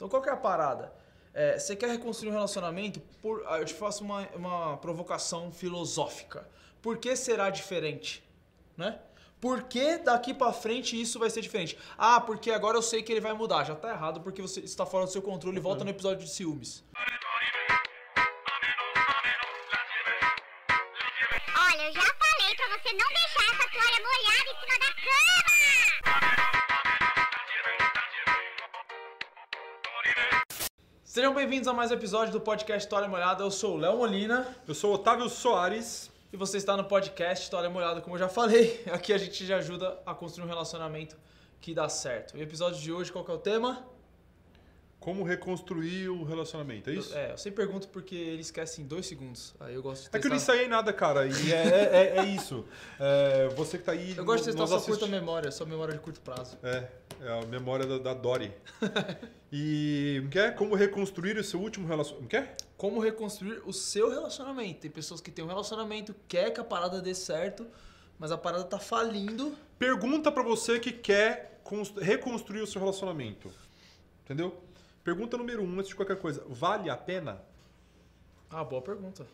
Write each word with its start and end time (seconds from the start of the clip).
Então 0.00 0.08
qual 0.08 0.22
que 0.22 0.30
é 0.30 0.32
a 0.32 0.36
parada? 0.36 0.90
É, 1.34 1.58
você 1.58 1.76
quer 1.76 1.90
reconstruir 1.90 2.30
um 2.30 2.32
relacionamento? 2.32 3.00
Por, 3.20 3.44
ah, 3.46 3.58
eu 3.58 3.66
te 3.66 3.74
faço 3.74 4.02
uma, 4.02 4.26
uma 4.34 4.76
provocação 4.78 5.52
filosófica. 5.52 6.48
Por 6.80 6.96
que 6.96 7.14
será 7.14 7.50
diferente? 7.50 8.24
Né? 8.78 8.98
Por 9.38 9.64
que 9.64 9.98
daqui 9.98 10.32
pra 10.32 10.54
frente 10.54 10.98
isso 10.98 11.18
vai 11.18 11.28
ser 11.28 11.42
diferente? 11.42 11.76
Ah, 11.98 12.18
porque 12.18 12.50
agora 12.50 12.78
eu 12.78 12.82
sei 12.82 13.02
que 13.02 13.12
ele 13.12 13.20
vai 13.20 13.34
mudar. 13.34 13.64
Já 13.64 13.74
tá 13.74 13.90
errado 13.90 14.22
porque 14.22 14.40
você 14.40 14.60
está 14.60 14.86
fora 14.86 15.04
do 15.04 15.12
seu 15.12 15.20
controle. 15.20 15.60
Volta 15.60 15.84
no 15.84 15.90
episódio 15.90 16.24
de 16.24 16.30
ciúmes. 16.30 16.82
Sejam 31.20 31.34
bem-vindos 31.34 31.68
a 31.68 31.74
mais 31.74 31.90
um 31.90 31.94
episódio 31.94 32.32
do 32.32 32.40
podcast 32.40 32.86
História 32.86 33.06
Molhada. 33.06 33.44
Eu 33.44 33.50
sou 33.50 33.74
o 33.74 33.76
Léo 33.76 33.98
Molina 33.98 34.56
Eu 34.66 34.74
sou 34.74 34.94
Otávio 34.94 35.28
Soares. 35.28 36.10
e 36.32 36.36
você 36.38 36.56
está 36.56 36.78
no 36.78 36.84
podcast 36.84 37.44
História 37.44 37.68
Molhada, 37.68 38.00
como 38.00 38.14
eu 38.14 38.18
já 38.20 38.26
falei. 38.26 38.82
Aqui 38.90 39.12
a 39.12 39.18
gente 39.18 39.44
já 39.44 39.58
ajuda 39.58 40.00
a 40.06 40.14
construir 40.14 40.46
um 40.46 40.48
relacionamento 40.48 41.18
que 41.60 41.74
dá 41.74 41.90
certo. 41.90 42.34
E 42.34 42.40
o 42.40 42.42
episódio 42.42 42.80
de 42.80 42.90
hoje, 42.90 43.12
qual 43.12 43.22
que 43.22 43.30
é 43.30 43.34
o 43.34 43.38
tema? 43.38 43.86
Como 45.00 45.22
reconstruir 45.24 46.10
o 46.10 46.22
relacionamento, 46.24 46.90
é 46.90 46.92
isso? 46.92 47.14
É, 47.16 47.32
eu 47.32 47.38
sempre 47.38 47.64
pergunto 47.64 47.88
porque 47.88 48.14
ele 48.14 48.42
esquece 48.42 48.82
em 48.82 48.84
dois 48.84 49.06
segundos. 49.06 49.54
Aí 49.58 49.74
eu 49.74 49.82
gosto 49.82 50.02
de 50.10 50.16
É 50.16 50.20
que 50.20 50.26
eu 50.26 50.30
não 50.30 50.36
testar. 50.36 50.52
ensaiei 50.52 50.68
nada, 50.68 50.92
cara. 50.92 51.26
E 51.26 51.52
é, 51.52 51.56
é- 51.56 52.16
é 52.18 52.24
isso. 52.26 52.66
É, 52.98 53.48
você 53.56 53.78
que 53.78 53.84
tá 53.84 53.92
aí. 53.92 54.14
Eu 54.14 54.24
gosto 54.26 54.44
de 54.44 54.50
testar 54.50 54.66
sua 54.66 54.80
curta 54.82 55.06
memória, 55.06 55.50
sua 55.50 55.64
memória 55.66 55.94
de 55.94 56.00
curto 56.00 56.20
prazo. 56.20 56.58
É, 56.62 56.86
é 57.22 57.42
a 57.42 57.46
memória 57.46 57.86
da, 57.86 57.98
da 57.98 58.14
Dory. 58.14 58.52
E 59.52 60.22
o 60.24 60.28
que 60.28 60.38
é? 60.38 60.50
Como 60.52 60.76
reconstruir 60.76 61.36
o 61.36 61.42
seu 61.42 61.60
último 61.60 61.88
relacionamento. 61.88 62.26
O 62.26 62.28
que 62.28 62.36
é? 62.36 62.54
Como 62.76 63.00
reconstruir 63.00 63.60
o 63.66 63.72
seu 63.72 64.08
relacionamento. 64.08 64.80
Tem 64.82 64.90
pessoas 64.90 65.20
que 65.20 65.28
têm 65.28 65.44
um 65.44 65.48
relacionamento, 65.48 66.14
quer 66.28 66.50
que 66.52 66.60
a 66.60 66.64
parada 66.64 67.00
dê 67.02 67.14
certo, 67.16 67.66
mas 68.16 68.30
a 68.30 68.38
parada 68.38 68.62
tá 68.62 68.78
falindo. 68.78 69.56
Pergunta 69.76 70.30
pra 70.30 70.44
você 70.44 70.78
que 70.78 70.92
quer 70.92 71.58
cons- 71.64 71.92
reconstruir 72.00 72.60
o 72.60 72.66
seu 72.66 72.80
relacionamento. 72.80 73.50
Entendeu? 74.24 74.56
Pergunta 75.02 75.36
número 75.36 75.62
um, 75.62 75.78
antes 75.78 75.88
de 75.88 75.96
qualquer 75.96 76.16
coisa. 76.16 76.44
Vale 76.48 76.90
a 76.90 76.96
pena? 76.96 77.42
Ah, 78.50 78.62
boa 78.64 78.82
pergunta. 78.82 79.26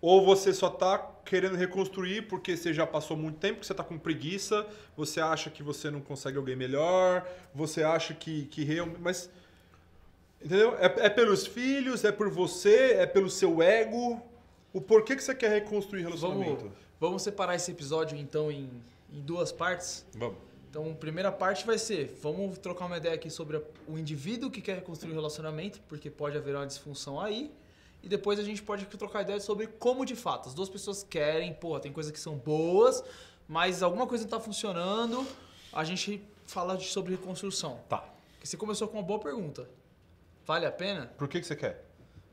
Ou 0.00 0.24
você 0.24 0.52
só 0.52 0.70
tá 0.70 0.98
querendo 1.24 1.56
reconstruir 1.56 2.22
porque 2.22 2.56
você 2.56 2.72
já 2.72 2.86
passou 2.86 3.16
muito 3.16 3.38
tempo, 3.38 3.60
que 3.60 3.66
você 3.66 3.74
tá 3.74 3.84
com 3.84 3.98
preguiça, 3.98 4.66
você 4.96 5.20
acha 5.20 5.50
que 5.50 5.62
você 5.62 5.90
não 5.90 6.00
consegue 6.00 6.38
alguém 6.38 6.56
melhor, 6.56 7.28
você 7.54 7.82
acha 7.82 8.14
que, 8.14 8.46
que 8.46 8.64
realmente. 8.64 9.00
Mas. 9.00 9.30
Entendeu? 10.42 10.74
É, 10.78 11.06
é 11.06 11.10
pelos 11.10 11.46
filhos, 11.46 12.02
é 12.02 12.10
por 12.10 12.30
você, 12.30 12.94
é 12.94 13.06
pelo 13.06 13.28
seu 13.28 13.60
ego. 13.60 14.22
O 14.72 14.80
porquê 14.80 15.14
que 15.14 15.22
você 15.22 15.34
quer 15.34 15.50
reconstruir 15.50 16.02
relacionamento? 16.02 16.62
Vamos, 16.62 16.78
vamos 16.98 17.22
separar 17.22 17.56
esse 17.56 17.70
episódio 17.70 18.16
então 18.16 18.50
em, 18.50 18.70
em 19.12 19.20
duas 19.20 19.52
partes. 19.52 20.06
Vamos. 20.14 20.49
Então, 20.70 20.88
a 20.88 20.94
primeira 20.94 21.32
parte 21.32 21.66
vai 21.66 21.76
ser, 21.78 22.16
vamos 22.22 22.56
trocar 22.58 22.86
uma 22.86 22.96
ideia 22.96 23.16
aqui 23.16 23.28
sobre 23.28 23.60
o 23.88 23.98
indivíduo 23.98 24.48
que 24.48 24.60
quer 24.62 24.76
reconstruir 24.76 25.10
o 25.10 25.14
relacionamento, 25.14 25.80
porque 25.88 26.08
pode 26.08 26.38
haver 26.38 26.54
uma 26.54 26.64
disfunção 26.66 27.20
aí. 27.20 27.52
E 28.04 28.08
depois 28.08 28.38
a 28.38 28.42
gente 28.44 28.62
pode 28.62 28.86
trocar 28.86 29.22
ideia 29.22 29.40
sobre 29.40 29.66
como 29.66 30.06
de 30.06 30.14
fato. 30.14 30.48
As 30.48 30.54
duas 30.54 30.68
pessoas 30.68 31.02
querem, 31.02 31.52
porra, 31.52 31.80
tem 31.80 31.92
coisas 31.92 32.12
que 32.12 32.20
são 32.20 32.36
boas, 32.36 33.02
mas 33.48 33.82
alguma 33.82 34.06
coisa 34.06 34.22
não 34.24 34.30
tá 34.30 34.38
funcionando. 34.38 35.26
A 35.72 35.82
gente 35.82 36.22
fala 36.46 36.76
de- 36.76 36.84
sobre 36.86 37.16
reconstrução. 37.16 37.80
Tá. 37.88 37.98
Porque 38.32 38.46
você 38.46 38.56
começou 38.56 38.86
com 38.86 38.96
uma 38.96 39.02
boa 39.02 39.18
pergunta. 39.18 39.68
Vale 40.46 40.66
a 40.66 40.72
pena? 40.72 41.06
Por 41.18 41.26
que, 41.28 41.40
que 41.40 41.46
você 41.48 41.56
quer? 41.56 41.84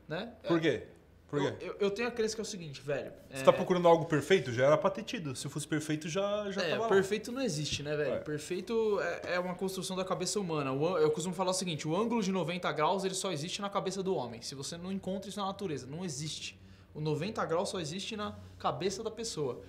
Né? 0.06 0.32
Por 0.46 0.60
quê? 0.60 0.86
Por 1.28 1.42
Eu, 1.42 1.52
quê? 1.56 1.66
eu- 1.66 1.76
eu 1.80 1.90
tenho 1.90 2.08
a 2.08 2.10
crença 2.10 2.34
que 2.34 2.40
é 2.40 2.42
o 2.42 2.46
seguinte, 2.46 2.80
velho. 2.80 3.12
Você 3.30 3.42
é- 3.42 3.44
tá 3.44 3.52
procurando 3.52 3.86
algo 3.86 4.06
perfeito? 4.06 4.50
Já 4.50 4.64
era 4.66 4.78
pra 4.78 4.88
ter 4.88 5.02
tido. 5.02 5.36
Se 5.36 5.46
fosse 5.48 5.68
perfeito, 5.68 6.08
já, 6.08 6.50
já 6.50 6.62
É, 6.62 6.70
tava 6.70 6.82
lá. 6.84 6.88
perfeito 6.88 7.30
não 7.30 7.42
existe, 7.42 7.82
né, 7.82 7.94
velho? 7.94 8.14
É. 8.14 8.18
Perfeito 8.20 8.98
é, 9.00 9.34
é 9.34 9.38
uma 9.38 9.54
construção 9.54 9.94
da 9.94 10.04
cabeça 10.06 10.40
humana. 10.40 10.72
O 10.72 10.96
eu 10.96 11.10
costumo 11.10 11.34
falar 11.34 11.50
o 11.50 11.54
seguinte: 11.54 11.86
o 11.86 11.94
ângulo 11.94 12.22
de 12.22 12.32
90 12.32 12.72
graus 12.72 13.04
ele 13.04 13.14
só 13.14 13.30
existe 13.30 13.60
na 13.60 13.68
cabeça 13.68 14.02
do 14.02 14.14
homem. 14.16 14.40
Se 14.40 14.54
você 14.54 14.78
não 14.78 14.90
encontra 14.90 15.28
isso 15.28 15.38
na 15.38 15.44
natureza, 15.46 15.86
não 15.86 16.02
existe. 16.02 16.58
O 16.94 17.00
90 17.00 17.44
graus 17.44 17.68
só 17.68 17.78
existe 17.78 18.16
na 18.16 18.34
cabeça 18.58 19.02
da 19.02 19.10
pessoa. 19.10 19.60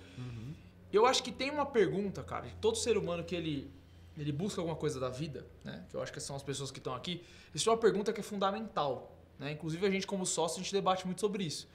Eu 0.92 1.06
acho 1.06 1.22
que 1.22 1.30
tem 1.30 1.50
uma 1.50 1.66
pergunta, 1.66 2.22
cara, 2.22 2.46
de 2.46 2.54
todo 2.54 2.76
ser 2.76 2.96
humano 2.96 3.22
que 3.22 3.36
ele, 3.36 3.70
ele 4.18 4.32
busca 4.32 4.60
alguma 4.60 4.74
coisa 4.76 4.98
da 4.98 5.08
vida, 5.08 5.46
né? 5.62 5.84
Que 5.88 5.94
eu 5.96 6.02
acho 6.02 6.12
que 6.12 6.18
são 6.20 6.34
as 6.34 6.42
pessoas 6.42 6.70
que 6.70 6.78
estão 6.78 6.94
aqui. 6.94 7.22
Isso 7.54 7.68
é 7.68 7.72
uma 7.72 7.78
pergunta 7.78 8.12
que 8.12 8.18
é 8.20 8.22
fundamental, 8.24 9.16
né? 9.40 9.52
Inclusive 9.52 9.84
a 9.86 9.90
gente 9.90 10.06
como 10.06 10.26
sócio, 10.26 10.60
a 10.60 10.62
gente 10.62 10.72
debate 10.72 11.06
muito 11.06 11.20
sobre 11.20 11.42
isso. 11.42 11.66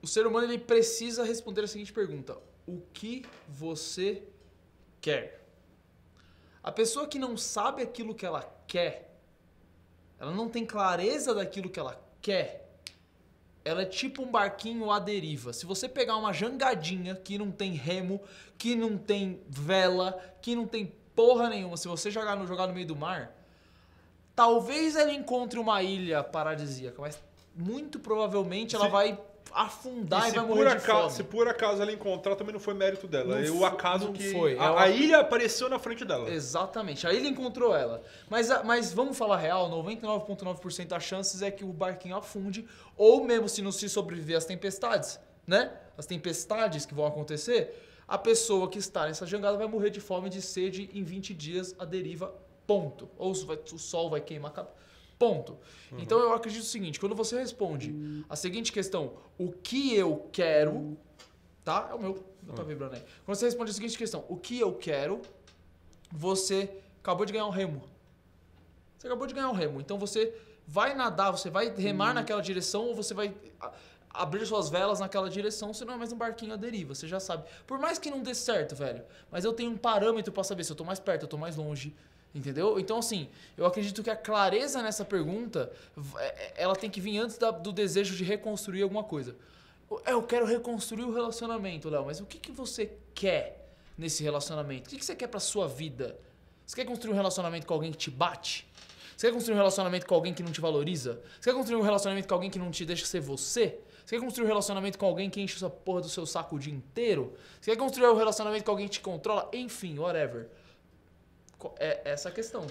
O 0.00 0.06
ser 0.06 0.26
humano 0.26 0.46
ele 0.46 0.58
precisa 0.58 1.24
responder 1.24 1.64
a 1.64 1.66
seguinte 1.66 1.92
pergunta: 1.92 2.38
o 2.66 2.80
que 2.94 3.24
você 3.48 4.22
quer? 5.00 5.44
A 6.62 6.70
pessoa 6.70 7.08
que 7.08 7.18
não 7.18 7.36
sabe 7.36 7.82
aquilo 7.82 8.14
que 8.14 8.24
ela 8.24 8.42
quer, 8.68 9.18
ela 10.18 10.30
não 10.30 10.48
tem 10.48 10.64
clareza 10.64 11.34
daquilo 11.34 11.68
que 11.68 11.80
ela 11.80 12.00
quer, 12.20 12.78
ela 13.64 13.82
é 13.82 13.84
tipo 13.84 14.22
um 14.22 14.30
barquinho 14.30 14.88
à 14.88 15.00
deriva. 15.00 15.52
Se 15.52 15.66
você 15.66 15.88
pegar 15.88 16.16
uma 16.16 16.32
jangadinha 16.32 17.16
que 17.16 17.36
não 17.36 17.50
tem 17.50 17.72
remo, 17.72 18.20
que 18.56 18.76
não 18.76 18.96
tem 18.96 19.42
vela, 19.48 20.12
que 20.40 20.54
não 20.54 20.66
tem 20.66 20.94
porra 21.16 21.48
nenhuma, 21.48 21.76
se 21.76 21.88
você 21.88 22.08
jogar 22.08 22.36
no, 22.36 22.46
jogar 22.46 22.68
no 22.68 22.74
meio 22.74 22.86
do 22.86 22.94
mar, 22.94 23.36
talvez 24.34 24.96
ela 24.96 25.12
encontre 25.12 25.58
uma 25.58 25.82
ilha 25.82 26.22
paradisíaca, 26.22 27.00
mas 27.00 27.18
muito 27.54 27.98
provavelmente 27.98 28.74
ela 28.74 28.88
vai 28.88 29.18
afundar 29.54 30.28
e, 30.28 30.30
se 30.30 30.36
vai 30.36 30.46
morrer 30.46 30.64
de 30.70 30.76
acaso, 30.76 31.00
fome. 31.02 31.10
se 31.10 31.24
por 31.24 31.46
acaso 31.46 31.82
ela 31.82 31.92
encontrar, 31.92 32.34
também 32.36 32.54
não 32.54 32.60
foi 32.60 32.72
mérito 32.72 33.06
dela. 33.06 33.36
Não 33.38 33.44
é 33.44 33.50
o 33.50 33.64
acaso 33.66 34.06
não 34.06 34.12
que. 34.14 34.32
foi. 34.32 34.58
A, 34.58 34.64
Ela- 34.64 34.82
a 34.82 34.88
ilha 34.88 35.18
apareceu 35.18 35.68
na 35.68 35.78
frente 35.78 36.04
dela. 36.06 36.30
Exatamente. 36.30 37.06
Aí 37.06 37.16
ele 37.16 37.28
encontrou 37.28 37.76
ela. 37.76 38.02
Mas, 38.30 38.50
a- 38.50 38.64
mas 38.64 38.94
vamos 38.94 39.18
falar 39.18 39.36
real, 39.36 39.68
99,9% 39.68 40.86
das 40.88 41.02
chances 41.02 41.42
é 41.42 41.50
que 41.50 41.64
o 41.64 41.72
barquinho 41.72 42.16
afunde, 42.16 42.66
ou 42.96 43.24
mesmo 43.24 43.46
se 43.48 43.60
não 43.60 43.72
se 43.72 43.88
sobreviver 43.90 44.38
às 44.38 44.46
tempestades, 44.46 45.20
né? 45.46 45.70
As 45.98 46.06
tempestades 46.06 46.86
que 46.86 46.94
vão 46.94 47.04
acontecer, 47.06 47.78
a 48.08 48.16
pessoa 48.16 48.68
que 48.70 48.78
está 48.78 49.06
nessa 49.06 49.26
jangada 49.26 49.58
vai 49.58 49.66
morrer 49.66 49.90
de 49.90 50.00
fome 50.00 50.28
e 50.28 50.30
de 50.30 50.40
sede 50.40 50.88
em 50.94 51.02
20 51.04 51.34
dias 51.34 51.74
a 51.78 51.84
deriva, 51.84 52.32
ponto. 52.80 53.08
Ou 53.18 53.34
vai- 53.44 53.58
o 53.72 53.78
sol 53.78 54.08
vai 54.10 54.20
queimar 54.20 54.50
a 54.50 54.54
cabeça. 54.54 54.74
Ponto. 55.18 55.56
Então 55.98 56.18
eu 56.18 56.32
acredito 56.32 56.62
o 56.62 56.66
seguinte, 56.66 56.98
quando 56.98 57.14
você 57.14 57.38
responde 57.38 57.94
a 58.28 58.34
seguinte 58.34 58.72
questão, 58.72 59.12
o 59.38 59.52
que 59.52 59.94
eu 59.94 60.28
quero, 60.32 60.96
tá? 61.64 61.88
É 61.90 61.94
o 61.94 61.98
meu, 62.00 62.24
não 62.42 62.54
tá 62.54 62.62
vibrando 62.64 62.94
aí. 62.96 63.04
Quando 63.24 63.36
você 63.36 63.44
responde 63.44 63.70
a 63.70 63.74
seguinte 63.74 63.96
questão, 63.96 64.24
o 64.28 64.36
que 64.36 64.58
eu 64.58 64.72
quero, 64.74 65.20
você 66.10 66.68
acabou 67.00 67.24
de 67.24 67.32
ganhar 67.32 67.46
um 67.46 67.50
remo. 67.50 67.82
Você 68.98 69.06
acabou 69.06 69.26
de 69.26 69.34
ganhar 69.34 69.48
um 69.48 69.54
remo. 69.54 69.80
Então 69.80 69.98
você 69.98 70.34
vai 70.66 70.94
nadar, 70.94 71.30
você 71.30 71.50
vai 71.50 71.72
remar 71.74 72.14
naquela 72.14 72.40
direção 72.42 72.86
ou 72.86 72.94
você 72.94 73.14
vai 73.14 73.34
abrir 74.10 74.44
suas 74.44 74.68
velas 74.68 75.00
naquela 75.00 75.30
direção, 75.30 75.72
você 75.72 75.84
não 75.84 75.94
é 75.94 75.96
mais 75.96 76.12
um 76.12 76.16
barquinho 76.18 76.52
à 76.52 76.56
deriva, 76.56 76.94
você 76.94 77.06
já 77.08 77.18
sabe. 77.18 77.44
Por 77.66 77.78
mais 77.78 77.98
que 77.98 78.10
não 78.10 78.20
dê 78.22 78.34
certo, 78.34 78.74
velho, 78.74 79.02
mas 79.30 79.44
eu 79.44 79.52
tenho 79.52 79.70
um 79.70 79.76
parâmetro 79.76 80.30
pra 80.32 80.44
saber 80.44 80.64
se 80.64 80.72
eu 80.72 80.76
tô 80.76 80.84
mais 80.84 81.00
perto, 81.00 81.22
eu 81.22 81.28
tô 81.28 81.38
mais 81.38 81.56
longe. 81.56 81.94
Entendeu? 82.34 82.78
Então, 82.80 82.98
assim, 82.98 83.28
eu 83.58 83.66
acredito 83.66 84.02
que 84.02 84.08
a 84.08 84.16
clareza 84.16 84.82
nessa 84.82 85.04
pergunta, 85.04 85.70
é- 86.18 86.26
é- 86.26 86.52
ela 86.56 86.74
tem 86.74 86.88
que 86.88 87.00
vir 87.00 87.18
antes 87.18 87.36
da- 87.36 87.50
do 87.50 87.70
desejo 87.72 88.16
de 88.16 88.24
reconstruir 88.24 88.82
alguma 88.82 89.04
coisa. 89.04 89.36
É, 90.06 90.12
eu 90.12 90.22
quero 90.22 90.46
reconstruir 90.46 91.02
o 91.04 91.12
relacionamento, 91.12 91.90
Léo, 91.90 92.06
mas 92.06 92.20
o 92.20 92.24
que, 92.24 92.38
que 92.38 92.50
você 92.50 92.90
quer 93.14 93.68
nesse 93.98 94.22
relacionamento? 94.22 94.86
O 94.86 94.90
que, 94.90 94.96
que 94.98 95.04
você 95.04 95.14
quer 95.14 95.26
pra 95.26 95.38
sua 95.40 95.68
vida? 95.68 96.18
Você 96.64 96.76
quer 96.76 96.86
construir 96.86 97.12
um 97.12 97.16
relacionamento 97.16 97.66
com 97.66 97.74
alguém 97.74 97.92
que 97.92 97.98
te 97.98 98.10
bate? 98.10 98.66
Você 99.14 99.26
quer 99.26 99.34
construir 99.34 99.54
um 99.54 99.58
relacionamento 99.58 100.06
com 100.06 100.14
alguém 100.14 100.32
que 100.32 100.42
não 100.42 100.50
te 100.50 100.60
valoriza? 100.60 101.20
Você 101.38 101.50
quer 101.50 101.54
construir 101.56 101.76
um 101.76 101.82
relacionamento 101.82 102.26
com 102.26 102.34
alguém 102.34 102.48
que 102.48 102.58
não 102.58 102.70
te 102.70 102.86
deixa 102.86 103.04
ser 103.04 103.20
você? 103.20 103.78
Você 104.06 104.16
quer 104.16 104.24
construir 104.24 104.46
um 104.46 104.48
relacionamento 104.48 104.98
com 104.98 105.04
alguém 105.06 105.28
que 105.28 105.40
enche 105.40 105.56
essa 105.56 105.68
porra 105.68 106.00
do 106.00 106.08
seu 106.08 106.24
saco 106.24 106.56
o 106.56 106.58
dia 106.58 106.72
inteiro? 106.72 107.34
Você 107.60 107.70
quer 107.72 107.76
construir 107.76 108.08
um 108.08 108.16
relacionamento 108.16 108.64
com 108.64 108.70
alguém 108.70 108.86
que 108.88 108.94
te 108.94 109.00
controla? 109.00 109.50
Enfim, 109.52 109.98
whatever. 109.98 110.48
É 111.78 112.00
essa 112.04 112.28
a 112.28 112.32
questão. 112.32 112.66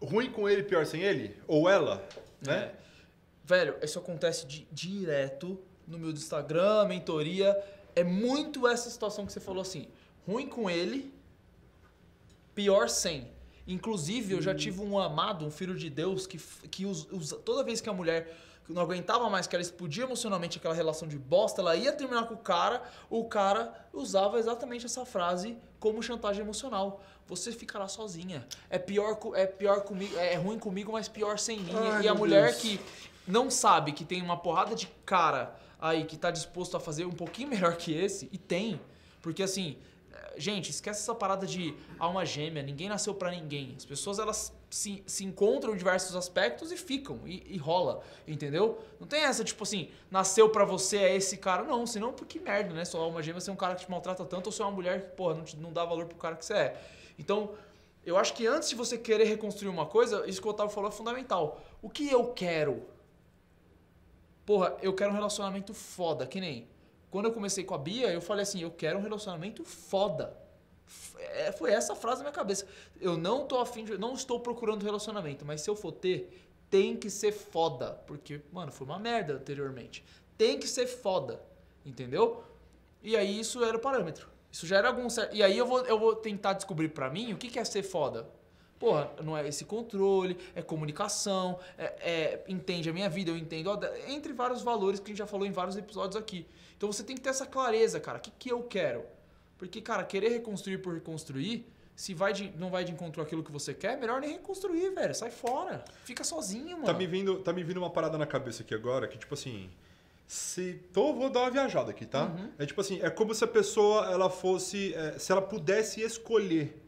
Ruim 0.00 0.30
com 0.30 0.48
ele, 0.48 0.62
pior 0.62 0.84
sem 0.86 1.02
ele? 1.02 1.36
Ou 1.46 1.68
ela? 1.68 2.06
Né? 2.40 2.72
É. 2.72 2.74
Velho, 3.44 3.76
isso 3.82 3.98
acontece 3.98 4.46
di- 4.46 4.66
direto 4.70 5.58
no 5.86 5.98
meu 5.98 6.10
Instagram, 6.10 6.84
mentoria. 6.86 7.56
É 7.96 8.04
muito 8.04 8.66
essa 8.68 8.90
situação 8.90 9.24
que 9.26 9.32
você 9.32 9.40
falou 9.40 9.62
assim. 9.62 9.88
Ruim 10.26 10.46
com 10.46 10.68
ele, 10.70 11.12
pior 12.54 12.88
sem. 12.88 13.28
Inclusive, 13.66 14.32
eu 14.34 14.42
já 14.42 14.54
tive 14.54 14.80
um 14.80 14.98
amado, 14.98 15.44
um 15.44 15.50
filho 15.50 15.74
de 15.74 15.90
Deus, 15.90 16.26
que, 16.26 16.38
que 16.70 16.86
us- 16.86 17.06
usa- 17.10 17.36
toda 17.36 17.62
vez 17.62 17.80
que 17.80 17.88
a 17.88 17.92
mulher. 17.92 18.34
Não 18.68 18.82
aguentava 18.82 19.28
mais, 19.30 19.46
que 19.46 19.56
ela 19.56 19.62
explodia 19.62 20.04
emocionalmente 20.04 20.58
aquela 20.58 20.74
relação 20.74 21.08
de 21.08 21.18
bosta, 21.18 21.60
ela 21.60 21.74
ia 21.74 21.92
terminar 21.92 22.26
com 22.26 22.34
o 22.34 22.38
cara, 22.38 22.82
o 23.08 23.24
cara 23.24 23.72
usava 23.92 24.38
exatamente 24.38 24.84
essa 24.86 25.06
frase 25.06 25.56
como 25.80 26.02
chantagem 26.02 26.42
emocional. 26.42 27.00
Você 27.26 27.52
ficará 27.52 27.88
sozinha. 27.88 28.46
É 28.70 28.78
pior, 28.78 29.18
é 29.34 29.46
pior 29.46 29.82
comigo, 29.82 30.16
é 30.16 30.34
ruim 30.34 30.58
comigo, 30.58 30.92
mas 30.92 31.08
pior 31.08 31.38
sem 31.38 31.60
mim. 31.60 31.72
Ai, 31.74 32.04
e 32.04 32.08
a 32.08 32.14
mulher 32.14 32.50
Deus. 32.50 32.60
que 32.60 32.80
não 33.26 33.50
sabe 33.50 33.92
que 33.92 34.04
tem 34.04 34.22
uma 34.22 34.36
porrada 34.36 34.74
de 34.74 34.86
cara 35.04 35.54
aí 35.80 36.04
que 36.04 36.16
tá 36.16 36.30
disposto 36.30 36.76
a 36.76 36.80
fazer 36.80 37.04
um 37.04 37.12
pouquinho 37.12 37.48
melhor 37.50 37.76
que 37.76 37.92
esse, 37.92 38.28
e 38.32 38.38
tem. 38.38 38.80
Porque 39.22 39.42
assim, 39.42 39.76
eh, 40.12 40.34
gente, 40.38 40.70
esquece 40.70 41.00
essa 41.00 41.14
parada 41.14 41.46
de 41.46 41.74
alma 41.98 42.24
gêmea, 42.24 42.62
ninguém 42.62 42.88
nasceu 42.88 43.14
pra 43.14 43.30
ninguém. 43.30 43.74
As 43.76 43.84
pessoas 43.84 44.18
elas 44.18 44.52
se, 44.70 45.02
se 45.06 45.24
encontram 45.24 45.72
em 45.74 45.76
diversos 45.76 46.14
aspectos 46.14 46.70
e 46.70 46.76
ficam, 46.76 47.20
e, 47.26 47.54
e 47.54 47.56
rola, 47.56 48.02
entendeu? 48.26 48.78
Não 49.00 49.06
tem 49.06 49.22
essa, 49.22 49.42
tipo 49.42 49.62
assim, 49.62 49.90
nasceu 50.10 50.50
pra 50.50 50.64
você 50.64 50.98
é 50.98 51.16
esse 51.16 51.36
cara, 51.38 51.62
não, 51.62 51.86
senão, 51.86 52.12
que 52.12 52.38
merda, 52.38 52.74
né? 52.74 52.84
Sua 52.84 53.00
alma 53.00 53.22
gêmea 53.22 53.40
ser 53.40 53.50
um 53.50 53.56
cara 53.56 53.74
que 53.74 53.84
te 53.84 53.90
maltrata 53.90 54.24
tanto 54.24 54.46
ou 54.46 54.52
ser 54.52 54.62
uma 54.62 54.70
mulher 54.72 55.00
que, 55.02 55.16
porra, 55.16 55.34
não, 55.34 55.44
te- 55.44 55.56
não 55.56 55.72
dá 55.72 55.84
valor 55.84 56.06
pro 56.06 56.16
cara 56.18 56.36
que 56.36 56.44
você 56.44 56.54
é. 56.54 56.82
Então, 57.18 57.52
eu 58.04 58.16
acho 58.16 58.34
que 58.34 58.46
antes 58.46 58.68
de 58.68 58.74
você 58.74 58.96
querer 58.98 59.24
reconstruir 59.24 59.68
uma 59.68 59.86
coisa, 59.86 60.26
isso 60.26 60.40
que 60.40 60.46
o 60.46 60.50
Otávio 60.50 60.72
falou 60.72 60.90
é 60.90 60.92
fundamental. 60.92 61.60
O 61.82 61.88
que 61.88 62.10
eu 62.10 62.32
quero? 62.32 62.86
Porra, 64.44 64.76
eu 64.80 64.94
quero 64.94 65.10
um 65.10 65.14
relacionamento 65.14 65.74
foda, 65.74 66.26
que 66.26 66.40
nem. 66.40 66.66
Quando 67.10 67.26
eu 67.26 67.32
comecei 67.32 67.64
com 67.64 67.74
a 67.74 67.78
Bia, 67.78 68.10
eu 68.10 68.20
falei 68.20 68.42
assim, 68.42 68.60
eu 68.60 68.70
quero 68.70 68.98
um 68.98 69.02
relacionamento 69.02 69.64
foda. 69.64 70.36
É, 71.18 71.52
foi 71.52 71.72
essa 71.72 71.94
frase 71.94 72.18
na 72.18 72.24
minha 72.24 72.32
cabeça. 72.32 72.66
Eu 73.00 73.16
não 73.16 73.46
tô 73.46 73.58
afim 73.58 73.84
de. 73.84 73.98
Não 73.98 74.14
estou 74.14 74.40
procurando 74.40 74.82
relacionamento, 74.84 75.44
mas 75.44 75.60
se 75.60 75.70
eu 75.70 75.76
for 75.76 75.92
ter, 75.92 76.48
tem 76.70 76.96
que 76.96 77.10
ser 77.10 77.32
foda. 77.32 77.92
Porque, 78.06 78.40
mano, 78.52 78.72
foi 78.72 78.86
uma 78.86 78.98
merda 78.98 79.34
anteriormente. 79.34 80.04
Tem 80.36 80.58
que 80.58 80.68
ser 80.68 80.86
foda. 80.86 81.40
Entendeu? 81.84 82.42
E 83.02 83.16
aí 83.16 83.40
isso 83.40 83.64
era 83.64 83.76
o 83.76 83.80
parâmetro. 83.80 84.28
Isso 84.50 84.66
já 84.66 84.78
era 84.78 84.88
algum 84.88 85.08
certo. 85.08 85.34
E 85.34 85.42
aí 85.42 85.56
eu 85.56 85.66
vou, 85.66 85.80
eu 85.80 85.98
vou 85.98 86.16
tentar 86.16 86.54
descobrir 86.54 86.88
pra 86.88 87.10
mim 87.10 87.32
o 87.32 87.36
que 87.36 87.48
que 87.48 87.58
é 87.58 87.64
ser 87.64 87.82
foda. 87.82 88.28
Porra, 88.78 89.10
não 89.24 89.36
é 89.36 89.46
esse 89.48 89.64
controle, 89.64 90.38
é 90.54 90.62
comunicação, 90.62 91.58
é, 91.76 91.84
é- 91.84 92.44
entende 92.46 92.88
a 92.88 92.92
minha 92.92 93.08
vida, 93.08 93.30
eu 93.30 93.36
entendo. 93.36 93.70
Entre 94.06 94.32
vários 94.32 94.62
valores 94.62 95.00
que 95.00 95.06
a 95.06 95.08
gente 95.08 95.18
já 95.18 95.26
falou 95.26 95.46
em 95.46 95.50
vários 95.50 95.76
episódios 95.76 96.16
aqui. 96.16 96.46
Então 96.76 96.90
você 96.90 97.02
tem 97.02 97.16
que 97.16 97.22
ter 97.22 97.30
essa 97.30 97.44
clareza, 97.44 97.98
cara. 97.98 98.18
O 98.18 98.20
que, 98.20 98.30
que 98.30 98.52
eu 98.52 98.62
quero? 98.62 99.04
Porque, 99.58 99.80
cara, 99.80 100.04
querer 100.04 100.28
reconstruir 100.30 100.78
por 100.78 100.94
reconstruir, 100.94 101.66
se 101.96 102.14
vai 102.14 102.32
de- 102.32 102.52
não 102.56 102.70
vai 102.70 102.84
de 102.84 102.92
encontro 102.92 103.20
aquilo 103.20 103.42
que 103.42 103.50
você 103.50 103.74
quer, 103.74 103.98
melhor 103.98 104.20
nem 104.20 104.30
reconstruir, 104.32 104.90
velho. 104.94 105.14
Sai 105.14 105.30
fora. 105.30 105.84
Fica 106.04 106.22
sozinho, 106.22 106.76
mano. 106.76 106.84
Tá 106.86 106.94
me, 106.94 107.06
vindo, 107.06 107.40
tá 107.40 107.52
me 107.52 107.64
vindo 107.64 107.78
uma 107.78 107.90
parada 107.90 108.16
na 108.16 108.26
cabeça 108.26 108.62
aqui 108.62 108.72
agora, 108.74 109.08
que 109.08 109.18
tipo 109.18 109.34
assim. 109.34 109.68
Se. 110.26 110.78
Então 110.90 111.08
eu 111.08 111.14
vou 111.14 111.30
dar 111.30 111.40
uma 111.40 111.50
viajada 111.50 111.90
aqui, 111.90 112.04
tá? 112.06 112.26
Uhum. 112.26 112.50
É 112.58 112.66
tipo 112.66 112.80
assim, 112.80 113.00
é 113.02 113.08
como 113.10 113.34
se 113.34 113.42
a 113.42 113.48
pessoa 113.48 114.06
ela 114.12 114.28
fosse. 114.30 114.94
é, 114.94 115.18
se 115.18 115.32
ela 115.32 115.40
pudesse 115.42 116.00
escolher 116.02 116.80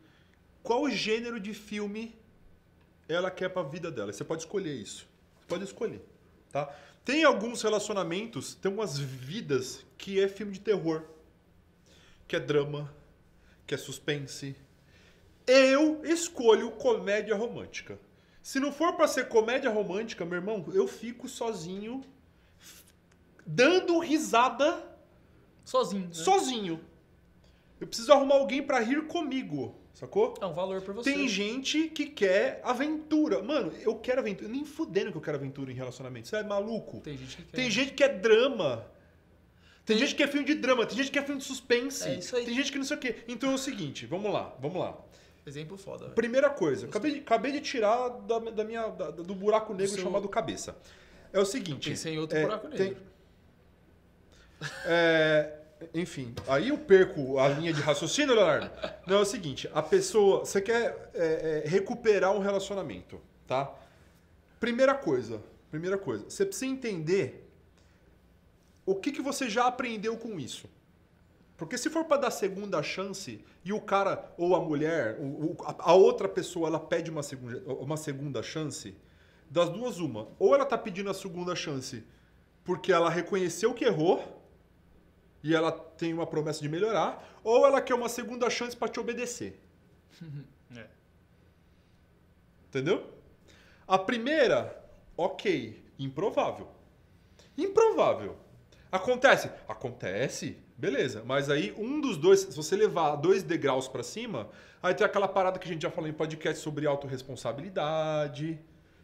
qual 0.62 0.88
gênero 0.90 1.40
de 1.40 1.54
filme 1.54 2.14
ela 3.08 3.30
quer 3.30 3.48
pra 3.48 3.62
vida 3.62 3.90
dela. 3.90 4.12
Você 4.12 4.22
pode 4.22 4.42
escolher 4.42 4.74
isso. 4.74 5.08
Você 5.40 5.46
pode 5.48 5.64
escolher, 5.64 6.00
tá? 6.52 6.72
Tem 7.04 7.24
alguns 7.24 7.62
relacionamentos, 7.62 8.54
tem 8.54 8.70
umas 8.70 8.98
vidas 8.98 9.84
que 9.96 10.20
é 10.20 10.28
filme 10.28 10.52
de 10.52 10.60
terror, 10.60 11.02
que 12.30 12.36
é 12.36 12.40
drama, 12.40 12.94
que 13.66 13.74
é 13.74 13.76
suspense. 13.76 14.54
Eu 15.44 16.04
escolho 16.04 16.70
comédia 16.70 17.34
romântica. 17.34 17.98
Se 18.40 18.60
não 18.60 18.70
for 18.70 18.92
pra 18.94 19.08
ser 19.08 19.26
comédia 19.26 19.68
romântica, 19.68 20.24
meu 20.24 20.36
irmão, 20.36 20.64
eu 20.72 20.86
fico 20.86 21.28
sozinho, 21.28 22.04
dando 23.44 23.98
risada 23.98 24.88
Sozinho. 25.64 26.06
Né? 26.06 26.14
sozinho. 26.14 26.80
Eu 27.80 27.88
preciso 27.88 28.12
arrumar 28.12 28.36
alguém 28.36 28.62
pra 28.62 28.78
rir 28.78 29.08
comigo, 29.08 29.74
sacou? 29.92 30.34
É 30.40 30.46
um 30.46 30.52
valor 30.52 30.82
pra 30.82 30.94
você. 30.94 31.12
Tem 31.12 31.26
gente 31.26 31.88
que 31.88 32.06
quer 32.06 32.60
aventura. 32.62 33.42
Mano, 33.42 33.72
eu 33.80 33.96
quero 33.96 34.20
aventura. 34.20 34.48
Nem 34.48 34.64
fudendo 34.64 35.10
que 35.10 35.16
eu 35.18 35.22
quero 35.22 35.36
aventura 35.36 35.72
em 35.72 35.74
relacionamento. 35.74 36.28
Você 36.28 36.36
é 36.36 36.44
maluco? 36.44 37.00
Tem 37.00 37.16
gente 37.16 37.36
que 37.36 37.42
quer. 37.42 37.56
Tem 37.56 37.70
gente 37.70 37.90
que 37.90 37.96
quer 37.96 38.20
drama. 38.20 38.86
Tem, 39.90 39.96
Tem- 39.98 40.06
gente 40.06 40.16
que 40.16 40.22
quer 40.24 40.30
filme 40.30 40.46
de 40.46 40.54
drama, 40.54 40.86
tem 40.86 40.96
gente 40.96 41.06
que 41.10 41.18
quer 41.18 41.24
filme 41.26 41.40
de 41.40 41.46
suspense. 41.46 42.08
É 42.08 42.14
isso 42.14 42.36
aí. 42.36 42.44
Tem 42.44 42.54
gente 42.54 42.70
que 42.70 42.78
não 42.78 42.84
sei 42.84 42.96
o 42.96 43.00
quê. 43.00 43.16
Então 43.26 43.50
é 43.50 43.54
o 43.54 43.58
seguinte, 43.58 44.06
vamos 44.06 44.32
lá, 44.32 44.54
vamos 44.60 44.78
lá. 44.80 44.96
Exemplo 45.44 45.76
foda, 45.76 46.04
velho. 46.04 46.14
Primeira 46.14 46.48
coisa, 46.50 46.86
acabei, 46.86 47.12
de- 47.14 47.18
acabei 47.20 47.50
de 47.52 47.60
tirar 47.60 48.08
da, 48.08 48.38
da 48.38 48.62
minha, 48.64 48.86
da- 48.88 49.10
do 49.10 49.34
buraco 49.34 49.72
negro 49.74 49.94
seu- 49.94 50.02
chamado 50.04 50.28
cabeça. 50.28 50.76
É 51.32 51.40
o 51.40 51.44
seguinte. 51.44 51.90
Pensei 51.90 52.14
em 52.14 52.18
outro 52.18 52.36
é, 52.38 52.42
buraco 52.42 52.68
tem- 52.68 52.88
negro. 52.90 53.02
é, 54.86 55.52
enfim, 55.94 56.34
aí 56.46 56.68
eu 56.68 56.78
perco 56.78 57.38
a 57.38 57.48
linha 57.48 57.72
de 57.72 57.80
raciocínio, 57.80 58.34
Leonardo. 58.34 58.70
Não, 59.06 59.18
é 59.18 59.20
o 59.20 59.24
seguinte, 59.24 59.68
a 59.74 59.82
pessoa. 59.82 60.40
Você 60.44 60.60
quer 60.60 61.10
é, 61.14 61.62
é, 61.64 61.68
recuperar 61.68 62.32
um 62.32 62.38
relacionamento, 62.38 63.20
tá? 63.46 63.72
Primeira 64.60 64.94
coisa, 64.94 65.42
primeira 65.70 65.96
coisa, 65.96 66.24
você 66.28 66.44
precisa 66.44 66.66
entender 66.70 67.39
o 68.90 68.96
que, 68.96 69.12
que 69.12 69.22
você 69.22 69.48
já 69.48 69.66
aprendeu 69.66 70.16
com 70.16 70.38
isso. 70.38 70.68
Porque 71.56 71.76
se 71.76 71.90
for 71.90 72.04
para 72.04 72.22
dar 72.22 72.30
segunda 72.30 72.82
chance 72.82 73.44
e 73.64 73.72
o 73.72 73.80
cara 73.80 74.32
ou 74.38 74.56
a 74.56 74.60
mulher, 74.60 75.18
a 75.78 75.92
outra 75.92 76.28
pessoa, 76.28 76.68
ela 76.68 76.80
pede 76.80 77.10
uma 77.10 77.22
segunda, 77.22 77.72
uma 77.74 77.96
segunda 77.96 78.42
chance, 78.42 78.96
das 79.50 79.68
duas 79.68 79.98
uma. 79.98 80.28
Ou 80.38 80.54
ela 80.54 80.64
tá 80.64 80.78
pedindo 80.78 81.10
a 81.10 81.14
segunda 81.14 81.54
chance 81.54 82.02
porque 82.64 82.92
ela 82.92 83.10
reconheceu 83.10 83.74
que 83.74 83.84
errou 83.84 84.42
e 85.42 85.54
ela 85.54 85.70
tem 85.70 86.12
uma 86.12 86.26
promessa 86.26 86.60
de 86.60 86.68
melhorar, 86.68 87.40
ou 87.42 87.66
ela 87.66 87.80
quer 87.80 87.94
uma 87.94 88.08
segunda 88.08 88.48
chance 88.50 88.76
para 88.76 88.88
te 88.88 89.00
obedecer. 89.00 89.60
É. 90.72 90.86
Entendeu? 92.68 93.04
A 93.88 93.98
primeira, 93.98 94.88
ok, 95.16 95.82
improvável. 95.98 96.68
Improvável. 97.58 98.36
Acontece? 98.90 99.50
Acontece, 99.68 100.58
beleza. 100.76 101.22
Mas 101.24 101.48
aí 101.48 101.74
um 101.76 102.00
dos 102.00 102.16
dois, 102.16 102.40
se 102.40 102.56
você 102.56 102.76
levar 102.76 103.16
dois 103.16 103.42
degraus 103.42 103.86
pra 103.86 104.02
cima, 104.02 104.48
aí 104.82 104.94
tem 104.94 105.06
aquela 105.06 105.28
parada 105.28 105.58
que 105.58 105.68
a 105.68 105.72
gente 105.72 105.82
já 105.82 105.90
falou 105.90 106.08
em 106.08 106.12
podcast 106.12 106.62
sobre 106.62 106.86
autorresponsabilidade. 106.86 108.58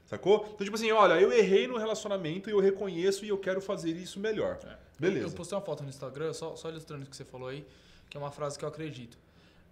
Sacou? 0.06 0.48
Então, 0.54 0.64
tipo 0.64 0.76
assim, 0.76 0.90
olha, 0.92 1.20
eu 1.20 1.32
errei 1.32 1.66
no 1.66 1.76
relacionamento 1.76 2.48
e 2.48 2.52
eu 2.52 2.60
reconheço 2.60 3.24
e 3.24 3.28
eu 3.28 3.38
quero 3.38 3.60
fazer 3.60 3.90
isso 3.90 4.20
melhor. 4.20 4.58
É. 4.64 4.76
Beleza. 4.98 5.26
Eu, 5.26 5.30
eu 5.30 5.34
postei 5.34 5.56
uma 5.56 5.64
foto 5.64 5.82
no 5.82 5.88
Instagram, 5.88 6.32
só, 6.32 6.56
só 6.56 6.68
ilustrando 6.68 7.04
o 7.04 7.06
que 7.06 7.16
você 7.16 7.24
falou 7.24 7.48
aí, 7.48 7.66
que 8.08 8.16
é 8.16 8.20
uma 8.20 8.30
frase 8.30 8.58
que 8.58 8.64
eu 8.64 8.68
acredito. 8.68 9.18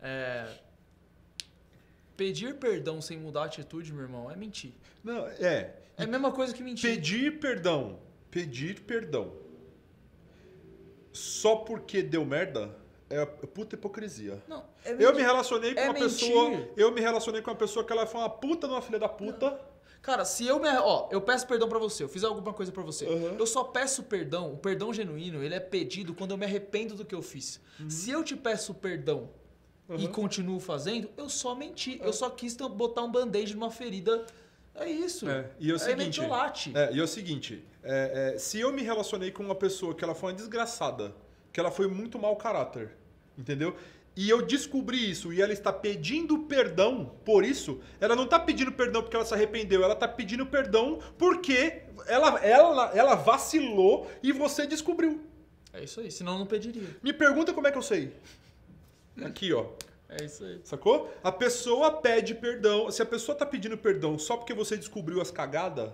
É, 0.03 0.47
Pedir 2.17 2.55
perdão 2.55 3.01
sem 3.01 3.19
mudar 3.19 3.43
a 3.43 3.45
atitude, 3.47 3.93
meu 3.93 4.03
irmão, 4.03 4.31
é 4.31 4.37
mentir. 4.37 4.73
Não, 5.03 5.27
é. 5.27 5.75
É 5.97 6.05
a 6.05 6.07
mesma 6.07 6.31
coisa 6.31 6.55
que 6.55 6.63
mentir. 6.63 6.95
Pedir 6.95 7.41
perdão. 7.41 7.99
Pedir 8.31 8.81
perdão. 8.83 9.33
Só 11.15 11.57
porque 11.57 12.03
deu 12.03 12.25
merda 12.25 12.77
é 13.09 13.25
puta 13.25 13.77
hipocrisia. 13.77 14.43
Não, 14.49 14.65
é 14.85 14.97
Eu 14.99 15.15
me 15.15 15.23
relacionei 15.23 15.73
com 15.75 15.81
É 15.81 15.85
uma 15.85 15.93
mentir. 15.95 16.09
pessoa. 16.29 16.69
Eu 16.77 16.91
me 16.91 17.01
relacionei 17.01 17.41
com 17.41 17.51
uma 17.51 17.57
pessoa 17.57 17.85
que 17.85 17.93
ela 17.93 18.05
foi 18.07 18.21
uma 18.21 18.29
puta 18.29 18.67
de 18.67 18.73
uma 18.75 18.83
filha 18.83 18.99
da 18.99 19.09
puta. 19.09 19.59
Cara, 20.03 20.25
se 20.25 20.47
eu 20.47 20.59
me. 20.59 20.69
Ó, 20.69 21.09
eu 21.13 21.21
peço 21.23 21.47
perdão 21.47 21.69
pra 21.69 21.79
você, 21.79 22.03
eu 22.03 22.09
fiz 22.09 22.25
alguma 22.25 22.53
coisa 22.53 22.71
pra 22.73 22.83
você. 22.83 23.07
Uhum. 23.07 23.37
Eu 23.39 23.47
só 23.47 23.65
peço 23.65 24.03
perdão, 24.03 24.53
o 24.53 24.57
perdão 24.59 24.93
genuíno, 24.93 25.43
ele 25.43 25.55
é 25.55 25.61
pedido 25.61 26.13
quando 26.15 26.33
eu 26.33 26.37
me 26.37 26.45
arrependo 26.45 26.95
do 26.95 27.05
que 27.07 27.15
eu 27.15 27.23
fiz. 27.23 27.59
Se 27.89 28.11
eu 28.11 28.23
te 28.25 28.37
peço 28.37 28.75
perdão 28.75 29.31
e 29.89 30.05
Uhum. 30.07 30.13
continuo 30.13 30.59
fazendo, 30.61 31.09
eu 31.17 31.29
só 31.31 31.55
menti. 31.55 32.01
Eu 32.03 32.13
só 32.13 32.29
quis 32.29 32.55
botar 32.57 33.03
um 33.03 33.11
band-aid 33.13 33.55
numa 33.55 33.71
ferida. 33.71 34.27
É 34.75 34.91
isso. 34.91 35.29
É, 35.29 35.51
e 35.61 35.71
é 35.71 35.75
o 35.75 35.79
seguinte. 35.79 36.21
metiolate. 36.21 36.73
É, 36.77 36.93
e 36.93 36.99
é 36.99 37.03
o 37.03 37.07
seguinte: 37.09 37.65
é, 37.85 38.33
é, 38.35 38.39
se 38.39 38.59
eu 38.59 38.73
me 38.73 38.83
relacionei 38.83 39.31
com 39.31 39.43
uma 39.43 39.55
pessoa 39.55 39.95
que 39.95 40.03
ela 40.03 40.15
foi 40.15 40.33
uma 40.33 40.37
desgraçada, 40.37 41.15
que 41.53 41.61
ela 41.61 41.71
foi 41.71 41.87
muito 41.87 42.19
mau 42.19 42.35
caráter, 42.35 42.93
entendeu? 43.37 43.77
E 44.17 44.31
eu 44.31 44.43
descobri 44.43 45.11
isso 45.11 45.33
e 45.33 45.43
ela 45.43 45.53
está 45.53 45.73
pedindo 45.73 46.39
perdão 46.45 47.13
por 47.25 47.45
isso, 47.45 47.81
ela 48.01 48.17
não 48.17 48.25
está 48.25 48.39
pedindo 48.39 48.73
perdão 48.73 49.03
porque 49.03 49.17
ela 49.17 49.25
se 49.25 49.35
arrependeu, 49.35 49.83
ela 49.83 49.95
está 49.95 50.09
pedindo 50.09 50.47
perdão 50.47 51.01
porque 51.19 51.83
ela, 52.07 52.39
ela, 52.45 52.93
ela 52.95 53.15
vacilou 53.17 54.11
e 54.23 54.33
você 54.33 54.67
descobriu. 54.67 55.21
É 55.73 55.83
isso 55.83 56.01
aí, 56.01 56.11
senão 56.11 56.35
eu 56.35 56.39
não 56.39 56.47
pediria. 56.47 56.89
Me 57.03 57.13
pergunta 57.13 57.53
como 57.53 57.67
é 57.67 57.73
que 57.73 57.79
eu 57.79 57.83
sei. 57.83 58.13
Aqui, 59.23 59.53
ó. 59.53 59.67
É 60.09 60.25
isso 60.25 60.45
aí. 60.45 60.61
Sacou? 60.63 61.13
A 61.23 61.33
pessoa 61.33 61.91
pede 61.91 62.35
perdão. 62.35 62.91
Se 62.93 63.03
a 63.03 63.07
pessoa 63.07 63.37
tá 63.37 63.45
pedindo 63.45 63.77
perdão 63.77 64.17
só 64.17 64.37
porque 64.37 64.55
você 64.55 64.77
descobriu 64.77 65.21
as 65.21 65.33
cagadas, 65.33 65.91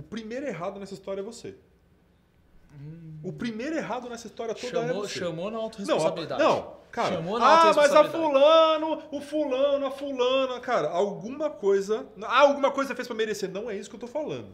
o 0.00 0.02
primeiro 0.02 0.46
errado 0.46 0.80
nessa 0.80 0.94
história 0.94 1.20
é 1.20 1.22
você. 1.22 1.54
O 3.22 3.32
primeiro 3.32 3.76
errado 3.76 4.08
nessa 4.08 4.26
história 4.26 4.54
toda 4.54 4.66
é 4.66 4.86
Chamou, 4.88 5.02
você. 5.02 5.18
chamou 5.18 5.50
na 5.50 5.58
Não, 5.58 5.64
autorresponsabilidade. 5.64 6.42
não, 6.42 6.76
cara. 6.90 7.16
Chamou 7.16 7.38
na 7.38 7.44
ah, 7.68 7.74
mas 7.74 7.92
a 7.94 8.04
fulano, 8.04 9.02
o 9.12 9.20
fulano, 9.20 9.86
a 9.86 9.90
fulana, 9.90 10.58
cara, 10.58 10.88
alguma 10.88 11.50
coisa, 11.50 12.06
ah, 12.22 12.40
alguma 12.40 12.70
coisa 12.70 12.94
fez 12.94 13.06
pra 13.06 13.14
merecer. 13.14 13.50
Não 13.50 13.70
é 13.70 13.76
isso 13.76 13.90
que 13.90 13.96
eu 13.96 14.00
tô 14.00 14.06
falando. 14.06 14.48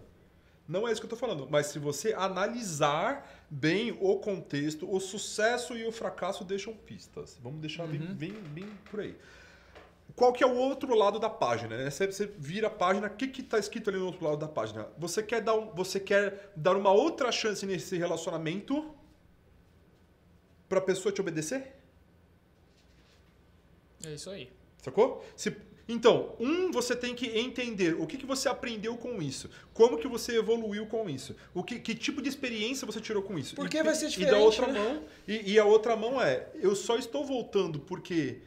Não 0.66 0.88
é 0.88 0.90
isso 0.90 1.00
que 1.00 1.06
eu 1.06 1.10
tô 1.10 1.16
falando. 1.16 1.46
Mas 1.48 1.66
se 1.66 1.78
você 1.78 2.12
analisar 2.12 3.30
bem 3.48 3.96
o 4.00 4.16
contexto, 4.16 4.92
o 4.92 4.98
sucesso 4.98 5.76
e 5.76 5.86
o 5.86 5.92
fracasso 5.92 6.42
deixam 6.42 6.74
pistas. 6.74 7.38
Vamos 7.40 7.60
deixar 7.60 7.86
bem, 7.86 8.00
bem, 8.00 8.32
bem 8.32 8.68
por 8.90 8.98
aí. 8.98 9.16
Qual 10.16 10.32
que 10.32 10.42
é 10.42 10.46
o 10.46 10.54
outro 10.56 10.94
lado 10.94 11.18
da 11.20 11.28
página? 11.28 11.76
né? 11.76 11.90
Você, 11.90 12.06
você 12.10 12.26
vira 12.38 12.68
a 12.68 12.70
página, 12.70 13.06
o 13.06 13.10
que 13.10 13.28
que 13.28 13.42
tá 13.42 13.58
escrito 13.58 13.90
ali 13.90 13.98
no 13.98 14.06
outro 14.06 14.24
lado 14.24 14.38
da 14.38 14.48
página? 14.48 14.88
Você 14.98 15.22
quer 15.22 15.42
dar, 15.42 15.54
um, 15.54 15.66
você 15.74 16.00
quer 16.00 16.52
dar 16.56 16.74
uma 16.74 16.90
outra 16.90 17.30
chance 17.30 17.66
nesse 17.66 17.98
relacionamento 17.98 18.94
pra 20.68 20.80
pessoa 20.80 21.12
te 21.12 21.20
obedecer? 21.20 21.74
É 24.04 24.14
isso 24.14 24.30
aí. 24.30 24.50
Sacou? 24.82 25.24
Se- 25.36 25.56
então, 25.88 26.34
um, 26.40 26.70
você 26.72 26.96
tem 26.96 27.14
que 27.14 27.26
entender 27.38 27.94
o 28.00 28.06
que, 28.06 28.16
que 28.16 28.26
você 28.26 28.48
aprendeu 28.48 28.96
com 28.96 29.22
isso, 29.22 29.48
como 29.72 29.98
que 29.98 30.08
você 30.08 30.36
evoluiu 30.38 30.86
com 30.86 31.08
isso, 31.08 31.36
o 31.54 31.62
que, 31.62 31.78
que 31.78 31.94
tipo 31.94 32.20
de 32.20 32.28
experiência 32.28 32.84
você 32.86 33.00
tirou 33.00 33.22
com 33.22 33.38
isso. 33.38 33.54
Porque 33.54 33.76
E- 33.78 33.82
vai 33.82 33.94
ser 33.94 34.06
E 34.06 34.08
da 34.08 34.16
diferente, 34.16 34.42
outra 34.42 34.66
né? 34.66 34.80
mão, 34.80 35.04
e, 35.28 35.52
e 35.52 35.58
a 35.58 35.64
outra 35.64 35.94
mão 35.96 36.20
é, 36.20 36.48
eu 36.54 36.74
só 36.74 36.96
estou 36.96 37.24
voltando 37.24 37.78
porque 37.80 38.40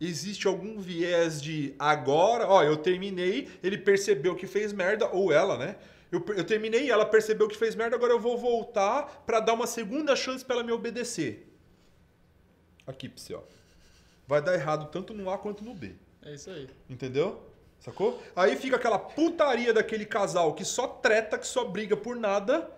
existe 0.00 0.46
algum 0.46 0.78
viés 0.78 1.40
de 1.40 1.74
agora, 1.78 2.46
ó, 2.46 2.62
eu 2.62 2.76
terminei, 2.76 3.48
ele 3.62 3.78
percebeu 3.78 4.34
que 4.34 4.46
fez 4.46 4.72
merda, 4.72 5.08
ou 5.08 5.32
ela, 5.32 5.56
né? 5.56 5.76
Eu, 6.10 6.24
eu 6.36 6.44
terminei, 6.44 6.90
ela 6.90 7.04
percebeu 7.04 7.48
que 7.48 7.56
fez 7.56 7.74
merda, 7.74 7.96
agora 7.96 8.12
eu 8.12 8.20
vou 8.20 8.38
voltar 8.38 9.24
pra 9.26 9.40
dar 9.40 9.54
uma 9.54 9.66
segunda 9.66 10.14
chance 10.14 10.44
pra 10.44 10.56
ela 10.56 10.64
me 10.64 10.72
obedecer. 10.72 11.52
Aqui, 12.86 13.08
Psi, 13.08 13.34
ó. 13.34 13.42
Vai 14.26 14.40
dar 14.40 14.54
errado 14.54 14.90
tanto 14.90 15.12
no 15.12 15.30
A 15.30 15.38
quanto 15.38 15.64
no 15.64 15.74
B. 15.74 15.94
É 16.22 16.34
isso 16.34 16.50
aí. 16.50 16.68
Entendeu? 16.88 17.42
Sacou? 17.80 18.20
Aí 18.34 18.56
fica 18.56 18.76
aquela 18.76 18.98
putaria 18.98 19.72
daquele 19.72 20.04
casal 20.04 20.54
que 20.54 20.64
só 20.64 20.86
treta, 20.86 21.38
que 21.38 21.46
só 21.46 21.64
briga 21.64 21.96
por 21.96 22.16
nada. 22.16 22.70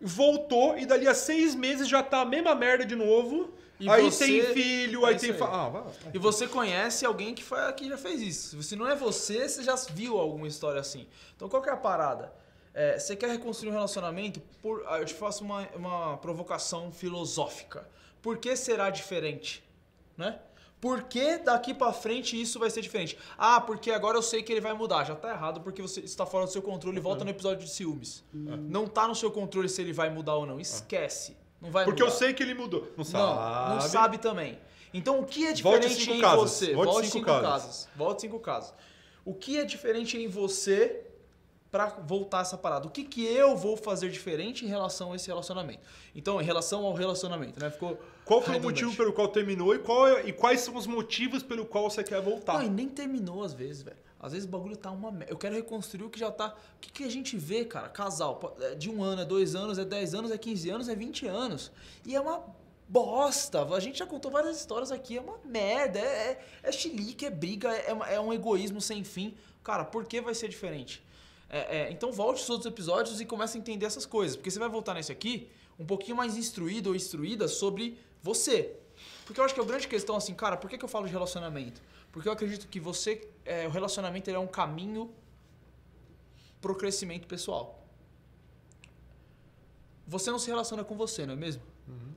Voltou 0.00 0.76
e 0.78 0.84
dali 0.86 1.08
a 1.08 1.14
seis 1.14 1.54
meses 1.54 1.88
já 1.88 2.02
tá 2.02 2.20
a 2.20 2.24
mesma 2.24 2.54
merda 2.54 2.84
de 2.84 2.94
novo. 2.94 3.54
E 3.78 3.88
aí 3.90 4.02
você- 4.10 4.26
tem 4.26 4.42
filho, 4.54 5.04
é 5.04 5.08
aí 5.10 5.16
isso 5.16 5.24
tem. 5.26 5.34
aí. 5.34 5.42
Ah, 5.42 5.68
vai. 5.68 5.82
E 6.14 6.18
você 6.18 6.46
conhece 6.48 7.04
alguém 7.04 7.34
que, 7.34 7.42
foi, 7.44 7.58
que 7.74 7.88
já 7.88 7.98
fez 7.98 8.22
isso. 8.22 8.62
Se 8.62 8.74
não 8.76 8.88
é 8.88 8.96
você, 8.96 9.48
você 9.48 9.62
já 9.62 9.74
viu 9.90 10.18
alguma 10.18 10.46
história 10.48 10.80
assim. 10.80 11.06
Então 11.36 11.48
qual 11.48 11.62
que 11.62 11.68
é 11.68 11.72
a 11.72 11.76
parada? 11.76 12.32
É, 12.72 12.98
você 12.98 13.16
quer 13.16 13.30
reconstruir 13.30 13.70
um 13.70 13.74
relacionamento? 13.74 14.40
Por, 14.62 14.82
ah, 14.86 14.98
eu 14.98 15.04
te 15.04 15.14
faço 15.14 15.42
uma, 15.44 15.66
uma 15.74 16.16
provocação 16.18 16.90
filosófica. 16.92 17.88
Por 18.22 18.38
que 18.38 18.54
será 18.56 18.90
diferente? 18.90 19.62
Né? 20.16 20.38
Por 20.80 21.04
que 21.04 21.38
daqui 21.38 21.72
pra 21.72 21.92
frente 21.92 22.40
isso 22.40 22.58
vai 22.58 22.68
ser 22.70 22.82
diferente? 22.82 23.16
Ah, 23.38 23.60
porque 23.60 23.90
agora 23.90 24.18
eu 24.18 24.22
sei 24.22 24.42
que 24.42 24.52
ele 24.52 24.60
vai 24.60 24.74
mudar. 24.74 25.04
Já 25.04 25.14
tá 25.16 25.30
errado 25.30 25.60
porque 25.62 25.80
você 25.80 26.00
está 26.00 26.26
fora 26.26 26.44
do 26.44 26.52
seu 26.52 26.60
controle. 26.60 27.00
Volta 27.00 27.24
no 27.24 27.30
episódio 27.30 27.64
de 27.64 27.70
ciúmes. 27.70 28.22
Não 28.32 28.86
tá 28.86 29.08
no 29.08 29.14
seu 29.14 29.30
controle 29.30 29.68
se 29.70 29.80
ele 29.80 29.92
vai 29.92 30.10
mudar 30.10 30.34
ou 30.34 30.44
não. 30.46 30.60
Esquece. 30.60 31.36
Não 31.60 31.70
vai 31.70 31.84
Porque 31.84 32.02
eu 32.02 32.06
mudar. 32.06 32.18
sei 32.18 32.34
que 32.34 32.42
ele 32.42 32.54
mudou. 32.54 32.92
Não 32.96 33.04
sabe. 33.04 33.24
Não, 33.68 33.74
não 33.76 33.80
sabe 33.80 34.18
também. 34.18 34.58
Então, 34.92 35.20
o 35.20 35.24
que 35.26 35.44
é 35.46 35.54
Volte 35.54 35.80
diferente 35.88 36.00
cinco 36.04 36.16
em 36.16 36.20
casas. 36.20 36.50
você? 36.50 36.74
Volte 36.74 36.92
Volte 36.92 37.06
cinco 37.06 37.18
cinco, 37.18 37.26
casas. 37.26 37.42
casas. 37.50 37.88
Volte 37.96 38.20
cinco 38.22 38.40
casas. 38.40 38.74
O 39.24 39.34
que 39.34 39.58
é 39.58 39.64
diferente 39.64 40.16
em 40.16 40.28
você 40.28 41.02
pra 41.70 41.86
voltar 41.86 42.42
essa 42.42 42.56
parada? 42.56 42.86
O 42.86 42.90
que, 42.90 43.04
que 43.04 43.24
eu 43.24 43.56
vou 43.56 43.76
fazer 43.76 44.08
diferente 44.10 44.64
em 44.64 44.68
relação 44.68 45.12
a 45.12 45.16
esse 45.16 45.26
relacionamento? 45.26 45.80
Então, 46.14 46.40
em 46.40 46.44
relação 46.44 46.84
ao 46.86 46.94
relacionamento, 46.94 47.58
né? 47.60 47.70
Ficou 47.70 47.98
Qual 48.26 48.42
foi 48.42 48.50
o 48.50 48.52
redundante. 48.54 48.84
motivo 48.84 48.96
pelo 49.02 49.12
qual 49.14 49.28
terminou 49.28 49.74
e, 49.74 49.78
qual 49.78 50.06
é- 50.08 50.26
e 50.28 50.32
quais 50.32 50.60
são 50.60 50.76
os 50.76 50.86
motivos 50.86 51.42
pelo 51.42 51.64
qual 51.64 51.88
você 51.88 52.04
quer 52.04 52.20
voltar? 52.20 52.54
Não, 52.58 52.62
e 52.66 52.68
nem 52.68 52.88
terminou 52.88 53.42
às 53.42 53.54
vezes, 53.54 53.82
velho. 53.82 53.96
Às 54.20 54.32
vezes 54.32 54.46
o 54.46 54.50
bagulho 54.50 54.76
tá 54.76 54.90
uma 54.90 55.10
merda. 55.12 55.32
Eu 55.32 55.38
quero 55.38 55.54
reconstruir 55.54 56.04
o 56.04 56.10
que 56.10 56.18
já 56.18 56.30
tá. 56.30 56.48
O 56.76 56.80
que, 56.80 56.90
que 56.90 57.04
a 57.04 57.08
gente 57.10 57.36
vê, 57.36 57.64
cara? 57.64 57.88
Casal, 57.88 58.56
é 58.60 58.74
de 58.74 58.90
um 58.90 59.02
ano, 59.02 59.22
é 59.22 59.24
dois 59.24 59.54
anos, 59.54 59.78
é 59.78 59.84
10 59.84 60.14
anos, 60.14 60.30
é 60.30 60.36
15 60.38 60.68
anos, 60.70 60.88
é 60.88 60.94
20 60.94 61.26
anos. 61.26 61.70
E 62.04 62.14
é 62.16 62.20
uma 62.20 62.42
bosta. 62.88 63.62
A 63.62 63.80
gente 63.80 63.98
já 63.98 64.06
contou 64.06 64.30
várias 64.30 64.56
histórias 64.58 64.90
aqui. 64.90 65.16
É 65.16 65.20
uma 65.20 65.38
merda. 65.44 65.98
É, 65.98 66.02
é, 66.02 66.68
é 66.68 66.72
chilique, 66.72 67.26
é 67.26 67.30
briga, 67.30 67.68
é, 67.72 67.92
uma- 67.92 68.08
é 68.08 68.20
um 68.20 68.32
egoísmo 68.32 68.80
sem 68.80 69.04
fim. 69.04 69.34
Cara, 69.62 69.84
por 69.84 70.04
que 70.04 70.20
vai 70.20 70.34
ser 70.34 70.48
diferente? 70.48 71.02
É, 71.48 71.78
é, 71.82 71.90
então 71.92 72.10
volte 72.12 72.42
os 72.42 72.50
outros 72.50 72.66
episódios 72.66 73.20
e 73.20 73.24
comece 73.24 73.56
a 73.56 73.60
entender 73.60 73.86
essas 73.86 74.06
coisas. 74.06 74.36
Porque 74.36 74.50
você 74.50 74.58
vai 74.58 74.68
voltar 74.68 74.94
nesse 74.94 75.12
aqui 75.12 75.48
um 75.78 75.84
pouquinho 75.84 76.16
mais 76.16 76.36
instruído 76.36 76.88
ou 76.88 76.96
instruída 76.96 77.46
sobre 77.48 77.98
você. 78.30 78.56
Porque 79.24 79.38
eu 79.40 79.44
acho 79.44 79.54
que 79.54 79.60
a 79.60 79.64
grande 79.64 79.86
questão, 79.94 80.14
assim, 80.16 80.34
cara, 80.34 80.56
por 80.56 80.68
que, 80.70 80.76
que 80.78 80.84
eu 80.84 80.88
falo 80.96 81.06
de 81.06 81.12
relacionamento? 81.12 81.80
Porque 82.12 82.28
eu 82.28 82.32
acredito 82.32 82.66
que 82.72 82.80
você, 82.80 83.10
é, 83.44 83.66
o 83.66 83.70
relacionamento 83.70 84.28
ele 84.28 84.36
é 84.36 84.40
um 84.48 84.52
caminho 84.60 85.02
pro 86.60 86.74
crescimento 86.74 87.26
pessoal. 87.34 87.66
Você 90.06 90.30
não 90.30 90.38
se 90.38 90.48
relaciona 90.48 90.84
com 90.84 90.96
você, 90.96 91.26
não 91.26 91.34
é 91.34 91.36
mesmo? 91.36 91.62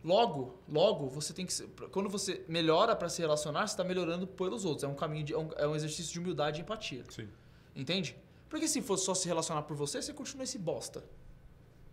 Logo, 0.04 0.56
logo, 0.68 1.08
você 1.10 1.32
tem 1.34 1.46
que. 1.46 1.54
se- 1.54 1.68
Quando 1.92 2.10
você 2.10 2.44
melhora 2.48 2.96
para 2.96 3.10
se 3.10 3.22
relacionar, 3.22 3.68
você 3.68 3.74
está 3.74 3.84
melhorando 3.84 4.26
pelos 4.26 4.64
outros. 4.66 4.84
É 4.84 4.88
um 4.88 4.96
caminho 4.96 5.24
de, 5.26 5.34
é 5.34 5.38
um, 5.38 5.50
é 5.58 5.68
um 5.68 5.76
exercício 5.76 6.12
de 6.14 6.20
humildade 6.20 6.60
e 6.60 6.62
empatia. 6.62 7.04
Sim. 7.10 7.28
Entende? 7.76 8.16
Porque 8.50 8.68
se 8.68 8.82
fosse 8.82 9.04
só 9.06 9.14
se 9.14 9.28
relacionar 9.28 9.64
por 9.64 9.76
você, 9.76 10.02
você 10.02 10.14
continua 10.14 10.44
esse 10.44 10.58
bosta. 10.58 11.04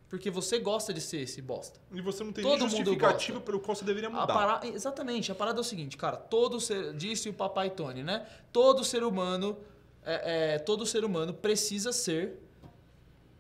Porque 0.09 0.31
você 0.31 0.59
gosta 0.61 0.95
de 0.95 1.01
ser 1.01 1.19
esse 1.23 1.43
bosta. 1.43 1.81
E 1.93 2.01
você 2.01 2.23
não 2.23 2.33
tem 2.33 2.45
Todo 2.45 2.67
nem 2.69 2.97
gosta. 2.97 3.41
pelo 3.41 3.59
qual 3.59 3.75
você 3.75 3.85
deveria 3.85 4.09
A 4.09 4.13
mudar. 4.13 4.27
para- 4.61 4.67
Exatamente, 4.69 5.33
a 5.33 5.35
parada 5.35 5.59
é 5.59 5.63
o 5.63 5.65
seguinte, 5.65 5.97
cara, 5.97 6.17
todo 6.17 6.61
ser, 6.61 6.93
disse 6.95 7.29
o 7.29 7.33
papai 7.35 7.71
Tony, 7.71 8.05
né? 8.05 8.25
Todo 8.53 8.85
ser 8.85 9.03
humano, 9.03 9.59
é, 10.05 10.55
é, 10.55 10.59
todo 10.61 10.87
ser 10.87 11.05
humano 11.05 11.35
precisa 11.35 11.93
ser, 11.93 12.39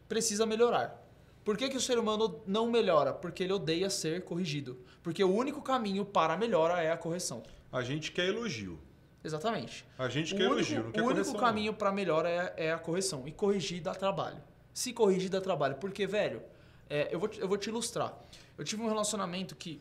precisa 0.08 0.44
melhorar. 0.44 1.02
Por 1.44 1.56
que, 1.56 1.68
que 1.68 1.76
o 1.76 1.80
ser 1.80 1.98
humano 1.98 2.40
não 2.44 2.68
melhora? 2.68 3.12
Porque 3.12 3.44
ele 3.44 3.52
odeia 3.52 3.88
ser 3.88 4.24
corrigido. 4.24 4.76
Porque 5.02 5.22
o 5.22 5.32
único 5.32 5.62
caminho 5.62 6.04
para 6.04 6.34
a 6.34 6.36
melhora 6.36 6.82
é 6.82 6.90
a 6.90 6.96
correção. 6.96 7.44
A 7.70 7.82
gente 7.82 8.10
quer 8.10 8.26
elogio. 8.26 8.80
Exatamente. 9.22 9.84
A 9.96 10.08
gente 10.08 10.34
O 10.34 10.36
quer 10.36 10.44
único, 10.46 10.58
elogio, 10.58 10.82
não 10.84 10.90
quer 10.90 11.00
o 11.00 11.04
único 11.04 11.20
correção, 11.20 11.40
caminho 11.40 11.72
para 11.72 11.92
melhora 11.92 12.28
é, 12.28 12.54
é 12.66 12.72
a 12.72 12.78
correção. 12.78 13.22
E 13.28 13.30
corrigir 13.32 13.80
dá 13.80 13.94
trabalho. 13.94 14.38
Se 14.74 14.92
corrigir 14.92 15.30
dá 15.30 15.40
trabalho. 15.40 15.76
Porque, 15.76 16.04
velho, 16.06 16.42
é, 16.88 17.08
eu, 17.12 17.18
vou 17.18 17.28
te, 17.28 17.40
eu 17.40 17.48
vou 17.48 17.56
te 17.56 17.68
ilustrar. 17.68 18.16
Eu 18.56 18.64
tive 18.64 18.82
um 18.82 18.88
relacionamento 18.88 19.54
que 19.54 19.80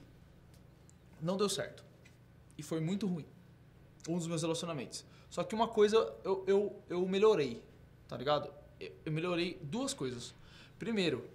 não 1.22 1.38
deu 1.38 1.50
certo. 1.50 1.84
E 2.58 2.64
foi 2.64 2.80
muito 2.80 3.08
ruim. 3.08 3.26
Um 4.08 4.18
dos 4.18 4.28
meus 4.28 4.42
relacionamentos. 4.42 5.06
Só 5.30 5.44
que 5.44 5.56
uma 5.56 5.68
coisa 5.68 6.14
eu, 6.24 6.44
eu, 6.48 6.84
eu 6.90 7.06
melhorei, 7.08 7.62
tá 8.08 8.16
ligado? 8.16 8.50
Eu, 8.80 9.12
melhorei 9.12 9.60
duas 9.62 9.94
coisas. 9.94 10.34
Primeiro, 10.78 11.28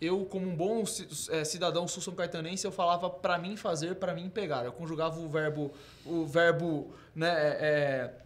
eu, 0.00 0.24
como 0.24 0.48
um 0.48 0.54
bom 0.54 0.82
eh, 1.30 1.44
cidadão 1.44 1.86
sul 1.86 2.02
são 2.02 2.14
caetanense, 2.14 2.66
eu 2.66 2.72
falava 2.72 3.08
pra 3.08 3.38
mim 3.38 3.56
fazer, 3.56 3.96
pra 3.96 4.14
mim 4.14 4.28
pegar. 4.28 4.64
Eu 4.64 4.72
conjugava 4.72 5.18
o 5.18 5.28
verbo, 5.28 5.72
o 6.04 6.26
verbo, 6.26 6.92
né, 7.14 7.28
é, 7.28 8.23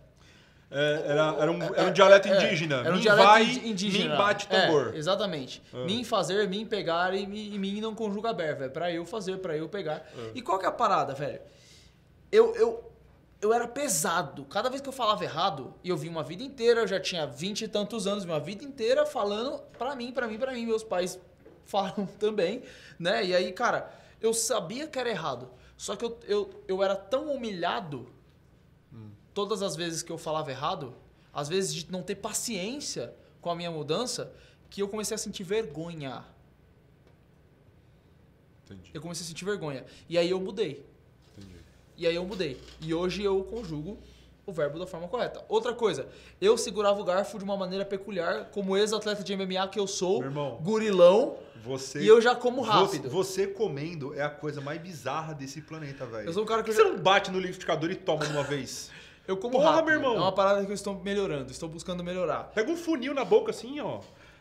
É, 0.70 1.02
era, 1.06 1.37
era, 1.40 1.50
um, 1.50 1.62
era 1.62 1.88
um 1.88 1.92
dialeto 1.92 2.28
é, 2.28 2.37
indígena. 2.37 2.76
Era 2.84 2.94
um 2.94 3.00
dialeto 3.00 3.26
vai, 3.26 3.44
indígena. 3.44 4.12
Mim 4.12 4.18
bate 4.18 4.46
É, 4.50 4.60
tambor. 4.66 4.94
exatamente. 4.94 5.62
Ah. 5.72 5.84
Mim 5.84 6.04
fazer, 6.04 6.46
mim 6.46 6.66
pegar 6.66 7.14
e, 7.14 7.22
e 7.22 7.58
mim 7.58 7.80
não 7.80 7.94
conjuga 7.94 8.32
verbo. 8.34 8.64
É 8.64 8.68
pra 8.68 8.92
eu 8.92 9.06
fazer, 9.06 9.38
pra 9.38 9.56
eu 9.56 9.68
pegar. 9.68 10.06
Ah. 10.14 10.30
E 10.34 10.42
qual 10.42 10.58
que 10.58 10.66
é 10.66 10.68
a 10.68 10.72
parada, 10.72 11.14
velho? 11.14 11.40
Eu, 12.30 12.54
eu, 12.54 12.92
eu 13.40 13.52
era 13.54 13.66
pesado. 13.66 14.44
Cada 14.44 14.68
vez 14.68 14.82
que 14.82 14.88
eu 14.88 14.92
falava 14.92 15.25
errado, 15.25 15.72
e 15.82 15.88
eu 15.88 15.96
vi 15.96 16.08
uma 16.08 16.22
vida 16.22 16.42
inteira, 16.42 16.80
eu 16.82 16.87
já 16.87 17.00
tinha 17.00 17.26
vinte 17.26 17.62
e 17.62 17.68
tantos 17.68 18.06
anos, 18.06 18.25
uma 18.25 18.38
vida 18.38 18.62
inteira 18.62 19.06
falando 19.06 19.60
pra 19.78 19.96
mim, 19.96 20.12
pra 20.12 20.26
mim, 20.26 20.38
pra 20.38 20.52
mim. 20.52 20.66
Meus 20.66 20.82
pais 20.84 21.18
falam 21.64 22.06
também, 22.18 22.62
né? 22.98 23.25
E 23.25 23.34
aí, 23.34 23.52
cara, 23.52 23.90
eu 24.20 24.34
sabia 24.34 24.87
que 24.87 24.98
era 24.98 25.08
errado. 25.08 25.50
Só 25.78 25.96
que 25.96 26.04
eu, 26.04 26.18
eu, 26.26 26.50
eu 26.68 26.82
era 26.82 26.94
tão 26.94 27.32
humilhado 27.32 28.12
todas 29.38 29.62
as 29.62 29.76
vezes 29.76 30.02
que 30.02 30.11
eu 30.11 30.18
falava 30.18 30.50
errado, 30.50 30.92
às 31.33 31.49
vezes 31.49 31.73
de 31.73 31.92
não 31.92 32.02
ter 32.02 32.16
paciência 32.16 33.14
com 33.40 33.49
a 33.49 33.54
minha 33.54 33.71
mudança, 33.71 34.33
que 34.68 34.83
eu 34.83 34.88
comecei 34.88 35.14
a 35.14 35.18
sentir 35.18 35.45
vergonha. 35.45 36.25
Entendi, 38.64 38.90
Eu 38.92 39.00
comecei 39.00 39.25
a 39.25 39.28
sentir 39.28 39.45
vergonha. 39.45 39.85
E 40.09 40.18
aí 40.18 40.28
eu 40.28 40.40
mudei. 40.40 40.85
entendi. 41.37 41.54
E 41.97 42.04
aí 42.04 42.16
eu 42.16 42.25
mudei. 42.25 42.61
E 42.80 42.92
hoje 42.92 43.23
eu 43.23 43.45
conjugo 43.45 43.97
o 44.45 44.52
verbo 44.52 44.76
da 44.76 44.88
forma 44.88 45.07
correta. 45.07 45.45
Outra 45.49 45.73
coisa, 45.73 46.09
eu 46.40 46.59
segurava 46.59 47.00
o 47.00 47.04
garfo 47.04 47.38
de 47.38 47.45
uma 47.45 47.57
maneira 47.57 47.85
peculiar, 47.85 48.47
como 48.47 48.76
ex-atleta 48.76 49.23
de 49.23 49.37
MMA 49.37 49.68
que 49.68 49.78
eu 49.78 49.87
sou, 49.87 50.21
irmão, 50.25 50.59
gurilão, 50.62 51.37
Você, 51.62 52.00
e 52.00 52.09
eu 52.09 52.21
já 52.21 52.35
como 52.35 52.64
você- 52.64 52.71
rápido. 52.73 53.09
Você, 53.11 53.47
comendo 53.47 54.14
é 54.14 54.23
a 54.23 54.30
coisa 54.30 54.61
mais 54.61 54.80
bizarra 54.80 55.33
desse 55.33 55.61
planeta, 55.62 56.04
velho. 56.07 56.28
Eu 56.28 56.33
sou 56.33 56.42
um 56.42 56.47
cara 56.47 56.64
que 56.64 56.73
que 56.73 56.80
eu 56.80 56.85
você 56.87 56.90
não 56.92 56.99
bate 56.99 57.30
no 57.30 57.38
liquidificador 57.38 57.88
e 57.90 57.95
toma 57.95 58.26
de 58.26 58.33
uma 58.33 58.42
vez? 58.42 58.90
Eu 59.28 59.37
como 59.37 59.52
Porra, 59.58 59.73
rápido. 59.73 59.85
meu 59.85 59.94
irmão. 59.97 60.16
É 60.16 60.18
uma 60.20 60.32
parada 60.32 60.64
que 60.64 60.70
eu 60.70 60.75
estou 60.75 60.94
melhorando, 60.94 61.52
estou 61.52 61.68
buscando 61.68 62.02
melhorar. 62.02 62.44
Pega 62.54 62.70
um 62.73 62.76
funil 62.76 63.12
na 63.12 63.26
boca 63.26 63.50
assim, 63.50 63.78
ó. 63.78 64.00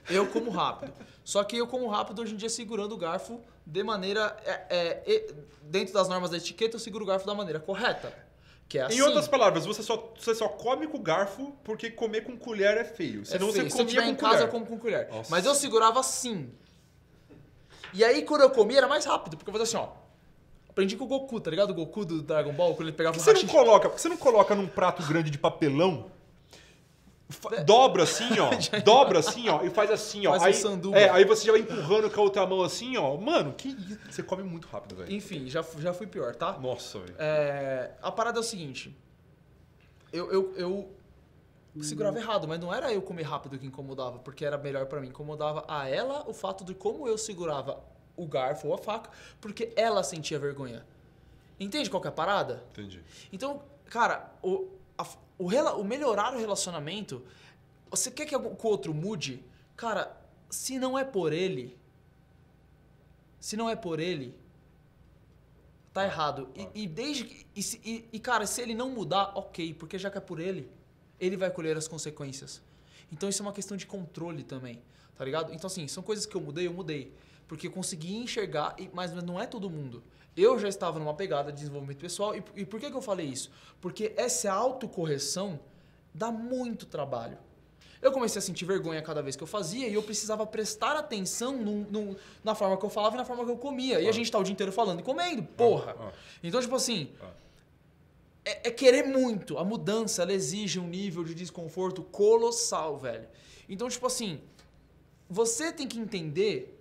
Eu 0.09 0.25
como 0.27 0.49
rápido. 0.49 0.93
Só 1.25 1.43
que 1.43 1.57
eu 1.57 1.67
como 1.67 1.89
rápido 1.89 2.21
hoje 2.21 2.33
em 2.33 2.37
dia 2.37 2.49
segurando 2.49 2.93
o 2.93 2.97
garfo 2.97 3.41
de 3.65 3.83
maneira. 3.83 4.35
é, 4.45 5.03
é, 5.05 5.33
dentro 5.61 5.93
das 5.93 6.07
normas 6.07 6.31
da 6.31 6.37
etiqueta, 6.37 6.77
eu 6.77 6.79
seguro 6.79 7.03
o 7.03 7.07
garfo 7.07 7.27
da 7.27 7.35
maneira 7.35 7.59
correta. 7.59 8.13
Que 8.69 8.79
é 8.79 8.83
assim. 8.83 8.97
Em 8.97 9.01
outras 9.01 9.27
palavras, 9.27 9.65
você 9.65 9.83
só, 9.83 10.13
você 10.17 10.33
só 10.33 10.47
come 10.47 10.87
com 10.87 11.01
garfo 11.01 11.53
porque 11.65 11.91
comer 11.91 12.21
com 12.23 12.37
colher 12.37 12.77
é 12.77 12.85
feio. 12.85 13.23
É 13.23 13.25
Senão 13.25 13.51
feio. 13.51 13.65
você 13.65 13.69
Se 13.69 13.81
eu 13.81 13.85
comia 13.85 13.87
tiver 13.87 14.03
com 14.05 14.09
em 14.11 14.15
casa, 14.15 14.31
colher. 14.35 14.45
eu 14.47 14.51
como 14.51 14.65
com 14.65 14.79
colher. 14.79 15.09
Nossa. 15.09 15.29
Mas 15.29 15.45
eu 15.45 15.53
segurava 15.53 15.99
assim. 15.99 16.49
E 17.93 18.03
aí, 18.05 18.21
quando 18.23 18.41
eu 18.41 18.49
comia, 18.51 18.77
era 18.77 18.87
mais 18.87 19.03
rápido, 19.05 19.35
porque 19.37 19.49
eu 19.49 19.53
fazia 19.53 19.63
assim, 19.79 19.85
ó. 19.89 20.06
Aprendi 20.77 20.95
com 20.95 21.05
o 21.05 21.07
Goku, 21.07 21.41
tá 21.41 21.49
ligado? 21.49 21.71
O 21.71 21.73
Goku 21.73 22.05
do 22.05 22.21
Dragon 22.21 22.53
Ball, 22.53 22.75
quando 22.75 22.89
ele 22.89 22.95
pegava 22.95 23.17
o 23.17 23.19
que 23.19 23.25
você 23.25 23.33
não 23.33 23.47
coloca, 23.47 23.89
por 23.89 23.95
que 23.95 24.01
você 24.01 24.09
não 24.09 24.17
coloca 24.17 24.53
num 24.53 24.67
prato 24.67 25.01
grande 25.07 25.31
de 25.31 25.37
papelão? 25.39 26.05
É. 27.51 27.63
Dobra 27.63 28.03
assim, 28.03 28.29
ó. 28.39 28.51
dobra 28.85 29.17
assim, 29.17 29.49
ó. 29.49 29.63
E 29.63 29.71
faz 29.71 29.89
assim, 29.89 30.27
ó. 30.27 30.33
Faz 30.33 30.43
um 30.43 30.45
aí, 30.45 30.53
sanduba. 30.53 30.95
é, 30.99 31.09
aí 31.09 31.25
você 31.25 31.47
já 31.47 31.51
vai 31.51 31.61
empurrando 31.61 32.11
com 32.11 32.21
a 32.21 32.23
outra 32.23 32.45
mão 32.45 32.61
assim, 32.61 32.95
ó. 32.95 33.17
Mano, 33.17 33.53
que 33.53 33.69
isso? 33.69 33.99
Você 34.07 34.21
come 34.21 34.43
muito 34.43 34.67
rápido, 34.67 34.97
velho. 34.97 35.11
Enfim, 35.11 35.49
já, 35.49 35.65
já 35.79 35.95
fui 35.95 36.05
pior, 36.05 36.35
tá? 36.35 36.59
Nossa, 36.59 36.99
velho. 36.99 37.15
É, 37.17 37.93
a 37.99 38.11
parada 38.11 38.37
é 38.37 38.41
o 38.41 38.43
seguinte. 38.43 38.95
Eu, 40.13 40.31
eu, 40.31 40.53
eu 40.57 40.91
segurava 41.81 42.19
errado, 42.19 42.47
mas 42.47 42.59
não 42.59 42.71
era 42.71 42.93
eu 42.93 43.01
comer 43.01 43.23
rápido 43.23 43.57
que 43.57 43.65
incomodava, 43.65 44.19
porque 44.19 44.45
era 44.45 44.59
melhor 44.59 44.85
pra 44.85 45.01
mim. 45.01 45.07
Incomodava 45.07 45.65
a 45.67 45.89
ela 45.89 46.23
o 46.27 46.33
fato 46.35 46.63
de 46.63 46.75
como 46.75 47.07
eu 47.07 47.17
segurava 47.17 47.83
o 48.17 48.25
garfo 48.25 48.67
ou 48.67 48.73
a 48.73 48.77
faca, 48.77 49.09
porque 49.39 49.71
ela 49.75 50.03
sentia 50.03 50.37
vergonha. 50.39 50.85
Entende 51.59 51.89
qual 51.89 52.01
que 52.01 52.07
é 52.07 52.09
a 52.09 52.13
parada? 52.13 52.63
Entendi. 52.71 53.01
Então, 53.31 53.61
cara, 53.85 54.31
o, 54.43 54.67
a- 54.97 55.07
o, 55.39 55.45
o 55.47 55.83
melhorar 55.83 56.33
o 56.35 56.39
relacionamento, 56.39 57.23
você 57.89 58.11
quer 58.11 58.25
que 58.25 58.35
o 58.35 58.57
outro 58.63 58.93
mude? 58.93 59.43
Cara, 59.75 60.15
se 60.49 60.77
não 60.77 60.97
é 60.97 61.03
por 61.05 61.31
ele, 61.31 61.77
se 63.39 63.55
não 63.55 63.69
é 63.69 63.75
por 63.75 63.99
ele, 63.99 64.35
tá 65.93 66.03
errado. 66.05 66.49
E, 66.55 66.83
e 66.83 66.87
desde 66.87 67.25
que, 67.25 67.45
e, 67.55 67.61
e- 67.91 68.09
e, 68.13 68.19
cara, 68.19 68.45
se 68.45 68.61
ele 68.61 68.73
não 68.75 68.89
mudar, 68.89 69.31
ok, 69.35 69.73
porque 69.73 69.97
já 69.97 70.09
que 70.11 70.17
é 70.17 70.21
por 70.21 70.39
ele, 70.39 70.69
ele 71.19 71.37
vai 71.37 71.49
colher 71.49 71.75
as 71.77 71.87
consequências. 71.87 72.61
Então 73.11 73.27
isso 73.29 73.41
é 73.41 73.45
uma 73.45 73.53
questão 73.53 73.75
de 73.77 73.85
controle 73.87 74.43
também, 74.43 74.81
tá 75.15 75.23
ligado? 75.25 75.53
Então 75.53 75.67
assim, 75.67 75.87
são 75.87 76.03
coisas 76.03 76.25
que 76.25 76.35
eu 76.35 76.41
mudei, 76.41 76.67
eu 76.67 76.73
mudei. 76.73 77.13
Porque 77.47 77.67
eu 77.67 77.71
consegui 77.71 78.15
enxergar, 78.17 78.75
mas 78.93 79.13
não 79.13 79.39
é 79.39 79.45
todo 79.45 79.69
mundo. 79.69 80.03
Eu 80.35 80.59
já 80.59 80.67
estava 80.67 80.99
numa 80.99 81.13
pegada 81.13 81.51
de 81.51 81.57
desenvolvimento 81.59 81.97
pessoal. 81.99 82.35
E, 82.35 82.43
e 82.55 82.65
por 82.65 82.79
que, 82.79 82.89
que 82.91 82.95
eu 82.97 83.01
falei 83.01 83.25
isso? 83.27 83.49
Porque 83.81 84.13
essa 84.17 84.51
autocorreção 84.51 85.59
dá 86.13 86.31
muito 86.31 86.85
trabalho. 86.85 87.37
Eu 87.99 88.11
comecei 88.11 88.37
a 88.37 88.41
sentir 88.41 88.63
vergonha 88.65 89.01
cada 89.01 89.23
vez 89.23 89.35
que 89.35 89.41
eu 89.41 89.47
fazia 89.47 89.87
e 89.87 89.93
eu 89.95 90.03
precisava 90.03 90.45
prestar 90.45 90.95
atenção 90.95 91.57
num- 91.57 91.85
num- 91.89 92.15
na 92.43 92.53
forma 92.53 92.77
que 92.77 92.85
eu 92.85 92.89
falava 92.89 93.15
e 93.15 93.17
na 93.17 93.25
forma 93.25 93.43
que 93.43 93.49
eu 93.49 93.57
comia. 93.57 93.99
E 93.99 94.07
a 94.07 94.11
gente 94.11 94.31
tá 94.31 94.37
o 94.37 94.43
dia 94.43 94.53
inteiro 94.53 94.71
falando 94.71 94.99
e 94.99 95.03
comendo, 95.03 95.41
porra. 95.41 95.95
ah. 95.99 96.11
Então, 96.43 96.61
tipo 96.61 96.75
assim, 96.75 97.09
Ah. 97.19 97.31
é, 98.45 98.67
é 98.67 98.71
querer 98.71 99.03
muito. 99.03 99.57
A 99.57 99.63
mudança, 99.63 100.21
ela 100.21 100.31
exige 100.33 100.79
um 100.79 100.87
nível 100.87 101.23
de 101.23 101.33
desconforto 101.33 102.03
colossal, 102.03 102.97
velho. 102.99 103.27
Então, 103.67 103.89
tipo 103.89 104.05
assim, 104.05 104.39
você 105.27 105.71
tem 105.71 105.87
que 105.87 105.97
entender 105.99 106.76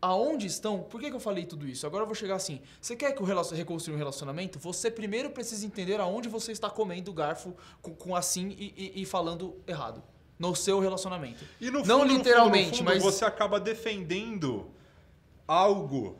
aonde 0.00 0.46
estão. 0.46 0.80
Por 0.82 1.00
que, 1.00 1.10
que 1.10 1.16
eu 1.16 1.20
falei 1.20 1.44
tudo 1.44 1.66
isso? 1.66 1.86
Agora 1.86 2.02
eu 2.02 2.06
vou 2.06 2.14
chegar 2.14 2.36
assim. 2.36 2.60
Você 2.80 2.94
quer 2.96 3.12
que 3.12 3.22
o 3.22 3.24
relacion- 3.26 3.56
reconstruir 3.56 3.94
um 3.94 3.98
relacionamento? 3.98 4.58
Você 4.58 4.90
primeiro 4.90 5.30
precisa 5.30 5.66
entender 5.66 6.00
aonde 6.00 6.28
você 6.28 6.52
está 6.52 6.70
comendo 6.70 7.10
o 7.10 7.14
garfo 7.14 7.54
com, 7.82 7.94
com 7.94 8.14
assim 8.16 8.54
e, 8.58 8.74
e- 8.96 9.02
e 9.02 9.06
falando 9.06 9.56
errado. 9.66 10.02
No 10.38 10.54
seu 10.54 10.78
relacionamento. 10.78 11.44
E 11.60 11.68
no 11.70 11.84
Não 11.84 12.00
fundo, 12.00 12.12
no 12.12 12.18
literalmente, 12.18 12.78
fundo, 12.78 12.84
no 12.86 12.90
fundo, 12.92 13.04
mas- 13.04 13.14
você 13.14 13.24
acaba 13.24 13.58
defendendo 13.58 14.70
algo 15.46 16.16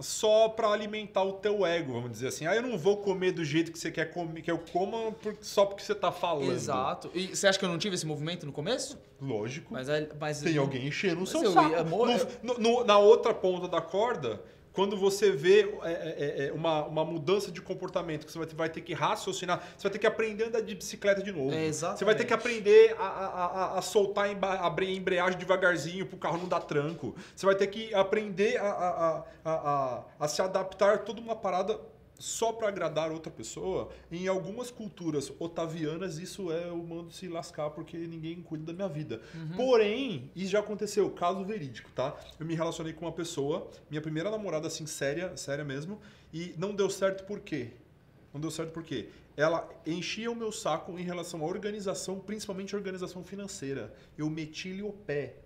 só 0.00 0.48
pra 0.48 0.68
alimentar 0.68 1.22
o 1.22 1.34
teu 1.34 1.64
ego, 1.66 1.92
vamos 1.92 2.10
dizer 2.10 2.28
assim. 2.28 2.46
Ah, 2.46 2.54
eu 2.56 2.62
não 2.62 2.76
vou 2.78 2.96
comer 2.98 3.32
do 3.32 3.44
jeito 3.44 3.70
que 3.72 3.78
você 3.78 3.90
quer 3.90 4.06
comer, 4.12 4.42
que 4.42 4.50
eu 4.50 4.58
coma 4.58 5.12
por- 5.12 5.36
só 5.40 5.64
porque 5.66 5.82
você 5.82 5.94
tá 5.94 6.10
falando. 6.10 6.52
Exato. 6.52 7.10
E 7.14 7.28
você 7.34 7.46
acha 7.46 7.58
que 7.58 7.64
eu 7.64 7.68
não 7.68 7.78
tive 7.78 7.94
esse 7.94 8.06
movimento 8.06 8.46
no 8.46 8.52
começo? 8.52 8.98
Lógico. 9.20 9.72
Mas, 9.72 9.88
mas 10.18 10.40
Tem 10.40 10.56
alguém 10.56 10.86
enchendo 10.86 11.22
o 11.22 11.26
seu 11.26 11.42
eu 11.44 11.52
saco. 11.52 11.70
ia 11.70 11.84
mo- 11.84 12.06
No- 12.06 12.14
no- 12.42 12.58
no- 12.58 12.84
na 12.84 12.98
outra 12.98 13.34
ponta 13.34 13.68
da 13.68 13.80
corda, 13.80 14.40
quando 14.72 14.96
você 14.96 15.30
vê 15.32 15.62
é, 15.82 15.92
é, 15.92 16.46
é, 16.48 16.52
uma, 16.52 16.84
uma 16.86 17.04
mudança 17.04 17.50
de 17.50 17.60
comportamento, 17.60 18.24
que 18.24 18.32
você 18.32 18.38
vai 18.38 18.46
ter, 18.46 18.54
vai 18.54 18.68
ter 18.68 18.80
que 18.80 18.92
raciocinar, 18.94 19.60
você 19.76 19.82
vai 19.84 19.92
ter 19.92 19.98
que 19.98 20.06
aprender 20.06 20.44
a 20.44 20.46
andar 20.48 20.60
de 20.60 20.74
bicicleta 20.74 21.22
de 21.22 21.32
novo. 21.32 21.52
É. 21.52 21.96
Você 21.96 22.04
vai 22.04 22.14
ter 22.14 22.24
que 22.24 22.32
aprender 22.32 22.94
a, 22.98 23.02
a, 23.04 23.46
a- 23.74 23.78
a 23.78 23.82
soltar 23.82 24.26
a 24.26 24.84
embreagem 24.84 25.38
devagarzinho 25.38 26.06
pro 26.06 26.16
carro 26.18 26.38
não 26.38 26.46
dar 26.48 26.60
tranco. 26.60 27.14
Você 27.34 27.44
vai 27.46 27.54
ter 27.54 27.66
que 27.66 27.92
aprender 27.94 28.58
a, 28.58 28.64
a, 28.70 28.88
a, 28.88 29.24
a, 29.44 29.52
a- 29.52 30.04
a 30.20 30.28
se 30.28 30.40
adaptar 30.40 30.94
a 30.94 30.98
toda 30.98 31.20
uma 31.20 31.34
parada 31.34 31.78
só 32.20 32.52
para 32.52 32.68
agradar 32.68 33.10
outra 33.10 33.32
pessoa. 33.32 33.88
Em 34.12 34.28
algumas 34.28 34.70
culturas 34.70 35.32
otavianas, 35.38 36.18
isso 36.18 36.52
é 36.52 36.68
eu 36.68 36.76
mando 36.76 37.10
se 37.10 37.26
lascar 37.26 37.70
porque 37.70 37.96
ninguém 37.96 38.42
cuida 38.42 38.66
da 38.66 38.72
minha 38.72 38.88
vida. 38.88 39.20
Porém, 39.56 40.30
isso 40.36 40.52
já 40.52 40.60
aconteceu, 40.60 41.10
caso 41.10 41.42
verídico, 41.44 41.90
tá? 41.92 42.14
Eu 42.38 42.44
me 42.44 42.54
relacionei 42.54 42.92
com 42.92 43.06
uma 43.06 43.12
pessoa, 43.12 43.68
minha 43.88 44.02
primeira 44.02 44.30
namorada, 44.30 44.68
assim, 44.68 44.86
séria, 44.86 45.34
séria 45.36 45.64
mesmo, 45.64 45.98
e 46.32 46.54
não 46.58 46.74
deu 46.74 46.90
certo 46.90 47.24
por 47.24 47.40
quê? 47.40 47.70
Não 48.32 48.40
deu 48.40 48.50
certo 48.50 48.72
por 48.72 48.84
quê? 48.84 49.08
Ela 49.36 49.68
enchia 49.86 50.30
o 50.30 50.36
meu 50.36 50.52
saco 50.52 50.98
em 50.98 51.02
relação 51.02 51.42
à 51.42 51.46
organização, 51.46 52.20
principalmente 52.20 52.76
organização 52.76 53.24
financeira. 53.24 53.92
Eu 54.16 54.28
meti-lhe 54.28 54.82
o 54.82 54.92
pé 54.92 55.36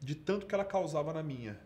de 0.00 0.14
tanto 0.14 0.46
que 0.46 0.54
ela 0.54 0.64
causava 0.64 1.12
na 1.12 1.22
minha. 1.22 1.58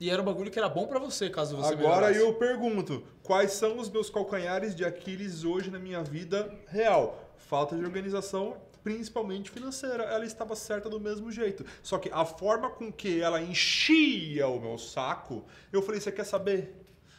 E 0.00 0.08
era 0.08 0.22
um 0.22 0.24
bagulho 0.24 0.50
que 0.50 0.58
era 0.58 0.68
bom 0.68 0.86
pra 0.86 0.98
você, 0.98 1.28
caso 1.28 1.54
você 1.54 1.74
Agora 1.74 2.06
melhorasse. 2.06 2.18
eu 2.18 2.32
pergunto, 2.32 3.04
quais 3.22 3.52
são 3.52 3.78
os 3.78 3.90
meus 3.90 4.08
calcanhares 4.08 4.74
de 4.74 4.82
Aquiles 4.82 5.44
hoje 5.44 5.70
na 5.70 5.78
minha 5.78 6.02
vida 6.02 6.50
real? 6.68 7.30
Falta 7.36 7.76
de 7.76 7.84
organização, 7.84 8.56
principalmente 8.82 9.50
financeira. 9.50 10.04
Ela 10.04 10.24
estava 10.24 10.56
certa 10.56 10.88
do 10.88 10.98
mesmo 10.98 11.30
jeito. 11.30 11.66
Só 11.82 11.98
que 11.98 12.08
a 12.10 12.24
forma 12.24 12.70
com 12.70 12.90
que 12.90 13.20
ela 13.20 13.42
enchia 13.42 14.48
o 14.48 14.58
meu 14.58 14.78
saco, 14.78 15.44
eu 15.70 15.82
falei, 15.82 16.00
você 16.00 16.10
quer 16.10 16.24
saber? 16.24 16.74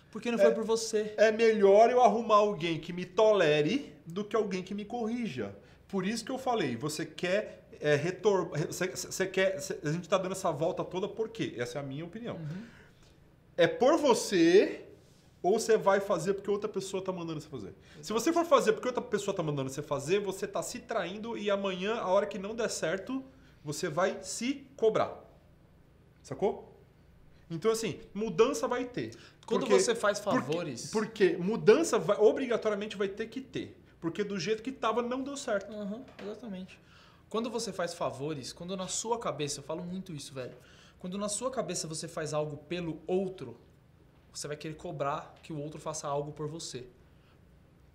Porque 0.10 0.32
não 0.32 0.40
foi 0.40 0.52
por 0.52 0.64
você. 0.64 1.14
É 1.18 1.32
melhor 1.32 1.92
eu 1.92 2.02
arrumar 2.02 2.38
alguém 2.38 2.80
que 2.80 2.92
me 2.92 3.06
tolere 3.06 3.94
do 4.08 4.26
que 4.26 4.36
alguém 4.36 4.64
que 4.64 4.74
me 4.74 4.86
corrija. 4.86 5.56
Por 5.88 6.04
isso 6.04 6.26
que 6.26 6.32
eu 6.32 6.40
falei, 6.40 6.76
você 6.76 7.06
quer 7.06 7.61
é, 7.82 7.96
retor... 7.96 8.52
Você, 8.70 9.26
quer... 9.28 9.58
A 9.84 9.92
gente 9.92 10.08
tá 10.08 10.18
dando 10.18 10.34
essa 10.34 10.52
volta 10.52 10.84
toda 10.84 11.08
por 11.08 11.30
quê? 11.30 11.54
Essa 11.58 11.80
é 11.80 11.82
a 11.82 11.84
minha 11.84 12.06
opinião. 12.06 12.40
É 13.58 13.68
por 13.68 13.98
você 13.98 14.86
ou 15.44 15.60
você 15.60 15.76
vai 15.78 16.00
fazer 16.00 16.36
porque 16.36 16.50
outra 16.52 16.70
pessoa 16.70 17.04
tá 17.04 17.12
mandando 17.12 17.42
você 17.42 17.50
fazer. 17.50 17.74
Se 18.02 18.14
você 18.14 18.32
for 18.32 18.46
fazer 18.46 18.74
porque 18.74 18.88
outra 18.88 19.02
pessoa 19.02 19.36
tá 19.36 19.42
mandando 19.44 19.70
você 19.70 19.82
fazer, 19.82 20.20
você 20.20 20.48
tá 20.48 20.62
se 20.62 20.80
traindo 20.80 21.38
e 21.38 21.50
amanhã, 21.50 21.96
a 21.96 22.08
hora 22.08 22.26
que 22.28 22.38
não 22.38 22.54
der 22.56 22.70
certo, 22.70 23.24
você 23.64 23.90
vai 23.90 24.20
se 24.22 24.68
cobrar. 24.78 25.20
Sacou? 26.22 26.70
Então, 27.50 27.72
assim, 27.72 28.00
mudança 28.14 28.68
vai 28.68 28.86
ter. 28.86 29.16
Quando 29.46 29.62
Porque- 29.62 29.80
você 29.80 29.94
faz 29.96 30.20
porque- 30.20 30.40
favores. 30.40 30.90
Porque, 30.92 31.36
mudança 31.38 32.00
vai- 32.00 32.18
obrigatoriamente 32.18 32.96
vai 32.96 33.08
ter 33.10 33.28
que 33.28 33.42
ter. 33.42 33.78
Porque 34.00 34.24
do 34.24 34.40
jeito 34.40 34.64
que 34.64 34.72
tava, 34.72 35.02
não 35.02 35.22
deu 35.22 35.36
certo. 35.36 35.72
Aham, 35.74 36.04
exatamente. 36.24 36.80
Quando 37.32 37.50
você 37.50 37.72
faz 37.72 37.94
favores, 37.94 38.52
quando 38.52 38.76
na 38.76 38.90
sua 38.90 39.18
cabeça, 39.18 39.62
eu 39.62 39.64
falo 39.64 39.86
muito 39.86 40.14
isso, 40.14 40.34
velho. 40.34 40.58
Quando 41.00 41.18
na 41.18 41.30
sua 41.30 41.50
cabeça 41.50 41.88
você 41.88 42.06
faz 42.06 42.34
algo 42.34 42.58
pelo 42.58 43.02
outro, 43.08 43.58
você 44.34 44.50
vai 44.50 44.58
querer 44.58 44.74
cobrar 44.74 45.34
que 45.42 45.54
o 45.54 45.58
outro 45.58 45.80
faça 45.80 46.10
algo 46.10 46.34
por 46.34 46.50
você. 46.50 46.86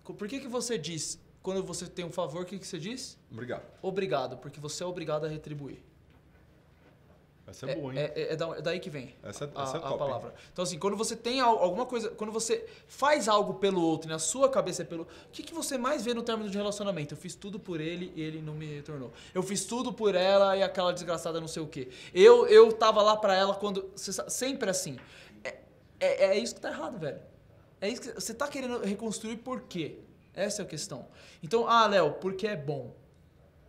Por 0.03 0.27
que, 0.27 0.39
que 0.39 0.47
você 0.47 0.75
diz, 0.75 1.21
quando 1.43 1.63
você 1.63 1.85
tem 1.85 2.03
um 2.03 2.11
favor, 2.11 2.41
o 2.41 2.45
que, 2.47 2.57
que 2.57 2.65
você 2.65 2.79
diz? 2.79 3.15
Obrigado. 3.31 3.63
Obrigado, 3.79 4.37
porque 4.37 4.59
você 4.59 4.81
é 4.81 4.87
obrigado 4.87 5.25
a 5.25 5.29
retribuir. 5.29 5.83
Essa 7.49 7.65
é, 7.69 7.75
boa, 7.75 7.93
hein? 7.93 7.99
É, 7.99 8.03
é- 8.03 8.21
é 8.29 8.33
é 8.33 8.61
daí 8.61 8.79
que 8.79 8.89
vem 8.89 9.15
Essa 9.23 9.45
é- 9.45 9.49
a, 9.55 9.63
essa 9.63 9.77
é 9.77 9.79
a 9.79 9.81
top, 9.81 9.93
hein? 9.93 9.97
palavra. 9.99 10.33
Então, 10.51 10.63
assim, 10.63 10.77
quando 10.77 10.97
você 10.97 11.15
tem 11.15 11.39
al- 11.39 11.57
alguma 11.59 11.85
coisa. 11.85 12.09
Quando 12.09 12.31
você 12.31 12.67
faz 12.87 13.29
algo 13.29 13.53
pelo 13.53 13.81
outro 13.81 14.09
e 14.09 14.11
na 14.11 14.19
sua 14.19 14.49
cabeça 14.49 14.81
é 14.81 14.85
pelo. 14.85 15.03
O 15.03 15.07
que, 15.31 15.41
que 15.43 15.53
você 15.53 15.77
mais 15.77 16.03
vê 16.03 16.13
no 16.13 16.21
término 16.21 16.49
de 16.49 16.57
relacionamento? 16.57 17.13
Eu 17.13 17.17
fiz 17.17 17.35
tudo 17.35 17.57
por 17.57 17.79
ele 17.79 18.11
e 18.15 18.21
ele 18.21 18.41
não 18.41 18.53
me 18.53 18.65
retornou. 18.65 19.13
Eu 19.33 19.41
fiz 19.41 19.63
tudo 19.65 19.93
por 19.93 20.13
ela 20.13 20.57
e 20.57 20.61
aquela 20.63 20.91
desgraçada 20.91 21.39
não 21.39 21.47
sei 21.47 21.63
o 21.63 21.67
quê. 21.67 21.87
Eu, 22.13 22.45
eu 22.47 22.71
tava 22.73 23.01
lá 23.01 23.15
pra 23.15 23.33
ela 23.33 23.55
quando. 23.55 23.91
sempre 23.95 24.69
assim. 24.69 24.97
É, 25.43 25.57
é, 25.99 26.25
é 26.25 26.37
isso 26.37 26.53
que 26.55 26.61
tá 26.61 26.69
errado, 26.69 26.99
velho. 26.99 27.21
É 27.79 27.87
isso 27.87 28.01
que. 28.01 28.11
Você 28.13 28.33
tá 28.33 28.47
querendo 28.47 28.79
reconstruir 28.83 29.37
por 29.37 29.61
quê? 29.61 29.99
Essa 30.33 30.61
é 30.61 30.65
a 30.65 30.67
questão. 30.67 31.07
Então, 31.41 31.67
ah, 31.67 31.87
Léo, 31.87 32.15
porque 32.15 32.45
é 32.45 32.55
bom. 32.57 32.93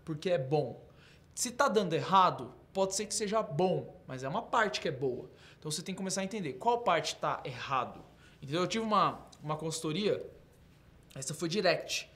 Porque 0.05 0.31
é 0.31 0.39
bom. 0.39 0.85
Se 1.35 1.51
tá 1.53 1.69
dando 1.69 1.93
errado, 1.95 2.53
pode 2.73 2.95
ser 2.95 3.07
que 3.07 3.15
seja 3.15 3.43
bom, 3.43 3.97
mas 4.07 4.23
é 4.23 4.29
uma 4.29 4.43
parte 4.43 4.81
que 4.81 4.89
é 4.89 4.93
boa. 4.93 5.29
Então 5.59 5.71
você 5.71 5.83
tem 5.83 5.95
que 5.95 5.99
começar 5.99 6.21
a 6.21 6.25
entender 6.25 6.55
qual 6.55 6.79
parte 6.79 7.17
tá 7.17 7.41
errado. 7.45 8.01
Entendeu? 8.41 8.63
Eu 8.63 8.67
tive 8.69 8.85
uma, 8.85 9.27
uma 9.43 9.57
consultoria, 9.57 10.25
essa 11.15 11.35
foi 11.35 11.49
direct. 11.49 12.09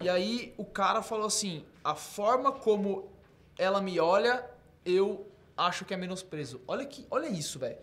E 0.00 0.08
aí 0.08 0.52
o 0.58 0.64
cara 0.64 1.02
falou 1.02 1.26
assim: 1.26 1.64
a 1.84 1.94
forma 1.94 2.50
como 2.52 3.08
ela 3.58 3.80
me 3.80 3.98
olha, 4.00 4.44
eu 4.84 5.26
acho 5.56 5.84
que 5.84 5.94
é 5.94 5.96
menosprezo. 5.96 6.60
Olha, 6.66 6.84
que, 6.84 7.06
olha 7.10 7.28
isso, 7.28 7.58
velho. 7.58 7.78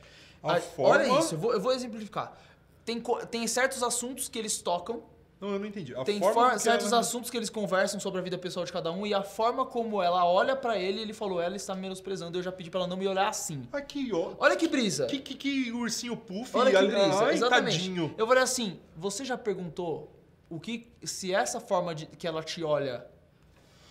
Forma- 0.59 0.95
Olha 0.95 1.19
isso, 1.19 1.35
eu 1.35 1.39
vou, 1.39 1.53
eu 1.53 1.59
vou 1.61 1.71
exemplificar. 1.71 2.37
Tem, 2.83 3.01
tem 3.31 3.47
certos 3.47 3.81
assuntos 3.81 4.27
que 4.27 4.37
eles 4.37 4.61
tocam 4.61 5.01
Não, 5.43 5.51
eu 5.51 5.59
não 5.59 5.65
entendi. 5.65 5.93
A 5.93 6.05
Tem 6.05 6.19
forma 6.19 6.57
certos 6.57 6.87
ela- 6.87 7.01
assuntos 7.01 7.29
que 7.29 7.35
eles 7.35 7.49
conversam 7.49 7.99
sobre 7.99 8.21
a 8.21 8.23
vida 8.23 8.37
pessoal 8.37 8.65
de 8.65 8.71
cada 8.71 8.89
um 8.93 9.05
e 9.05 9.13
a 9.13 9.23
forma 9.23 9.65
como 9.65 10.01
ela 10.01 10.25
olha 10.25 10.55
pra 10.55 10.77
ele, 10.79 11.01
ele 11.01 11.11
falou, 11.11 11.41
ela 11.41 11.57
está 11.57 11.75
me 11.75 11.81
menosprezando, 11.81 12.37
eu 12.37 12.41
já 12.41 12.49
pedi 12.49 12.69
pra 12.69 12.79
ela 12.79 12.87
não 12.87 12.95
me 12.95 13.05
olhar 13.05 13.27
assim. 13.27 13.67
Aqui, 13.73 14.09
ó. 14.13 14.35
Olha 14.39 14.55
que 14.55 14.69
brisa. 14.69 15.05
Que, 15.05 15.19
que, 15.19 15.35
que 15.35 15.69
ursinho 15.73 16.15
puff. 16.15 16.55
Olha 16.55 16.71
que 16.71 16.87
brisa, 16.87 17.25
Ai, 17.25 17.33
exatamente. 17.33 17.77
tadinho. 17.77 18.15
Eu 18.17 18.25
falei 18.25 18.41
assim, 18.41 18.79
você 18.95 19.25
já 19.25 19.37
perguntou 19.37 20.09
o 20.49 20.61
que 20.61 20.87
se 21.03 21.33
essa 21.33 21.59
forma 21.59 21.93
de 21.93 22.05
que 22.05 22.25
ela 22.25 22.41
te 22.41 22.63
olha, 22.63 23.05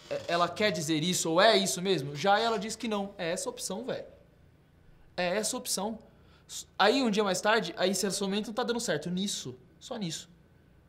é- 0.09 0.23
ela 0.29 0.49
quer 0.49 0.71
dizer 0.73 1.03
isso 1.05 1.31
ou 1.33 1.39
é 1.39 1.55
isso 1.59 1.83
mesmo? 1.83 2.17
Já 2.17 2.39
ela 2.39 2.59
disse 2.59 2.79
que 2.79 2.89
não. 2.89 3.13
É 3.19 3.31
essa 3.31 3.51
opção, 3.51 3.85
velho. 3.85 4.07
É 5.19 5.37
essa 5.37 5.55
opção. 5.55 5.99
Aí 6.79 7.03
um 7.03 7.11
dia 7.11 7.23
mais 7.23 7.43
tarde, 7.43 7.75
aí 7.77 7.91
esse 7.91 8.01
relacionamento 8.05 8.47
não 8.49 8.55
tá 8.55 8.63
dando 8.63 8.81
certo 8.81 9.11
nisso, 9.11 9.55
só 9.79 9.97
nisso. 9.99 10.32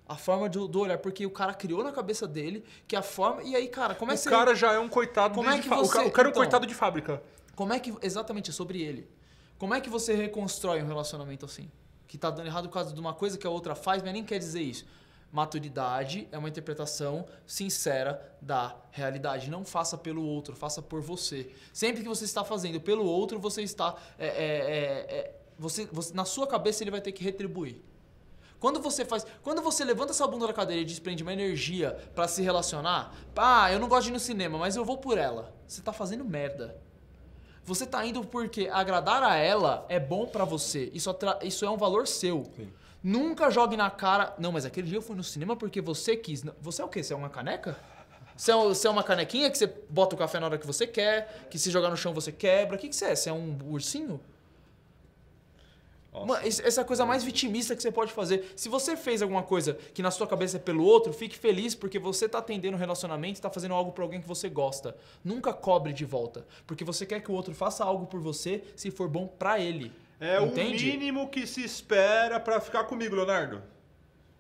A 0.08 0.16
forma 0.18 0.50
do, 0.50 0.68
do 0.68 0.80
olhar, 0.82 0.98
porque 0.98 1.26
o 1.26 1.32
cara 1.32 1.54
criou 1.54 1.84
na 1.84 1.92
cabeça 1.92 2.28
dele 2.28 2.63
que 2.88 2.96
a 2.96 3.02
forma. 3.02 3.42
E 3.44 3.56
aí, 3.56 3.68
cara, 3.70 3.96
como 3.96 4.12
é 4.12 4.16
que 4.16 4.20
O 4.20 4.24
você. 4.24 4.30
cara 4.30 4.54
já 4.54 4.74
é 4.74 4.80
um 4.80 4.89
coitado 4.89 5.34
Como 5.34 5.50
é 5.50 5.60
que 5.60 5.68
fa- 5.70 5.78
o 5.80 5.86
você- 5.86 5.94
ca- 5.94 6.06
O 6.06 6.12
cara 6.12 6.28
é 6.28 6.30
um 6.30 6.32
então- 6.32 6.42
coitado 6.44 6.68
de 6.68 6.74
fábrica. 6.76 7.24
Como 7.56 7.72
é 7.74 7.80
que. 7.80 7.94
Exatamente, 8.02 8.50
é 8.50 8.54
sobre 8.54 8.82
ele. 8.82 9.08
Como 9.58 9.74
é 9.74 9.80
que 9.80 9.89
você 9.89 10.13
reconstrói 10.13 10.82
um 10.84 10.88
relacionamento 10.88 11.46
assim? 11.46 11.72
Que 12.08 12.18
tá 12.18 12.30
dando 12.30 12.48
errado 12.48 12.68
por 12.68 12.74
causa 12.74 12.94
de 12.94 13.00
uma 13.00 13.13
coisa 13.13 13.38
que 13.38 13.48
a 13.48 13.50
outra 13.50 13.76
faz, 13.76 14.04
mas 14.04 14.12
nem 14.12 14.24
quer 14.24 14.39
dizer 14.39 14.62
isso. 14.62 14.86
Maturidade 15.32 16.28
é 16.32 16.38
uma 16.38 16.48
interpretação 16.48 17.26
sincera 17.48 18.22
da 18.42 18.76
realidade. 18.92 19.50
Não 19.50 19.66
faça 19.66 19.98
pelo 19.98 20.24
outro, 20.24 20.56
faça 20.56 20.82
por 20.82 21.02
você. 21.02 21.50
Sempre 21.74 22.04
que 22.04 22.08
você 22.10 22.24
está 22.26 22.44
fazendo 22.44 22.80
pelo 22.80 23.04
outro, 23.06 23.39
você 23.39 23.63
está. 23.63 23.96
é, 24.20 24.28
é, 24.28 24.30
é, 24.30 25.16
é, 25.18 25.36
você, 25.58 25.86
você- 25.92 26.13
na 26.13 26.24
sua 26.26 26.46
cabeça 26.46 26.84
ele 26.84 26.92
vai 26.92 27.02
ter 27.02 27.12
que 27.12 27.24
retribuir. 27.24 27.82
Quando 28.63 28.80
você 28.80 29.04
faz, 29.04 29.28
quando 29.41 29.62
você 29.62 29.84
levanta 29.84 30.13
essa 30.13 30.26
bunda 30.26 30.47
da 30.47 30.54
cadeira 30.54 30.82
e 30.82 30.86
desprende 30.86 31.21
uma 31.21 31.34
energia 31.34 31.97
pra 32.15 32.30
se 32.30 32.41
relacionar, 32.41 33.13
ah, 33.36 33.69
eu 33.69 33.78
não 33.78 33.89
gosto 33.89 34.04
de 34.04 34.12
ir 34.12 34.13
no 34.13 34.21
cinema, 34.21 34.58
mas 34.58 34.78
eu 34.78 34.86
vou 34.86 34.97
por 34.97 35.17
ela. 35.17 35.54
Você 35.67 35.82
tá 35.82 35.91
fazendo 35.91 36.23
merda. 36.23 36.73
Você 37.65 37.86
tá 37.86 38.06
indo 38.06 38.23
porque 38.23 38.69
agradar 38.71 39.21
a 39.21 39.36
ela 39.36 39.86
é 39.89 39.99
bom 39.99 40.26
pra 40.26 40.45
você. 40.45 40.89
Isso, 40.93 41.13
isso 41.41 41.65
é 41.65 41.69
um 41.69 41.76
valor 41.76 42.08
seu. 42.08 42.49
Nunca 43.04 43.49
jogue 43.49 43.76
na 43.76 43.91
cara. 43.91 44.34
Não, 44.39 44.54
mas 44.54 44.63
aquele 44.63 44.88
dia 44.88 44.97
eu 44.97 45.02
fui 45.02 45.17
no 45.17 45.26
cinema 45.26 45.58
porque 45.58 45.82
você 45.82 46.15
quis. 46.15 46.41
Você 46.62 46.82
é 46.82 46.86
o 46.86 46.88
quê? 46.88 47.04
Você 47.04 47.12
é 47.12 47.17
uma 47.17 47.30
caneca? 47.30 47.78
Você 48.38 48.49
é, 48.49 48.56
você 48.56 48.88
é 48.88 48.89
uma 48.89 49.04
canequinha 49.04 49.52
que 49.52 49.58
você 49.58 49.67
bota 49.89 50.15
o 50.15 50.17
café 50.17 50.39
na 50.39 50.45
hora 50.45 50.58
que 50.58 50.65
você 50.65 50.88
quer, 50.88 51.47
que 51.49 51.60
se 51.60 51.69
jogar 51.69 51.89
no 51.89 51.97
chão 51.97 52.13
você 52.13 52.32
quebra. 52.32 52.78
O 52.78 52.80
que, 52.80 52.88
que 52.88 52.95
você 52.95 53.08
é? 53.08 53.13
Você 53.17 53.30
é 53.30 53.34
um 53.34 53.58
ursinho? 53.65 54.21
Mano, 56.13 56.36
essa 56.45 56.82
é 56.82 56.84
a 56.84 56.86
coisa 56.86 57.06
mais 57.06 57.23
vitimista 57.23 57.76
que 57.76 57.82
você 57.82 57.91
pode 57.91 58.13
fazer. 58.13 58.54
Se 58.56 58.69
você 58.69 58.95
fez 58.95 59.21
alguma 59.21 59.43
coisa 59.43 59.73
que 59.93 60.02
na 60.02 60.12
sua 60.12 60.28
cabeça 60.28 60.58
é 60.58 60.60
pelo 60.60 60.84
outro, 60.84 61.12
fique 61.12 61.38
feliz 61.38 61.73
porque 61.73 61.97
você 61.97 62.30
tá 62.30 62.38
atendendo 62.38 62.78
o 62.78 62.80
relacionamento 62.80 63.39
e 63.39 63.41
tá 63.41 63.49
fazendo 63.49 63.73
algo 63.73 63.91
pra 63.91 64.04
alguém 64.04 64.21
que 64.21 64.28
você 64.28 64.47
gosta. 64.47 64.95
Nunca 65.23 65.52
cobre 65.52 65.91
de 65.91 66.06
volta, 66.06 66.45
porque 66.67 66.84
você 66.84 67.06
quer 67.06 67.21
que 67.21 67.32
o 67.32 67.34
outro 67.34 67.54
faça 67.54 67.84
algo 67.84 68.06
por 68.06 68.19
você 68.19 68.63
se 68.76 68.91
for 68.91 69.10
bom 69.10 69.28
pra 69.28 69.60
ele. 69.60 69.91
É 70.19 70.41
Entende? 70.41 70.89
o 70.89 70.93
mínimo 70.93 71.30
que 71.30 71.47
se 71.47 71.63
espera 71.63 72.39
pra 72.39 72.62
ficar 72.62 72.84
comigo, 72.86 73.15
Leonardo. 73.15 73.62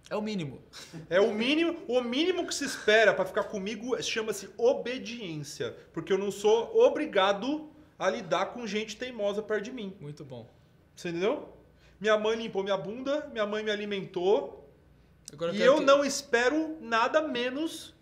É 0.09 0.15
o 0.15 0.21
mínimo. 0.21 0.61
É 1.09 1.19
o 1.19 1.33
mínimo, 1.33 1.77
o 1.87 2.01
mínimo 2.01 2.45
que 2.45 2.53
se 2.53 2.65
espera 2.65 3.13
pra 3.13 3.25
ficar 3.25 3.45
comigo 3.45 3.99
chama-se 4.01 4.49
obediência, 4.57 5.75
porque 5.91 6.13
eu 6.13 6.17
não 6.17 6.29
sou 6.29 6.77
obrigado 6.85 7.69
a 7.97 8.09
lidar 8.09 8.47
com 8.47 8.67
gente 8.67 8.95
teimosa 8.95 9.41
perto 9.41 9.63
de 9.63 9.71
mim. 9.71 9.95
Muito 9.99 10.23
bom. 10.23 10.47
Você 10.95 11.09
entendeu? 11.09 11.49
Minha 11.99 12.17
mãe 12.17 12.35
limpou 12.35 12.63
minha 12.63 12.77
bunda, 12.77 13.27
minha 13.31 13.45
mãe 13.45 13.63
me 13.63 13.71
alimentou, 13.71 14.69
Agora 15.31 15.53
e 15.55 15.61
eu 15.61 15.75
que- 15.77 15.83
não 15.85 16.03
espero 16.03 16.77
nada 16.81 17.21
menos 17.21 17.93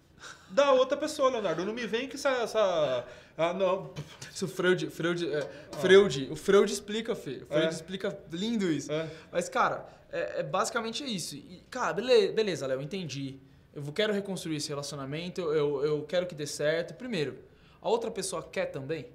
da 0.50 0.72
outra 0.72 0.98
pessoa, 0.98 1.30
Leonardo. 1.30 1.64
Não 1.66 1.74
me 1.74 1.86
vem 1.88 2.08
que 2.08 2.16
essa. 2.16 2.30
essa 2.30 3.06
ah, 3.38 3.54
não. 3.54 3.94
Isso, 4.34 4.48
Freud, 4.48 4.90
Freud, 4.90 5.32
é, 5.34 5.42
Freud, 5.80 6.28
o 6.32 6.36
Freud 6.36 6.72
explica, 6.72 7.16
Fê. 7.16 7.42
O 7.44 7.46
Freud 7.48 7.66
É. 7.66 7.70
explica 7.70 8.18
lindo 8.32 8.70
isso. 8.72 8.92
É. 8.92 9.10
Mas, 9.32 9.48
cara, 9.48 9.86
é, 10.12 10.40
é 10.40 10.44
basicamente 10.44 11.04
isso. 11.04 11.36
E, 11.36 11.64
cara, 11.70 11.94
bele- 11.94 12.32
beleza, 12.34 12.68
Léo, 12.68 12.82
entendi. 12.82 13.40
Eu 13.74 13.84
quero 13.94 14.12
reconstruir 14.12 14.58
esse 14.58 14.68
relacionamento, 14.68 15.40
eu, 15.42 15.86
eu 15.86 16.04
quero 16.04 16.26
que 16.28 16.36
dê 16.36 16.46
certo. 16.46 16.94
Primeiro, 16.96 17.38
a 17.82 17.88
outra 17.88 18.12
pessoa 18.12 18.44
quer 18.44 18.66
também? 18.66 19.08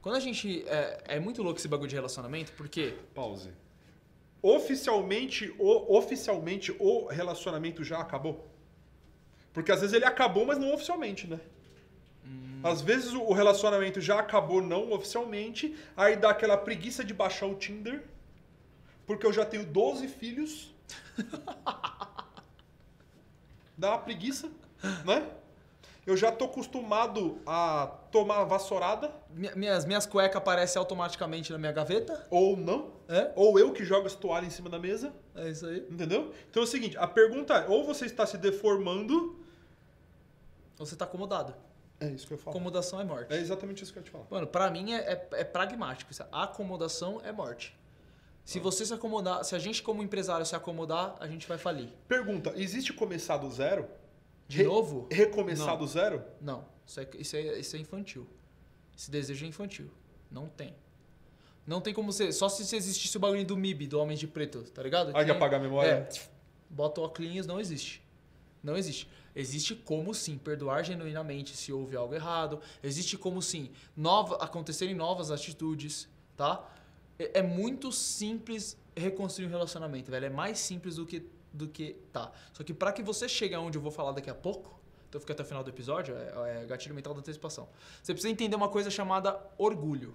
Quando 0.00 0.14
a 0.16 0.20
gente. 0.20 0.64
É, 0.68 1.02
é 1.16 1.20
muito 1.20 1.42
louco 1.42 1.58
esse 1.58 1.66
bagulho 1.66 1.88
de 1.88 1.94
relacionamento, 1.96 2.52
porque. 2.52 2.94
Pause. 3.14 3.50
Oficialmente, 4.46 5.54
o, 5.58 5.96
oficialmente, 5.96 6.70
o 6.78 7.06
relacionamento 7.06 7.82
já 7.82 7.98
acabou? 7.98 8.46
Porque 9.54 9.72
às 9.72 9.80
vezes 9.80 9.94
ele 9.94 10.04
acabou, 10.04 10.44
mas 10.44 10.58
não 10.58 10.74
oficialmente, 10.74 11.26
né? 11.26 11.40
Às 12.62 12.82
vezes 12.82 13.14
o 13.14 13.22
o 13.22 13.32
relacionamento 13.32 14.02
já 14.02 14.20
acabou 14.20 14.60
não 14.60 14.92
oficialmente, 14.92 15.74
aí 15.96 16.14
dá 16.14 16.28
aquela 16.28 16.58
preguiça 16.58 17.02
de 17.02 17.14
baixar 17.14 17.46
o 17.46 17.54
Tinder, 17.54 18.04
porque 19.06 19.26
eu 19.26 19.32
já 19.32 19.46
tenho 19.46 19.64
12 19.64 20.08
filhos. 20.08 20.74
dá 23.78 23.92
uma 23.92 23.98
preguiça, 23.98 24.50
né? 25.06 25.26
Eu 26.06 26.16
já 26.16 26.30
tô 26.30 26.44
acostumado 26.44 27.38
a 27.46 27.86
tomar 28.12 28.44
vassourada, 28.44 29.10
mi- 29.30 29.50
Minhas, 29.56 29.86
minhas 29.86 30.04
cuecas 30.04 30.36
aparecem 30.36 30.78
automaticamente 30.78 31.50
na 31.50 31.56
minha 31.58 31.72
gaveta. 31.72 32.26
ou 32.30 32.56
não. 32.56 32.92
É? 33.08 33.32
Ou 33.34 33.58
eu 33.58 33.72
que 33.72 33.84
jogo 33.84 34.06
as 34.06 34.14
toalhas 34.14 34.48
em 34.52 34.56
cima 34.56 34.68
da 34.68 34.78
mesa. 34.78 35.12
É 35.34 35.48
isso 35.48 35.64
aí. 35.66 35.78
Entendeu? 35.90 36.32
Então 36.50 36.62
é 36.62 36.64
o 36.64 36.68
seguinte, 36.68 36.96
a 36.98 37.06
pergunta 37.06 37.54
é, 37.54 37.68
ou 37.68 37.84
você 37.84 38.04
está 38.06 38.26
se 38.26 38.36
deformando... 38.36 39.38
Você 40.76 40.94
tá 40.96 41.04
acomodado. 41.04 41.54
É 42.00 42.08
isso 42.08 42.26
que 42.26 42.34
eu 42.34 42.38
falo. 42.38 42.56
Acomodação 42.56 43.00
é 43.00 43.04
morte. 43.04 43.32
É 43.32 43.38
exatamente 43.38 43.82
isso 43.82 43.92
que 43.92 43.98
eu 43.98 44.02
te 44.02 44.10
falar. 44.10 44.26
Mano, 44.28 44.46
pra 44.46 44.70
mim 44.70 44.92
é, 44.92 44.98
é, 45.12 45.28
é 45.40 45.44
pragmático. 45.44 46.10
Isso. 46.10 46.22
A 46.32 46.42
acomodação 46.44 47.20
é 47.24 47.30
morte. 47.32 47.74
Se 48.44 48.58
você 48.58 48.84
se 48.84 48.92
acomodar, 48.92 49.42
se 49.44 49.54
a 49.54 49.58
gente 49.58 49.82
como 49.82 50.02
empresário 50.02 50.44
se 50.44 50.54
acomodar, 50.54 51.16
a 51.20 51.26
gente 51.26 51.46
vai 51.48 51.56
falir. 51.56 51.88
Pergunta, 52.08 52.52
existe 52.56 52.92
começar 52.92 53.38
do 53.38 53.50
zero? 53.50 53.88
De 54.48 54.58
Re- 54.58 54.64
novo? 54.64 55.08
Recomeçar 55.10 55.66
Não. 55.68 55.76
do 55.78 55.86
zero? 55.86 56.22
Não. 56.40 56.64
Isso 56.86 57.00
é, 57.00 57.08
isso, 57.18 57.36
é, 57.36 57.58
isso 57.58 57.76
é 57.76 57.78
infantil. 57.78 58.26
Esse 58.96 59.10
desejo 59.10 59.44
é 59.44 59.48
infantil. 59.48 59.90
Não 60.30 60.46
tem. 60.48 60.74
Não 61.66 61.80
tem 61.80 61.94
como 61.94 62.12
ser. 62.12 62.32
Só 62.32 62.48
se 62.48 62.62
existisse 62.76 63.16
o 63.16 63.20
bagulho 63.20 63.44
do 63.44 63.56
MIB, 63.56 63.86
do 63.86 63.98
Homem 63.98 64.16
de 64.16 64.26
Preto, 64.26 64.62
tá 64.70 64.82
ligado? 64.82 65.12
Ai, 65.14 65.24
que 65.24 65.30
Que- 65.30 65.36
apagar 65.36 65.58
a 65.58 65.62
memória. 65.62 65.90
É. 65.90 66.08
Bota 66.68 67.00
o 67.00 67.04
óculos, 67.04 67.46
não 67.46 67.58
existe. 67.58 68.02
Não 68.62 68.76
existe. 68.76 69.08
Existe 69.34 69.74
como 69.74 70.14
sim 70.14 70.36
perdoar 70.38 70.84
genuinamente 70.84 71.56
se 71.56 71.72
houve 71.72 71.96
algo 71.96 72.14
errado. 72.14 72.60
Existe 72.82 73.16
como 73.18 73.40
sim 73.42 73.70
nova, 73.96 74.36
acontecerem 74.36 74.94
novas 74.94 75.30
atitudes, 75.30 76.08
tá? 76.36 76.70
É, 77.18 77.38
é 77.40 77.42
muito 77.42 77.90
simples 77.92 78.76
reconstruir 78.96 79.46
um 79.46 79.50
relacionamento, 79.50 80.10
velho. 80.10 80.26
É 80.26 80.30
mais 80.30 80.58
simples 80.58 80.96
do 80.96 81.06
que 81.06 81.20
do 81.54 81.68
que 81.68 81.96
tá. 82.12 82.32
Só 82.52 82.64
que 82.64 82.74
para 82.74 82.92
que 82.92 83.02
você 83.02 83.28
chegue 83.28 83.54
aonde 83.54 83.78
eu 83.78 83.82
vou 83.82 83.92
falar 83.92 84.12
daqui 84.12 84.28
a 84.28 84.34
pouco, 84.34 84.78
então 85.08 85.20
fica 85.20 85.32
até 85.32 85.44
o 85.44 85.46
final 85.46 85.62
do 85.62 85.70
episódio, 85.70 86.14
é, 86.16 86.62
é 86.62 86.66
gatilho 86.66 86.94
mental 86.94 87.14
da 87.14 87.20
antecipação. 87.20 87.68
Você 88.02 88.12
precisa 88.12 88.32
entender 88.32 88.56
uma 88.56 88.68
coisa 88.68 88.90
chamada 88.90 89.40
orgulho. 89.56 90.14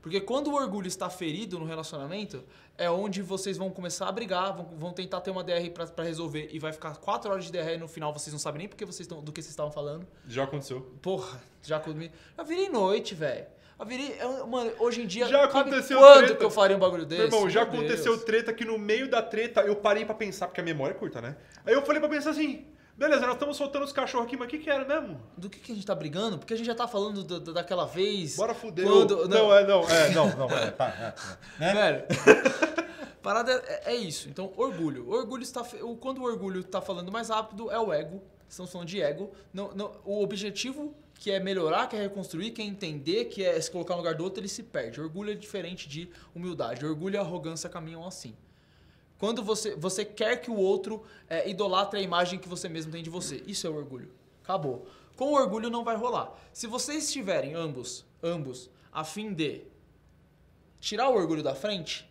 Porque 0.00 0.20
quando 0.20 0.48
o 0.48 0.54
orgulho 0.54 0.86
está 0.86 1.10
ferido 1.10 1.58
no 1.58 1.66
relacionamento, 1.66 2.44
é 2.78 2.88
onde 2.88 3.20
vocês 3.20 3.56
vão 3.56 3.70
começar 3.70 4.08
a 4.08 4.12
brigar, 4.12 4.56
vão, 4.56 4.64
vão 4.76 4.92
tentar 4.92 5.20
ter 5.20 5.30
uma 5.30 5.42
DR 5.42 5.68
pra, 5.74 5.86
pra 5.86 6.04
resolver 6.04 6.48
e 6.52 6.58
vai 6.58 6.72
ficar 6.72 6.96
quatro 6.96 7.30
horas 7.30 7.44
de 7.44 7.52
DR 7.52 7.74
e 7.74 7.76
no 7.76 7.88
final 7.88 8.12
vocês 8.12 8.32
não 8.32 8.38
sabem 8.38 8.60
nem 8.60 8.68
porque 8.68 8.84
vocês 8.84 9.06
tão, 9.06 9.22
do 9.22 9.32
que 9.32 9.42
vocês 9.42 9.50
estavam 9.50 9.72
falando. 9.72 10.06
Já 10.28 10.44
aconteceu. 10.44 10.80
Porra, 11.02 11.42
já 11.62 11.80
comi. 11.80 12.10
Já 12.36 12.42
virei 12.44 12.68
noite, 12.68 13.14
velho. 13.14 13.46
Eu- 13.78 14.46
Mano, 14.46 14.72
hoje 14.78 15.02
em 15.02 15.06
dia. 15.06 15.26
Já 15.26 15.44
aconteceu 15.44 15.98
Quando 15.98 16.18
treta. 16.18 16.34
que 16.36 16.44
eu 16.44 16.50
faria 16.50 16.76
um 16.76 16.80
bagulho 16.80 17.04
desse? 17.04 17.22
Meu 17.22 17.26
irmão, 17.38 17.50
já 17.50 17.64
Meu 17.64 17.74
aconteceu 17.74 18.12
Deus. 18.12 18.24
treta 18.24 18.52
que 18.52 18.64
no 18.64 18.78
meio 18.78 19.10
da 19.10 19.20
treta 19.22 19.60
eu 19.60 19.76
parei 19.76 20.04
pra 20.04 20.14
pensar, 20.14 20.46
porque 20.46 20.60
a 20.60 20.64
memória 20.64 20.94
é 20.94 20.96
curta, 20.96 21.20
né? 21.20 21.36
Aí 21.64 21.74
eu 21.74 21.82
falei 21.82 22.00
pra 22.00 22.08
pensar 22.08 22.30
assim, 22.30 22.64
beleza, 22.96 23.20
nós 23.26 23.34
estamos 23.34 23.54
soltando 23.56 23.84
os 23.84 23.92
cachorros 23.92 24.26
aqui, 24.26 24.36
mas 24.36 24.46
o 24.46 24.50
que 24.50 24.58
que 24.60 24.70
era 24.70 24.84
mesmo? 24.86 25.20
Do 25.36 25.50
que, 25.50 25.58
que 25.60 25.72
a 25.72 25.74
gente 25.74 25.86
tá 25.86 25.94
brigando? 25.94 26.38
Porque 26.38 26.54
a 26.54 26.56
gente 26.56 26.66
já 26.66 26.74
tá 26.74 26.88
falando 26.88 27.22
do- 27.22 27.38
do- 27.38 27.52
daquela 27.52 27.84
vez. 27.84 28.34
Bora 28.36 28.54
fuder. 28.54 28.86
Quando, 28.86 29.28
não, 29.28 29.54
é, 29.54 29.66
não, 29.66 29.82
é, 29.88 30.08
não, 30.10 30.36
não, 30.36 30.50
é, 30.50 30.70
tá, 30.70 31.14
é, 31.60 31.64
é. 31.68 31.72
Velho. 31.74 32.04
Parada 33.22 33.52
é, 33.66 33.92
é 33.92 33.94
isso. 33.94 34.28
Então, 34.28 34.52
orgulho. 34.56 35.06
O 35.08 35.12
orgulho 35.12 35.42
está. 35.42 35.62
Quando 36.00 36.18
o 36.18 36.22
orgulho 36.24 36.60
está 36.60 36.80
falando 36.80 37.10
mais 37.10 37.28
rápido, 37.28 37.70
é 37.70 37.78
o 37.78 37.92
ego. 37.92 38.22
Estamos 38.48 38.70
falando 38.72 38.86
de 38.88 39.02
ego. 39.02 39.32
Não, 39.52 39.72
não, 39.74 39.92
o 40.04 40.22
objetivo, 40.22 40.94
que 41.18 41.30
é 41.30 41.40
melhorar, 41.40 41.88
que 41.88 41.96
é 41.96 42.02
reconstruir, 42.02 42.50
que 42.50 42.62
é 42.62 42.64
entender, 42.64 43.26
que 43.26 43.42
é 43.42 43.60
se 43.60 43.70
colocar 43.70 43.94
no 43.94 44.00
lugar 44.00 44.14
do 44.14 44.24
outro, 44.24 44.40
ele 44.40 44.48
se 44.48 44.62
perde. 44.62 45.00
Orgulho 45.00 45.32
é 45.32 45.34
diferente 45.34 45.88
de 45.88 46.08
humildade. 46.34 46.84
Orgulho 46.84 47.14
e 47.14 47.18
arrogância 47.18 47.68
caminham 47.68 48.06
assim. 48.06 48.36
Quando 49.18 49.42
você, 49.42 49.74
você 49.74 50.04
quer 50.04 50.36
que 50.36 50.50
o 50.50 50.56
outro 50.56 51.02
é, 51.28 51.48
idolatre 51.48 51.98
a 51.98 52.02
imagem 52.02 52.38
que 52.38 52.48
você 52.48 52.68
mesmo 52.68 52.92
tem 52.92 53.02
de 53.02 53.10
você. 53.10 53.42
Isso 53.46 53.66
é 53.66 53.70
o 53.70 53.74
orgulho. 53.74 54.12
Acabou. 54.42 54.86
Com 55.16 55.32
o 55.32 55.34
orgulho 55.34 55.70
não 55.70 55.82
vai 55.82 55.96
rolar. 55.96 56.38
Se 56.52 56.66
vocês 56.66 57.04
estiverem 57.04 57.54
ambos, 57.54 58.04
ambos, 58.22 58.70
a 58.92 59.02
fim 59.02 59.32
de 59.32 59.62
tirar 60.78 61.08
o 61.08 61.14
orgulho 61.14 61.42
da 61.42 61.54
frente, 61.54 62.08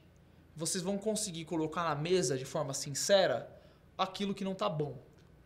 vocês 0.56 0.84
vão 0.84 0.98
conseguir 0.98 1.46
colocar 1.46 1.84
na 1.84 1.96
mesa 1.96 2.38
de 2.38 2.46
forma 2.46 2.74
sincera 2.74 3.50
aquilo 3.96 4.34
que 4.34 4.44
não 4.44 4.56
tá 4.56 4.68
bom. 4.68 4.98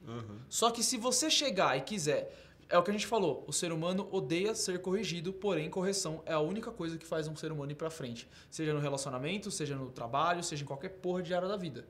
Aham. 0.07 0.39
Só 0.47 0.71
que 0.71 0.81
se 0.81 0.97
você 0.97 1.29
chegar 1.29 1.77
e 1.77 1.81
quiser, 1.81 2.33
é 2.69 2.77
o 2.77 2.83
que 2.83 2.91
a 2.91 2.93
gente 2.93 3.07
falou, 3.07 3.43
o 3.47 3.51
ser 3.51 3.71
humano 3.71 4.07
odeia 4.11 4.53
ser 4.53 4.79
corrigido, 4.79 5.33
porém 5.33 5.69
correção 5.69 6.21
é 6.25 6.33
a 6.33 6.39
única 6.39 6.71
coisa 6.71 6.97
que 6.97 7.05
faz 7.05 7.27
um 7.27 7.35
ser 7.35 7.51
humano 7.51 7.71
ir 7.71 7.75
pra 7.75 7.89
frente, 7.89 8.29
seja 8.49 8.73
no 8.73 8.79
relacionamento, 8.79 9.49
seja 9.49 9.75
no 9.75 9.89
trabalho, 9.89 10.43
seja 10.43 10.63
em 10.63 10.67
qualquer 10.67 10.89
porra 10.89 11.23
de 11.23 11.33
área 11.33 11.47
da 11.47 11.57
vida. 11.57 11.87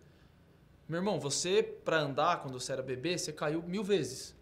Meu 0.87 0.99
irmão, 0.99 1.19
você 1.19 1.61
pra 1.61 1.99
andar 1.99 2.41
quando 2.41 2.59
você 2.59 2.71
era 2.71 2.81
bebê, 2.81 3.17
você 3.17 3.31
caiu 3.33 3.61
mil 3.61 3.83
vezes. 3.83 4.35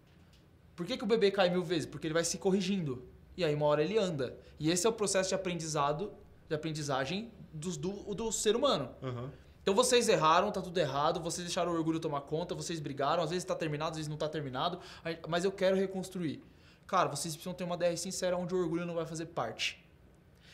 Por 0.76 0.86
que, 0.86 0.96
que 0.96 1.04
o 1.04 1.08
bebê 1.08 1.32
cai 1.32 1.50
mil 1.50 1.64
vezes? 1.64 1.88
Porque 1.88 2.06
ele 2.06 2.14
vai 2.14 2.24
se 2.24 2.38
corrigindo. 2.38 3.04
E 3.36 3.44
aí 3.44 3.54
uma 3.54 3.66
hora 3.66 3.84
ele 3.84 3.98
anda. 3.98 4.38
E 4.60 4.70
esse 4.70 4.86
é 4.86 4.90
o 4.90 4.94
processo 4.94 5.30
de 5.30 5.36
aprendizado, 5.36 6.14
de 6.48 6.56
aprendizagem 6.56 7.32
do, 7.52 8.14
do 8.14 8.32
ser 8.32 8.56
humano. 8.56 8.96
Aham. 9.02 9.32
Então 9.68 9.76
vocês 9.76 10.08
erraram, 10.08 10.50
tá 10.50 10.62
tudo 10.62 10.78
errado, 10.78 11.20
vocês 11.20 11.46
deixaram 11.46 11.74
o 11.74 11.76
orgulho 11.76 12.00
tomar 12.00 12.22
conta, 12.22 12.56
vocês 12.56 12.80
brigaram, 12.80 13.22
às 13.22 13.32
vezes 13.32 13.44
tá 13.44 13.54
terminado, 13.54 13.92
às 13.92 13.98
vezes 13.98 14.08
não 14.08 14.16
tá 14.16 14.30
terminado, 14.30 14.80
mas 15.28 15.44
eu 15.44 15.52
quero 15.52 15.76
reconstruir. 15.76 16.42
Cara, 16.88 17.10
vocês 17.10 17.34
precisam 17.34 17.54
ter 17.54 17.66
uma 17.66 17.76
DR 17.76 17.98
sincera 17.98 18.38
onde 18.38 18.56
o 18.56 18.58
orgulho 18.58 18.86
não 18.86 18.96
vai 18.96 19.06
fazer 19.06 19.26
parte. 19.26 19.86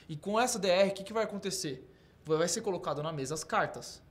E 0.10 0.18
com 0.18 0.40
essa 0.40 0.58
DR, 0.58 0.88
o 0.88 0.92
que, 0.96 1.04
que 1.04 1.14
vai 1.14 1.26
acontecer? 1.26 1.88
Vai 2.26 2.48
ser 2.48 2.62
colocado 2.62 3.04
na 3.04 3.14
mesa 3.14 3.36
as 3.36 3.44
cartas. 3.44 4.02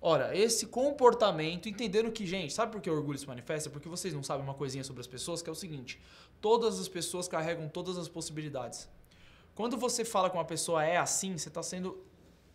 Ora, 0.00 0.38
esse 0.38 0.66
comportamento, 0.66 1.68
entendendo 1.68 2.12
que, 2.12 2.24
gente, 2.24 2.52
sabe 2.52 2.70
por 2.70 2.80
que 2.80 2.88
o 2.88 2.94
orgulho 2.94 3.18
se 3.18 3.26
manifesta? 3.26 3.68
Porque 3.68 3.88
vocês 3.88 4.14
não 4.14 4.22
sabem 4.22 4.44
uma 4.44 4.54
coisinha 4.54 4.84
sobre 4.84 5.00
as 5.00 5.08
pessoas, 5.08 5.42
que 5.42 5.50
é 5.50 5.52
o 5.52 5.56
seguinte: 5.56 6.00
todas 6.40 6.78
as 6.78 6.86
pessoas 6.86 7.26
carregam 7.26 7.68
todas 7.68 7.98
as 7.98 8.06
possibilidades. 8.06 8.88
Quando 9.52 9.76
você 9.76 10.04
fala 10.04 10.30
que 10.30 10.36
uma 10.36 10.44
pessoa 10.44 10.84
é 10.84 10.96
assim, 10.96 11.36
você 11.36 11.48
está 11.48 11.60
sendo 11.60 11.98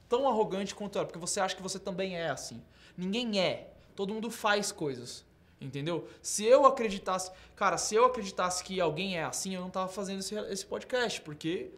tão 0.10 0.28
arrogante 0.28 0.76
quanto 0.76 0.98
ela, 0.98 1.06
porque 1.06 1.20
você 1.20 1.40
acha 1.40 1.56
que 1.56 1.62
você 1.62 1.80
também 1.80 2.18
é 2.18 2.30
assim. 2.30 2.62
Ninguém 2.98 3.40
é. 3.40 3.72
Todo 3.96 4.14
mundo 4.14 4.30
faz 4.32 4.72
coisas. 4.72 5.24
Entendeu? 5.62 6.08
Se 6.22 6.46
eu 6.46 6.66
acreditasse. 6.66 7.32
Cara, 7.56 7.78
se 7.78 7.94
eu 7.94 8.06
acreditasse 8.06 8.64
que 8.64 8.80
alguém 8.80 9.18
é 9.18 9.24
assim, 9.24 9.54
eu 9.54 9.62
não 9.62 9.70
tava 9.70 9.90
fazendo 9.90 10.20
esse, 10.20 10.34
esse 10.36 10.66
podcast, 10.66 11.22
porque 11.22 11.72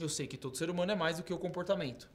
eu 0.00 0.08
sei 0.08 0.26
que 0.26 0.36
todo 0.36 0.56
ser 0.56 0.70
humano 0.70 0.92
é 0.92 0.94
mais 0.94 1.18
do 1.18 1.22
que 1.22 1.32
o 1.32 1.38
comportamento. 1.38 2.10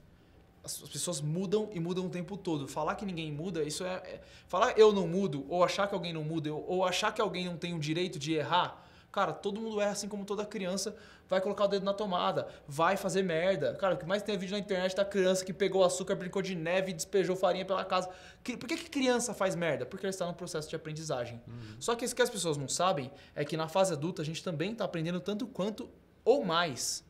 As, 0.64 0.82
as 0.82 0.90
pessoas 0.90 1.22
mudam 1.22 1.70
e 1.74 1.80
mudam 1.80 2.08
o 2.08 2.10
tempo 2.10 2.36
todo. 2.36 2.68
Falar 2.68 2.96
que 2.96 3.06
ninguém 3.06 3.32
muda, 3.32 3.64
isso 3.64 3.84
é, 3.84 3.94
é- 3.98 4.22
Falar 4.48 4.78
eu 4.78 4.92
não 4.92 5.08
mudo, 5.08 5.46
ou 5.48 5.64
achar 5.64 5.88
que 5.88 5.94
alguém 5.94 6.12
não 6.12 6.24
muda, 6.24 6.52
ou, 6.54 6.66
ou 6.68 6.86
achar 6.86 7.14
que 7.14 7.22
alguém 7.22 7.46
não 7.46 7.56
tem 7.56 7.74
o 7.76 7.80
direito 7.80 8.18
de 8.18 8.34
errar. 8.34 8.84
Cara, 9.12 9.34
todo 9.34 9.60
mundo 9.60 9.82
erra 9.82 9.92
assim 9.92 10.08
como 10.08 10.24
toda 10.26 10.46
criança. 10.46 10.96
Vai 11.30 11.40
colocar 11.40 11.66
o 11.66 11.68
dedo 11.68 11.86
na 11.86 11.94
tomada, 11.94 12.48
vai 12.68 12.98
fazer 12.98 13.24
merda. 13.24 13.74
Cara, 13.76 13.96
o 13.96 13.98
que 13.98 14.06
mais 14.06 14.22
tem 14.22 14.36
é 14.36 14.38
vídeo 14.38 14.54
na 14.54 14.60
internet 14.60 14.96
da 14.96 15.06
criança 15.06 15.46
que 15.46 15.54
pegou 15.54 15.84
açúcar, 15.84 16.16
brincou 16.16 16.42
de 16.42 16.56
neve 16.56 16.92
e 16.92 16.94
despejou 16.94 17.36
farinha 17.36 17.66
pela 17.66 17.86
casa. 17.86 18.10
Por 18.44 18.68
que, 18.68 18.76
que 18.76 18.90
criança 18.90 19.34
faz 19.34 19.56
merda? 19.56 19.86
Porque 19.86 20.06
ela 20.06 20.10
está 20.10 20.26
no 20.26 20.34
processo 20.34 20.70
de 20.70 20.76
aprendizagem. 20.76 21.42
Só 21.80 21.96
que 21.96 22.04
isso 22.04 22.16
que 22.16 22.22
as 22.22 22.30
pessoas 22.30 22.58
não 22.58 22.68
sabem 22.68 23.12
é 23.34 23.46
que 23.46 23.56
na 23.56 23.70
fase 23.70 23.94
adulta 23.94 24.22
a 24.22 24.26
gente 24.26 24.44
também 24.44 24.74
está 24.74 24.84
aprendendo 24.84 25.20
tanto 25.22 25.48
quanto 25.48 25.90
ou 26.26 26.44
mais. 26.44 27.04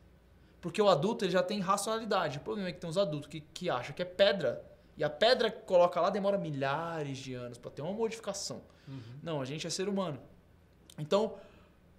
Porque 0.60 0.80
o 0.80 0.88
adulto 0.88 1.24
ele 1.24 1.32
já 1.32 1.42
tem 1.42 1.58
racionalidade. 1.58 2.38
O 2.38 2.42
problema 2.42 2.68
é 2.68 2.72
que 2.72 2.78
tem 2.78 2.88
os 2.88 2.96
adultos 2.96 3.28
que, 3.28 3.40
que 3.40 3.68
acham 3.68 3.92
que 3.92 4.02
é 4.02 4.04
pedra. 4.04 4.64
E 4.96 5.02
a 5.02 5.10
pedra 5.10 5.50
que 5.50 5.62
coloca 5.62 6.00
lá 6.00 6.10
demora 6.10 6.38
milhares 6.38 7.18
de 7.18 7.34
anos 7.34 7.58
para 7.58 7.72
ter 7.72 7.82
uma 7.82 7.92
modificação. 7.92 8.62
Não, 9.20 9.40
a 9.40 9.44
gente 9.44 9.66
é 9.66 9.70
ser 9.70 9.88
humano. 9.88 10.20
Então, 10.98 11.34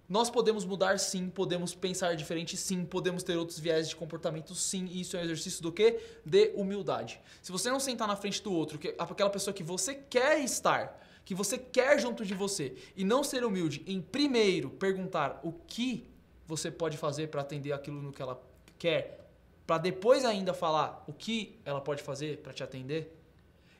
nós 0.08 0.28
podemos 0.28 0.64
mudar 0.64 0.98
sim, 0.98 1.30
podemos 1.30 1.74
pensar 1.74 2.14
diferente 2.14 2.56
sim, 2.56 2.84
podemos 2.84 3.22
ter 3.22 3.36
outros 3.36 3.58
viés 3.58 3.88
de 3.88 3.96
comportamento 3.96 4.54
sim. 4.54 4.86
E 4.86 5.00
isso 5.00 5.16
é 5.16 5.20
um 5.20 5.24
exercício 5.24 5.62
do 5.62 5.72
quê? 5.72 5.98
De 6.24 6.52
humildade. 6.54 7.20
Se 7.40 7.50
você 7.50 7.70
não 7.70 7.80
sentar 7.80 8.06
na 8.06 8.16
frente 8.16 8.42
do 8.42 8.52
outro, 8.52 8.78
que 8.78 8.94
aquela 8.98 9.30
pessoa 9.30 9.54
que 9.54 9.62
você 9.62 9.94
quer 9.94 10.40
estar, 10.40 11.00
que 11.24 11.34
você 11.34 11.56
quer 11.56 11.98
junto 11.98 12.24
de 12.24 12.34
você, 12.34 12.74
e 12.94 13.02
não 13.02 13.24
ser 13.24 13.44
humilde 13.44 13.82
em 13.86 14.00
primeiro 14.00 14.68
perguntar 14.68 15.40
o 15.42 15.52
que 15.52 16.06
você 16.46 16.70
pode 16.70 16.98
fazer 16.98 17.28
para 17.28 17.40
atender 17.40 17.72
aquilo 17.72 18.02
no 18.02 18.12
que 18.12 18.20
ela 18.20 18.42
quer, 18.78 19.26
para 19.66 19.78
depois 19.78 20.26
ainda 20.26 20.52
falar 20.52 21.02
o 21.06 21.14
que 21.14 21.58
ela 21.64 21.80
pode 21.80 22.02
fazer 22.02 22.38
para 22.38 22.52
te 22.52 22.62
atender, 22.62 23.18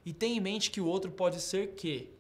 e 0.07 0.13
tenha 0.15 0.37
em 0.37 0.41
mente 0.41 0.71
que 0.71 0.81
o 0.81 0.87
outro 0.87 1.11
pode 1.11 1.39
ser 1.41 1.73
que 1.73 2.11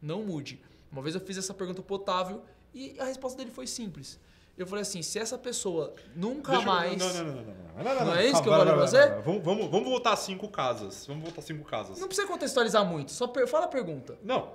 não 0.00 0.22
mude. 0.22 0.60
Uma 0.92 1.02
vez 1.02 1.16
eu 1.16 1.20
fiz 1.20 1.36
essa 1.36 1.52
pergunta 1.52 1.82
pro 1.82 1.96
Otávio 1.96 2.42
e 2.74 2.96
a 2.98 3.04
resposta 3.04 3.38
dele 3.38 3.50
foi 3.50 3.66
simples. 3.66 4.18
Eu 4.56 4.66
falei 4.66 4.82
assim, 4.82 5.00
se 5.02 5.18
essa 5.18 5.38
pessoa 5.38 5.94
nunca 6.14 6.52
Deixa 6.52 6.66
eu- 6.68 6.72
mais... 6.72 6.96
Não, 6.98 7.08
não, 7.12 7.14
não, 7.14 7.24
não, 7.24 7.34
não, 7.34 7.42
não, 7.44 7.84
não, 7.84 7.94
não, 7.94 8.04
Não 8.06 8.14
é 8.14 8.26
isso 8.26 8.42
que 8.42 8.48
eu 8.48 8.52
falei 8.52 8.74
pra 8.74 8.86
você? 8.86 9.06
Vamos, 9.22 9.42
vamos, 9.42 9.70
vamos 9.70 9.88
voltar 9.88 10.14
cinco 10.16 10.46
casas. 10.48 11.06
Vamos 11.06 11.22
voltar 11.24 11.40
cinco 11.42 11.64
casas. 11.64 11.98
Não 11.98 12.06
precisa 12.06 12.28
contextualizar 12.28 12.84
muito, 12.84 13.12
só 13.12 13.26
per- 13.26 13.46
fala 13.48 13.64
a 13.64 13.68
pergunta. 13.68 14.18
Não. 14.22 14.54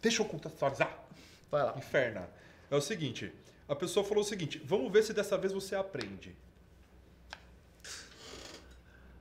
Deixa 0.00 0.22
eu 0.22 0.26
contextualizar. 0.26 0.96
Vai 1.50 1.64
lá. 1.64 1.74
Inferna. 1.76 2.28
É 2.70 2.76
o 2.76 2.80
seguinte. 2.80 3.32
A 3.68 3.74
pessoa 3.74 4.04
falou 4.04 4.22
o 4.22 4.26
seguinte. 4.26 4.62
Vamos 4.64 4.90
ver 4.92 5.02
se 5.02 5.12
dessa 5.12 5.36
vez 5.36 5.52
você 5.52 5.74
aprende. 5.74 6.34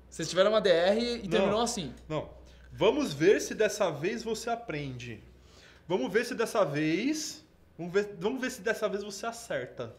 Vocês 0.10 0.30
tiveram 0.30 0.52
uma 0.52 0.62
DR 0.62 0.98
e 0.98 1.24
Não. 1.24 1.30
terminou 1.30 1.62
assim. 1.62 1.94
Não. 2.08 2.30
Vamos 2.72 3.14
ver 3.14 3.42
se 3.42 3.54
dessa 3.56 3.90
vez 3.92 4.24
você 4.24 4.50
aprende. 4.50 5.24
Vamos 5.88 6.12
ver 6.12 6.26
se 6.26 6.36
dessa 6.36 6.64
vez. 6.64 7.44
Vamos 7.78 7.94
ver, 7.94 8.16
vamos 8.20 8.42
ver 8.42 8.52
se 8.52 8.62
dessa 8.62 8.90
vez 8.90 9.04
você 9.04 9.26
acerta. 9.26 9.96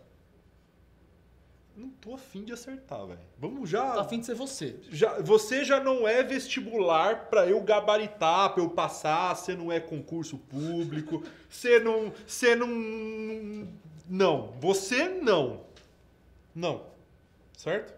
Não 1.76 1.90
tô 1.90 2.14
afim 2.14 2.44
de 2.44 2.52
acertar, 2.52 3.06
velho. 3.06 3.20
Vamos 3.38 3.70
já. 3.70 3.92
Tá 3.92 4.00
afim 4.00 4.18
de 4.18 4.26
ser 4.26 4.34
você. 4.34 4.76
já. 4.90 5.20
Você 5.20 5.64
já 5.64 5.78
não 5.78 6.08
é 6.08 6.24
vestibular 6.24 7.26
pra 7.26 7.46
eu 7.46 7.60
gabaritar, 7.60 8.52
pra 8.52 8.60
eu 8.60 8.70
passar. 8.70 9.36
Você 9.36 9.54
não 9.54 9.70
é 9.70 9.78
concurso 9.78 10.38
público. 10.38 11.22
Você 11.48 11.78
não. 11.78 12.12
Você 12.26 12.56
não. 12.56 13.68
Não. 14.08 14.52
Você 14.60 15.08
não. 15.08 15.60
Não. 16.52 16.84
Certo? 17.56 17.94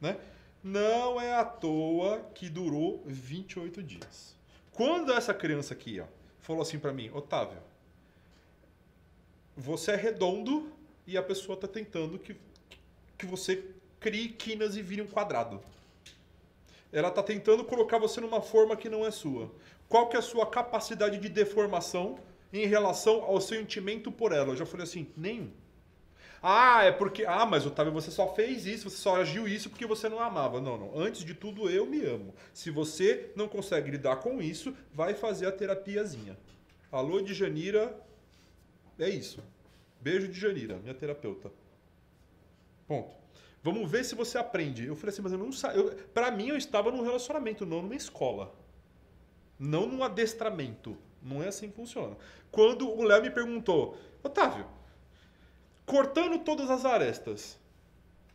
Né? 0.00 0.16
Não 0.64 1.20
é 1.20 1.34
à 1.34 1.44
toa 1.44 2.28
que 2.34 2.48
durou 2.48 3.04
28 3.06 3.84
dias. 3.84 4.36
Quando 4.72 5.12
essa 5.12 5.32
criança 5.32 5.74
aqui, 5.74 6.00
ó, 6.00 6.06
falou 6.40 6.62
assim 6.62 6.78
pra 6.78 6.92
mim, 6.92 7.10
Otávio, 7.12 7.58
você 9.56 9.92
é 9.92 9.96
redondo 9.96 10.72
e 11.06 11.16
a 11.16 11.22
pessoa 11.22 11.56
tá 11.56 11.68
tentando 11.68 12.18
que, 12.18 12.36
que 13.18 13.26
você 13.26 13.64
crie 14.00 14.28
quinas 14.28 14.76
e 14.76 14.82
vire 14.82 15.02
um 15.02 15.06
quadrado. 15.06 15.60
Ela 16.92 17.10
tá 17.10 17.22
tentando 17.22 17.64
colocar 17.64 17.98
você 17.98 18.20
numa 18.20 18.42
forma 18.42 18.76
que 18.76 18.88
não 18.88 19.06
é 19.06 19.10
sua. 19.10 19.50
Qual 19.88 20.08
que 20.08 20.16
é 20.16 20.18
a 20.18 20.22
sua 20.22 20.46
capacidade 20.46 21.18
de 21.18 21.28
deformação 21.28 22.18
em 22.52 22.66
relação 22.66 23.22
ao 23.22 23.40
sentimento 23.40 24.10
por 24.12 24.32
ela? 24.32 24.50
Eu 24.50 24.56
já 24.56 24.66
falei 24.66 24.84
assim, 24.84 25.06
nenhum. 25.16 25.50
Ah, 26.42 26.82
é 26.82 26.90
porque. 26.90 27.24
Ah, 27.24 27.46
mas 27.46 27.64
Otávio, 27.64 27.92
você 27.92 28.10
só 28.10 28.34
fez 28.34 28.66
isso, 28.66 28.90
você 28.90 28.96
só 28.96 29.16
agiu 29.16 29.46
isso 29.46 29.70
porque 29.70 29.86
você 29.86 30.08
não 30.08 30.18
amava. 30.18 30.60
Não, 30.60 30.76
não. 30.76 30.98
Antes 30.98 31.24
de 31.24 31.34
tudo, 31.34 31.70
eu 31.70 31.86
me 31.86 32.02
amo. 32.04 32.34
Se 32.52 32.68
você 32.68 33.30
não 33.36 33.46
consegue 33.46 33.92
lidar 33.92 34.16
com 34.16 34.42
isso, 34.42 34.74
vai 34.92 35.14
fazer 35.14 35.46
a 35.46 35.52
terapiazinha. 35.52 36.36
Alô, 36.90 37.20
de 37.20 37.32
Janira. 37.32 37.96
É 38.98 39.08
isso. 39.08 39.42
Beijo 40.00 40.28
de 40.28 40.38
Janira, 40.38 40.76
minha 40.78 40.94
terapeuta. 40.94 41.50
Ponto. 42.86 43.14
Vamos 43.62 43.90
ver 43.90 44.04
se 44.04 44.14
você 44.14 44.36
aprende. 44.38 44.84
Eu 44.84 44.96
falei 44.96 45.12
assim, 45.12 45.22
mas 45.22 45.32
eu 45.32 45.38
não 45.38 45.52
sei. 45.52 45.70
Pra 46.12 46.30
mim, 46.30 46.48
eu 46.48 46.56
estava 46.56 46.90
num 46.90 47.02
relacionamento, 47.02 47.64
não 47.64 47.82
numa 47.82 47.94
escola. 47.94 48.54
Não 49.58 49.86
num 49.86 50.02
adestramento. 50.02 50.98
Não 51.22 51.42
é 51.42 51.48
assim 51.48 51.70
que 51.70 51.76
funciona. 51.76 52.16
Quando 52.50 52.90
o 52.90 53.02
Léo 53.04 53.22
me 53.22 53.30
perguntou, 53.30 53.96
Otávio, 54.22 54.66
cortando 55.86 56.42
todas 56.42 56.68
as 56.68 56.84
arestas, 56.84 57.56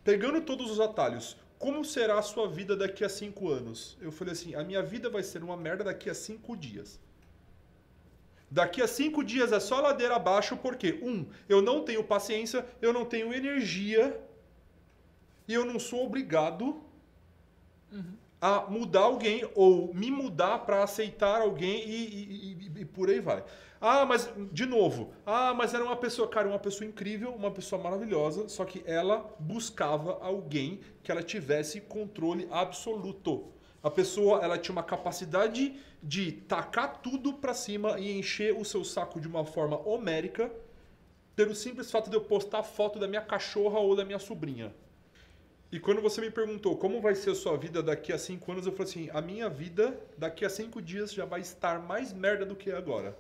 pegando 0.04 0.42
todos 0.42 0.72
os 0.72 0.80
atalhos, 0.80 1.36
como 1.60 1.84
será 1.84 2.18
a 2.18 2.22
sua 2.22 2.48
vida 2.48 2.78
daqui 2.78 3.04
a 3.04 3.10
cinco 3.10 3.50
anos? 3.50 3.98
Eu 4.00 4.12
falei 4.12 4.32
assim, 4.32 4.56
a 4.56 4.64
minha 4.64 4.82
vida 4.82 5.10
vai 5.10 5.24
ser 5.24 5.44
uma 5.44 5.58
merda 5.58 5.84
daqui 5.84 6.10
a 6.10 6.14
cinco 6.14 6.56
dias. 6.56 7.00
Daqui 8.50 8.82
a 8.82 8.88
cinco 8.88 9.24
dias 9.24 9.52
é 9.52 9.60
só 9.60 9.82
ladeira 9.82 10.16
abaixo, 10.16 10.58
porque, 10.58 11.00
um, 11.04 11.26
eu 11.50 11.62
não 11.62 11.84
tenho 11.84 12.04
paciência, 12.04 12.66
eu 12.82 12.94
não 12.94 13.06
tenho 13.06 13.34
energia, 13.34 14.20
e 15.48 15.54
eu 15.54 15.66
não 15.66 15.80
sou 15.80 16.06
obrigado 16.06 16.82
a 18.40 18.66
mudar 18.70 19.02
alguém 19.02 19.50
ou 19.56 19.94
me 19.94 20.12
mudar 20.12 20.60
para 20.60 20.84
aceitar 20.84 21.42
alguém 21.42 21.88
e, 21.88 22.06
e- 22.06 22.70
e- 22.78 22.82
e 22.82 22.86
por 22.86 23.10
aí 23.10 23.20
vai. 23.20 23.44
Ah, 23.82 24.06
mas, 24.06 24.30
de 24.52 24.66
novo, 24.66 25.12
ah, 25.26 25.54
mas 25.54 25.74
era 25.74 25.84
uma 25.84 25.96
pessoa, 25.96 26.28
cara, 26.28 26.48
uma 26.48 26.60
pessoa 26.60 26.88
incrível, 26.88 27.32
uma 27.34 27.52
pessoa 27.52 27.82
maravilhosa, 27.82 28.48
só 28.50 28.64
que 28.66 28.84
ela 28.86 29.36
buscava 29.40 30.20
alguém 30.22 30.80
que 31.04 31.12
ela 31.12 31.24
tivesse 31.24 31.82
controle 31.82 32.48
absoluto. 32.52 33.46
A 33.84 33.90
pessoa, 33.90 34.44
ela 34.44 34.58
tinha 34.58 34.74
uma 34.74 34.84
capacidade 34.84 35.80
de 36.02 36.32
tacar 36.32 37.02
tudo 37.02 37.34
pra 37.34 37.54
cima 37.54 38.00
e 38.00 38.18
encher 38.18 38.56
o 38.56 38.66
seu 38.66 38.84
saco 38.84 39.20
de 39.20 39.28
uma 39.28 39.46
forma 39.46 39.78
homérica, 39.88 40.52
pelo 41.36 41.54
simples 41.54 41.92
fato 41.92 42.10
de 42.10 42.16
eu 42.16 42.22
postar 42.22 42.64
foto 42.64 42.98
da 43.00 43.08
minha 43.08 43.22
cachorra 43.22 43.80
ou 43.80 43.96
da 43.96 44.04
minha 44.04 44.20
sobrinha. 44.20 44.74
E 45.72 45.80
quando 45.80 46.02
você 46.02 46.22
me 46.22 46.32
perguntou 46.32 46.78
como 46.78 47.02
vai 47.02 47.14
ser 47.14 47.32
a 47.32 47.36
sua 47.36 47.58
vida 47.58 47.84
daqui 47.84 48.14
a 48.14 48.18
cinco 48.18 48.52
anos, 48.52 48.66
eu 48.66 48.72
falei 48.72 48.90
assim: 48.90 49.10
a 49.14 49.22
minha 49.22 49.50
vida 49.50 50.00
daqui 50.18 50.46
a 50.46 50.50
cinco 50.50 50.82
dias 50.82 51.14
já 51.14 51.26
vai 51.26 51.42
estar 51.42 51.80
mais 51.80 52.14
merda 52.14 52.46
do 52.46 52.56
que 52.56 52.72
é 52.72 52.76
agora. 52.76 53.18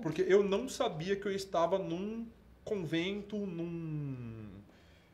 Porque 0.00 0.22
eu 0.22 0.42
não 0.42 0.68
sabia 0.68 1.14
que 1.14 1.26
eu 1.26 1.32
estava 1.32 1.78
num 1.78 2.26
convento, 2.64 3.36
num. 3.36 4.48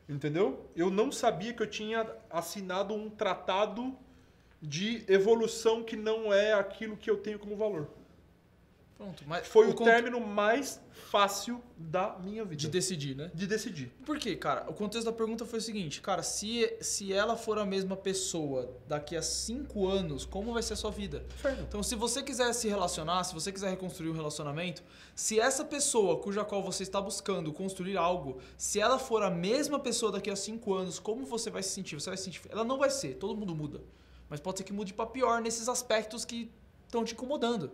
Entendeu? 0.07 0.65
Eu 0.75 0.89
não 0.89 1.11
sabia 1.11 1.53
que 1.53 1.61
eu 1.61 1.67
tinha 1.67 2.09
assinado 2.29 2.93
um 2.93 3.09
tratado 3.09 3.95
de 4.61 5.03
evolução 5.07 5.83
que 5.83 5.95
não 5.95 6.33
é 6.33 6.53
aquilo 6.53 6.97
que 6.97 7.09
eu 7.09 7.17
tenho 7.17 7.39
como 7.39 7.55
valor. 7.55 7.87
Pronto. 8.97 9.23
Mas 9.25 9.47
Foi 9.47 9.69
o, 9.69 9.73
cont- 9.73 9.85
término 9.89 10.19
mais 10.19 10.81
fácil 11.09 11.63
da 11.77 12.17
minha 12.19 12.43
vida. 12.43 12.57
de 12.57 12.67
decidir, 12.67 13.15
né? 13.15 13.31
de 13.33 13.47
decidir. 13.47 13.89
Por 14.05 14.19
quê, 14.19 14.35
cara? 14.35 14.69
O 14.69 14.73
contexto 14.73 15.05
da 15.05 15.13
pergunta 15.13 15.45
foi 15.45 15.59
o 15.59 15.61
seguinte, 15.61 16.01
cara, 16.01 16.21
se, 16.21 16.75
se 16.81 17.13
ela 17.13 17.37
for 17.37 17.57
a 17.57 17.65
mesma 17.65 17.95
pessoa 17.95 18.75
daqui 18.89 19.15
a 19.15 19.21
cinco 19.21 19.87
anos, 19.87 20.25
como 20.25 20.51
vai 20.51 20.61
ser 20.61 20.73
a 20.73 20.75
sua 20.75 20.91
vida? 20.91 21.25
Então, 21.65 21.81
se 21.81 21.95
você 21.95 22.21
quiser 22.21 22.51
se 22.51 22.67
relacionar, 22.67 23.23
se 23.23 23.33
você 23.33 23.53
quiser 23.53 23.69
reconstruir 23.69 24.09
um 24.09 24.13
relacionamento, 24.13 24.83
se 25.15 25.39
essa 25.39 25.63
pessoa 25.63 26.17
cuja 26.19 26.43
qual 26.43 26.61
você 26.61 26.83
está 26.83 26.99
buscando 26.99 27.53
construir 27.53 27.95
algo, 27.95 28.39
se 28.57 28.81
ela 28.81 28.99
for 28.99 29.23
a 29.23 29.29
mesma 29.29 29.79
pessoa 29.79 30.11
daqui 30.11 30.29
a 30.29 30.35
cinco 30.35 30.73
anos, 30.73 30.99
como 30.99 31.25
você 31.25 31.49
vai 31.49 31.63
se 31.63 31.69
sentir? 31.69 31.95
Você 31.95 32.09
vai 32.09 32.17
se 32.17 32.25
sentir. 32.25 32.41
Ela 32.49 32.65
não 32.65 32.77
vai 32.77 32.89
ser, 32.89 33.15
todo 33.15 33.33
mundo 33.33 33.55
muda. 33.55 33.79
Mas 34.29 34.39
pode 34.39 34.59
ser 34.59 34.63
que 34.63 34.73
mude 34.73 34.93
pra 34.93 35.05
pior 35.05 35.41
nesses 35.41 35.67
aspectos 35.67 36.23
que 36.23 36.51
estão 36.85 37.03
te 37.03 37.13
incomodando. 37.13 37.71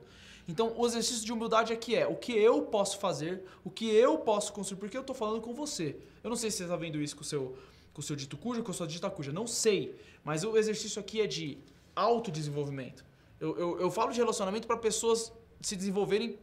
Então, 0.47 0.73
o 0.77 0.85
exercício 0.85 1.25
de 1.25 1.33
humildade 1.33 1.73
aqui 1.73 1.95
é 1.95 2.07
o 2.07 2.15
que 2.15 2.31
eu 2.31 2.63
posso 2.63 2.99
fazer, 2.99 3.43
o 3.63 3.69
que 3.69 3.89
eu 3.89 4.19
posso 4.19 4.53
construir, 4.53 4.79
porque 4.79 4.97
eu 4.97 5.03
tô 5.03 5.13
falando 5.13 5.41
com 5.41 5.53
você. 5.53 5.97
Eu 6.23 6.29
não 6.29 6.37
sei 6.37 6.51
se 6.51 6.57
você 6.57 6.67
tá 6.67 6.75
vendo 6.75 7.01
isso 7.01 7.15
com 7.15 7.23
o 7.23 7.25
seu, 7.25 7.57
com 7.93 7.99
o 7.99 8.03
seu 8.03 8.15
dito 8.15 8.37
cujo, 8.37 8.63
com 8.63 8.71
a 8.71 8.73
sua 8.73 8.87
dita 8.87 9.09
cuja, 9.09 9.31
não 9.31 9.47
sei. 9.47 9.99
Mas 10.23 10.43
o 10.43 10.55
exercício 10.55 10.99
aqui 10.99 11.19
é 11.19 11.27
de 11.27 11.57
autodesenvolvimento. 11.95 13.03
Eu, 13.39 13.57
eu, 13.57 13.79
eu 13.81 13.91
falo 13.91 14.11
de 14.11 14.19
relacionamento 14.19 14.67
para 14.67 14.77
pessoas 14.77 15.31
se 15.61 15.75
desenvolverem 15.75 16.37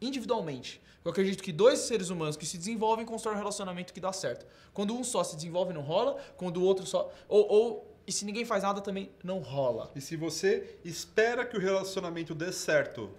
individualmente. 0.00 0.80
Eu 1.04 1.10
acredito 1.10 1.42
que 1.42 1.52
dois 1.52 1.80
seres 1.80 2.10
humanos 2.10 2.36
que 2.36 2.46
se 2.46 2.56
desenvolvem 2.56 3.04
constroem 3.04 3.36
um 3.36 3.38
relacionamento 3.38 3.92
que 3.92 4.00
dá 4.00 4.12
certo. 4.12 4.46
Quando 4.72 4.94
um 4.94 5.02
só 5.02 5.22
se 5.24 5.34
desenvolve, 5.36 5.72
não 5.72 5.82
rola. 5.82 6.16
Quando 6.36 6.58
o 6.58 6.62
outro 6.62 6.86
só. 6.86 7.12
Ou, 7.28 7.46
ou 7.50 7.91
e 8.06 8.12
se 8.12 8.24
ninguém 8.24 8.44
faz 8.44 8.62
nada, 8.62 8.80
também 8.80 9.10
não 9.22 9.38
rola. 9.38 9.90
E 9.94 10.00
se 10.00 10.16
você 10.16 10.76
espera 10.84 11.44
que 11.44 11.56
o 11.56 11.60
relacionamento 11.60 12.34
dê 12.34 12.52
certo 12.52 13.10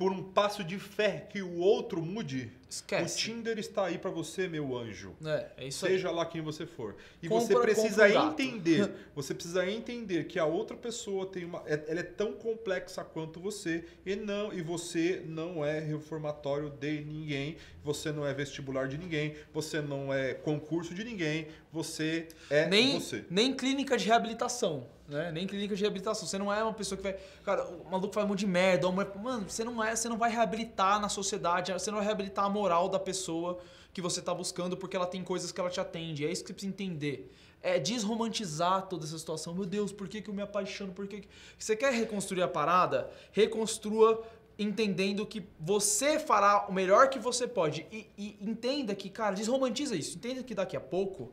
por 0.00 0.12
um 0.12 0.22
passo 0.22 0.64
de 0.64 0.78
fé 0.78 1.26
que 1.28 1.42
o 1.42 1.58
outro 1.58 2.00
mude, 2.00 2.50
Esquece. 2.70 3.14
o 3.16 3.18
Tinder 3.18 3.58
está 3.58 3.84
aí 3.84 3.98
pra 3.98 4.10
você, 4.10 4.48
meu 4.48 4.74
anjo. 4.74 5.12
É, 5.22 5.48
é 5.58 5.66
isso 5.68 5.84
aí. 5.84 5.92
Seja 5.92 6.10
lá 6.10 6.24
quem 6.24 6.40
você 6.40 6.64
for. 6.64 6.96
E 7.22 7.28
Compra- 7.28 7.44
você 7.46 7.60
precisa 7.60 8.08
entender, 8.08 8.90
você 9.14 9.34
precisa 9.34 9.68
entender 9.70 10.24
que 10.24 10.38
a 10.38 10.46
outra 10.46 10.74
pessoa 10.74 11.26
tem 11.26 11.44
uma, 11.44 11.62
é- 11.66 11.84
ela 11.86 12.00
é 12.00 12.02
tão 12.02 12.32
complexa 12.32 13.04
quanto 13.04 13.38
você 13.38 13.84
e 14.06 14.16
não 14.16 14.50
e 14.54 14.62
você 14.62 15.22
não 15.26 15.62
é 15.62 15.80
reformatório 15.80 16.70
de 16.70 17.02
ninguém, 17.04 17.58
você 17.84 18.10
não 18.10 18.26
é 18.26 18.32
vestibular 18.32 18.88
de 18.88 18.96
ninguém, 18.96 19.34
você 19.52 19.82
não 19.82 20.14
é 20.14 20.32
concurso 20.32 20.94
de 20.94 21.04
ninguém, 21.04 21.48
você 21.70 22.26
é 22.48 22.66
nem, 22.68 22.98
você. 22.98 23.22
nem 23.28 23.54
clínica 23.54 23.98
de 23.98 24.06
reabilitação, 24.06 24.86
né? 25.10 25.32
Nem 25.32 25.46
clínica 25.46 25.74
de 25.74 25.80
reabilitação. 25.82 26.26
Você 26.26 26.38
não 26.38 26.52
é 26.52 26.62
uma 26.62 26.72
pessoa 26.72 26.96
que 26.96 27.02
vai. 27.02 27.16
Cara, 27.44 27.64
o 27.64 27.90
maluco 27.90 28.14
faz 28.14 28.24
um 28.24 28.28
monte 28.28 28.40
de 28.40 28.46
merda. 28.46 28.86
ou 28.86 28.92
a 28.92 28.94
mulher- 28.94 29.16
Mano, 29.16 29.50
você 29.50 29.64
não 29.64 29.82
é, 29.82 29.94
você 29.94 30.08
não 30.08 30.16
vai 30.16 30.30
reabilitar 30.30 31.00
na 31.00 31.08
sociedade, 31.08 31.72
você 31.72 31.90
não 31.90 31.98
vai 31.98 32.06
reabilitar 32.06 32.44
a 32.44 32.48
moral 32.48 32.88
da 32.88 32.98
pessoa 32.98 33.58
que 33.92 34.00
você 34.00 34.22
tá 34.22 34.32
buscando 34.32 34.76
porque 34.76 34.96
ela 34.96 35.06
tem 35.06 35.22
coisas 35.24 35.50
que 35.50 35.60
ela 35.60 35.68
te 35.68 35.80
atende. 35.80 36.24
É 36.24 36.30
isso 36.30 36.42
que 36.42 36.48
você 36.48 36.54
precisa 36.54 36.72
entender. 36.72 37.34
É 37.60 37.78
desromantizar 37.78 38.86
toda 38.86 39.04
essa 39.04 39.18
situação. 39.18 39.52
Meu 39.52 39.66
Deus, 39.66 39.92
por 39.92 40.08
que, 40.08 40.22
que 40.22 40.30
eu 40.30 40.34
me 40.34 40.42
apaixono? 40.42 40.92
Por 40.92 41.06
que, 41.06 41.22
que... 41.22 41.28
Você 41.58 41.76
quer 41.76 41.92
reconstruir 41.92 42.42
a 42.42 42.48
parada? 42.48 43.10
Reconstrua 43.32 44.22
entendendo 44.58 45.26
que 45.26 45.46
você 45.58 46.18
fará 46.18 46.66
o 46.68 46.72
melhor 46.72 47.10
que 47.10 47.18
você 47.18 47.48
pode. 47.48 47.86
E, 47.90 48.06
e 48.16 48.36
entenda 48.40 48.94
que, 48.94 49.10
cara, 49.10 49.34
desromantiza 49.34 49.96
isso. 49.96 50.16
Entenda 50.16 50.42
que 50.42 50.54
daqui 50.54 50.76
a 50.76 50.80
pouco 50.80 51.32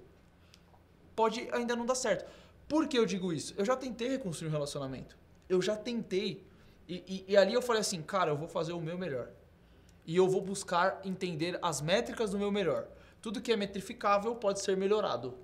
pode 1.16 1.48
ainda 1.52 1.76
não 1.76 1.86
dar 1.86 1.96
certo. 1.96 2.30
Por 2.68 2.88
que 2.88 2.98
eu 2.98 3.06
digo 3.06 3.32
isso? 3.32 3.54
Eu 3.58 3.66
já 3.66 3.76
tentei 3.76 4.10
reconstruir 4.10 4.50
um 4.50 4.52
relacionamento. 4.52 5.18
Eu 5.48 5.62
já 5.62 5.76
tentei. 5.76 6.46
E, 6.88 6.96
e- 7.08 7.26
e 7.34 7.38
ali 7.38 7.54
eu 7.54 7.62
falei 7.62 7.82
assim, 7.82 8.02
cara, 8.02 8.32
eu 8.32 8.38
vou 8.38 8.48
fazer 8.48 8.74
o 8.74 8.82
meu 8.82 8.98
melhor. 8.98 9.30
E 10.06 10.16
eu 10.16 10.28
vou 10.28 10.42
buscar 10.42 11.02
entender 11.04 11.58
as 11.62 11.82
métricas 11.82 12.32
do 12.32 12.40
meu 12.40 12.52
melhor. 12.52 12.88
Tudo 13.22 13.42
que 13.42 13.52
é 13.52 13.58
metrificável 13.58 14.36
pode 14.36 14.62
ser 14.62 14.78
melhorado. 14.78 15.38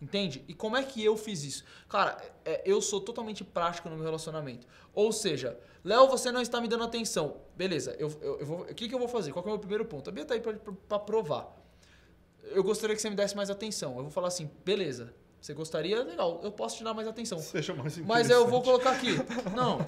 Entende? 0.00 0.42
E 0.48 0.54
como 0.54 0.76
é 0.78 0.82
que 0.82 1.04
eu 1.04 1.14
fiz 1.16 1.44
isso? 1.44 1.64
Cara, 1.88 2.16
é, 2.44 2.62
eu 2.64 2.80
sou 2.80 3.00
totalmente 3.02 3.44
prático 3.44 3.88
no 3.90 3.96
meu 3.96 4.04
relacionamento. 4.04 4.66
Ou 4.94 5.12
seja, 5.12 5.58
Léo, 5.84 6.08
você 6.08 6.32
não 6.32 6.40
está 6.40 6.58
me 6.60 6.68
dando 6.68 6.84
atenção. 6.84 7.36
Beleza, 7.54 7.94
eu, 7.98 8.08
eu, 8.22 8.40
eu 8.40 8.46
vou, 8.46 8.60
o 8.62 8.74
que, 8.74 8.88
que 8.88 8.94
eu 8.94 8.98
vou 8.98 9.08
fazer? 9.08 9.32
Qual 9.32 9.44
é 9.44 9.48
o 9.48 9.50
meu 9.50 9.58
primeiro 9.58 9.84
ponto? 9.84 10.08
A 10.08 10.12
Bia 10.12 10.24
tá 10.24 10.32
aí 10.34 10.40
pra 10.40 10.98
provar. 10.98 11.54
Eu 12.42 12.62
gostaria 12.64 12.96
que 12.96 13.02
você 13.02 13.10
me 13.10 13.16
desse 13.16 13.36
mais 13.36 13.50
atenção. 13.50 13.96
Eu 13.96 14.02
vou 14.02 14.10
falar 14.10 14.28
assim, 14.28 14.50
beleza. 14.64 15.14
Você 15.40 15.54
gostaria? 15.54 16.02
Legal, 16.04 16.40
eu 16.42 16.52
posso 16.52 16.76
te 16.76 16.84
dar 16.84 16.92
mais 16.92 17.08
atenção. 17.08 17.38
Seja 17.38 17.74
mais 17.74 17.96
Mas 17.98 18.28
eu 18.28 18.46
vou 18.46 18.62
colocar 18.62 18.90
aqui. 18.92 19.12
Não. 19.56 19.78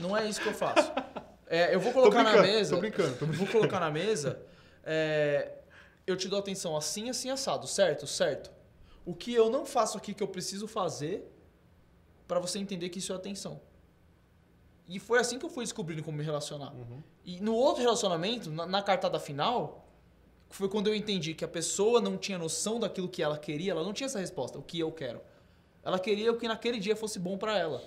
Não 0.00 0.16
é 0.16 0.26
isso 0.28 0.40
que 0.40 0.48
eu 0.48 0.54
faço. 0.54 0.90
É, 1.46 1.74
eu 1.74 1.78
vou 1.78 1.92
colocar 1.92 2.22
na 2.22 2.32
brincando, 2.32 2.48
mesa. 2.48 2.74
tô 2.74 2.80
brincando, 2.80 3.16
tô 3.16 3.26
Vou 3.26 3.46
colocar 3.46 3.78
na 3.78 3.90
mesa. 3.90 4.42
é, 4.82 5.52
eu 6.06 6.16
te 6.16 6.26
dou 6.28 6.38
atenção 6.38 6.76
assim, 6.76 7.08
assim, 7.08 7.30
assado. 7.30 7.66
Certo? 7.66 8.06
Certo. 8.06 8.50
O 9.04 9.14
que 9.14 9.32
eu 9.32 9.50
não 9.50 9.64
faço 9.64 9.96
aqui 9.98 10.12
que 10.14 10.22
eu 10.22 10.28
preciso 10.28 10.66
fazer 10.66 11.30
pra 12.26 12.40
você 12.40 12.58
entender 12.58 12.88
que 12.88 12.98
isso 12.98 13.12
é 13.12 13.16
atenção. 13.16 13.60
E 14.88 14.98
foi 14.98 15.18
assim 15.18 15.38
que 15.38 15.44
eu 15.44 15.50
fui 15.50 15.64
descobrindo 15.64 16.02
como 16.02 16.18
me 16.18 16.24
relacionar. 16.24 16.72
Uhum. 16.74 17.02
E 17.24 17.40
no 17.40 17.54
outro 17.54 17.82
relacionamento, 17.82 18.50
na, 18.50 18.66
na 18.66 18.82
cartada 18.82 19.18
final, 19.18 19.83
foi 20.56 20.68
quando 20.68 20.86
eu 20.86 20.94
entendi 20.94 21.34
que 21.34 21.44
a 21.44 21.48
pessoa 21.48 22.00
não 22.00 22.16
tinha 22.16 22.38
noção 22.38 22.78
daquilo 22.78 23.08
que 23.08 23.22
ela 23.22 23.36
queria, 23.36 23.72
ela 23.72 23.82
não 23.82 23.92
tinha 23.92 24.06
essa 24.06 24.20
resposta, 24.20 24.58
o 24.58 24.62
que 24.62 24.78
eu 24.78 24.92
quero. 24.92 25.20
Ela 25.82 25.98
queria 25.98 26.30
o 26.32 26.36
que 26.36 26.46
naquele 26.48 26.78
dia 26.78 26.94
fosse 26.96 27.18
bom 27.18 27.36
pra 27.36 27.58
ela. 27.58 27.82